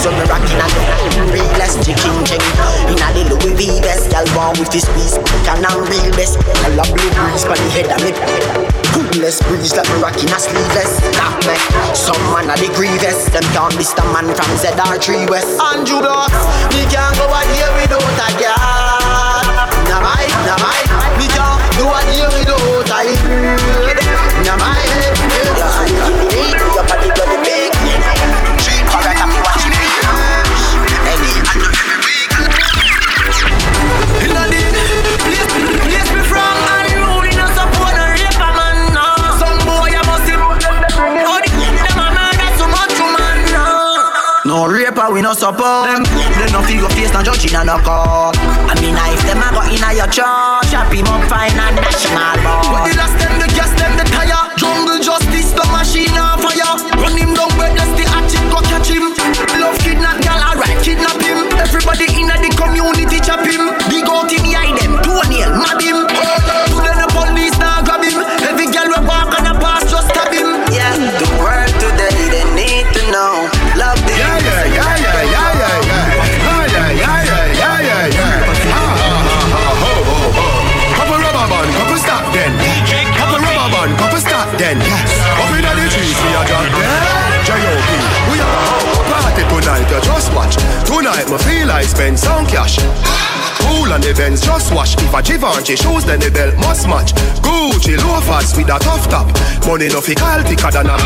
Use 0.00 0.08
up 0.08 0.16
me 0.16 0.24
rockin' 0.32 0.56
and 0.56 1.28
realest 1.28 1.84
chicken 1.84 2.24
king 2.24 2.40
Inna 2.88 3.12
the 3.12 3.36
Louis 3.36 3.52
V 3.52 3.84
vest, 3.84 4.08
y'all 4.08 4.24
born 4.32 4.56
with 4.56 4.72
this 4.72 4.88
piece 4.96 5.20
Can 5.44 5.60
I'm 5.60 5.76
real 5.76 6.08
best, 6.16 6.40
all 6.40 6.72
a 6.72 6.84
blue 6.88 7.10
breeze 7.20 7.44
But 7.44 7.60
the 7.60 7.68
head 7.68 7.92
of 7.92 8.00
me. 8.00 8.16
Coolest 8.96 9.44
breeze 9.44 9.76
like 9.76 9.84
me 9.92 10.00
rockin' 10.00 10.32
a 10.32 10.40
sleeveless. 10.40 11.04
That 11.20 11.36
me, 11.44 11.52
some 11.92 12.16
man 12.32 12.48
a 12.48 12.56
the 12.56 12.72
grievous. 12.72 13.28
Them 13.28 13.44
can't 13.52 13.76
the 13.76 14.04
man 14.08 14.32
from 14.32 14.48
ZR3 14.56 15.28
West. 15.28 15.60
Andrew 15.60 16.00
Dots, 16.00 16.32
me 16.72 16.88
can't 16.88 17.12
go 17.20 17.28
a 17.28 17.40
day 17.52 17.68
without 17.76 18.00
a 18.00 18.28
girl. 18.40 18.56
Nah 19.84 20.00
my, 20.00 20.24
nah 20.48 20.64
my, 20.64 20.80
me 21.20 21.28
can't 21.28 21.60
do 21.76 21.84
a 21.84 22.00
day 22.08 22.39
we 45.20 45.26
no 45.26 45.34
support 45.34 45.84
them. 45.84 46.02
They 46.40 46.50
no 46.50 46.62
feel 46.62 46.80
your 46.80 46.90
face 46.90 47.12
no 47.12 47.22
judge 47.22 47.44
inna 47.44 47.62
no 47.64 47.76
court. 47.84 48.36
I 48.40 48.74
mean 48.80 48.96
if 48.96 49.20
them 49.28 49.44
a 49.44 49.52
go 49.52 49.60
inna 49.68 49.92
your 49.92 50.08
church, 50.08 50.72
chop 50.72 50.92
him 50.92 51.04
up 51.12 51.28
fine 51.28 51.52
and 51.52 51.76
national 51.76 52.40
board. 52.40 53.19
Spend 92.00 92.18
some 92.18 92.46
cash. 92.46 92.78
Cool 93.60 93.92
on 93.92 94.00
the 94.00 94.14
Benz, 94.16 94.40
just 94.40 94.72
wash. 94.72 94.96
If 94.96 95.12
a 95.12 95.20
Givenchy 95.20 95.76
shoes, 95.76 96.04
then 96.08 96.18
the 96.18 96.30
belt 96.30 96.56
must 96.56 96.88
match. 96.88 97.12
Gucci 97.44 97.94
loafers 98.00 98.56
with 98.56 98.72
a 98.72 98.78
tough 98.80 99.04
top. 99.12 99.28
Money 99.66 99.88
no 99.88 100.00
fi 100.00 100.14
call 100.14 100.40
thicker 100.48 100.70
than 100.72 100.88
a 100.88 100.96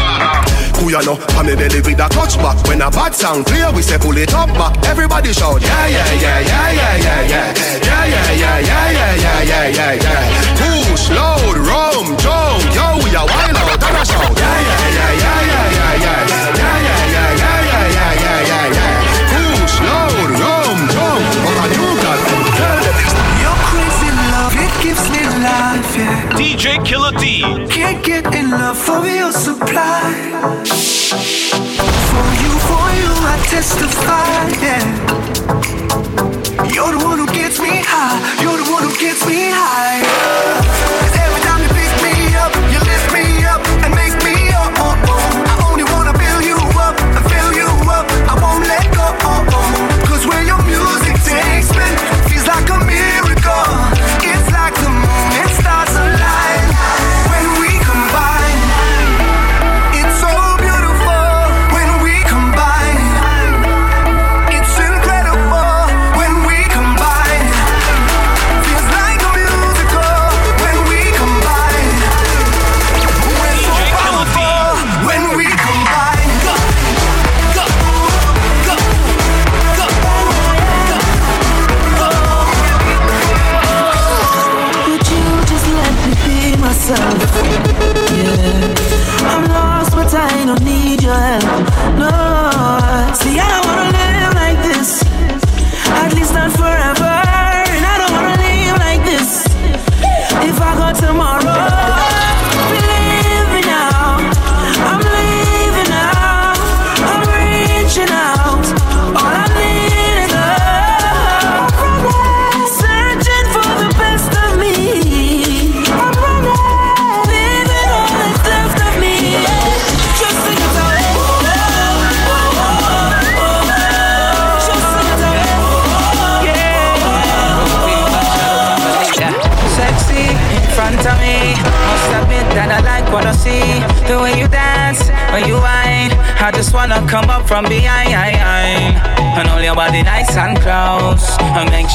Kuya 0.79 1.03
no, 1.03 1.19
on 1.35 1.47
me 1.47 1.55
belly 1.57 1.81
with 1.83 1.99
a 1.99 2.07
clutch 2.15 2.37
back. 2.39 2.57
When 2.69 2.81
a 2.81 2.91
bad 2.91 3.13
sound 3.13 3.47
clear, 3.47 3.73
we 3.75 3.83
say 3.83 3.99
pull 3.99 4.17
it 4.17 4.33
up 4.35 4.51
back. 4.55 4.75
Everybody 4.87 5.33
shout, 5.33 5.63
yeah, 5.63 5.87
yeah, 5.89 6.13
yeah, 6.15 6.41
yeah, 6.41 6.71
yeah, 6.79 6.97
yeah, 7.03 7.47
yeah, 7.83 8.05
yeah, 8.05 8.31
yeah, 8.31 8.39
yeah, 8.39 8.59
yeah, 8.63 8.91
yeah, 8.95 9.15
yeah, 9.19 9.43
yeah, 9.43 9.67
yeah, 9.75 9.93
yeah. 9.99 10.23
Push, 10.63 11.11
load, 11.11 11.59
rum, 11.59 12.07
jump, 12.23 12.44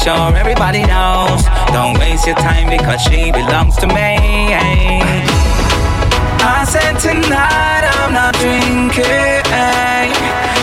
sure 0.00 0.32
everybody 0.34 0.80
knows. 0.80 1.44
Don't 1.76 1.98
waste 1.98 2.26
your 2.26 2.36
time 2.36 2.68
because 2.72 3.00
she 3.02 3.30
belongs 3.30 3.76
to 3.76 3.86
me. 3.86 4.16
I 6.40 6.64
said 6.64 6.96
tonight 6.96 7.84
I'm 7.84 8.12
not 8.16 8.32
drinking, 8.40 9.44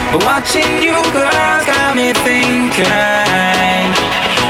but 0.10 0.22
watching 0.26 0.82
you 0.82 0.98
girls 1.14 1.66
got 1.70 1.94
me 1.94 2.14
thinking. 2.26 2.90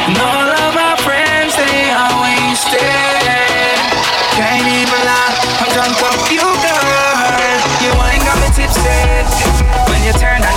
And 0.08 0.16
all 0.16 0.52
of 0.56 0.74
our 0.80 0.98
friends 1.04 1.52
they 1.60 1.92
are 1.92 2.16
wasted. 2.24 2.80
Can't 4.40 4.68
even 4.72 5.02
lie, 5.04 5.36
I'm 5.60 5.70
drunk 5.76 6.00
off 6.08 6.32
you, 6.32 6.48
girl. 6.64 7.60
You 7.84 7.92
ain't 8.08 8.24
got 8.24 8.40
me 8.40 8.50
tipsy 8.56 9.04
when 9.92 10.00
you 10.08 10.14
turn 10.16 10.40
on 10.48 10.57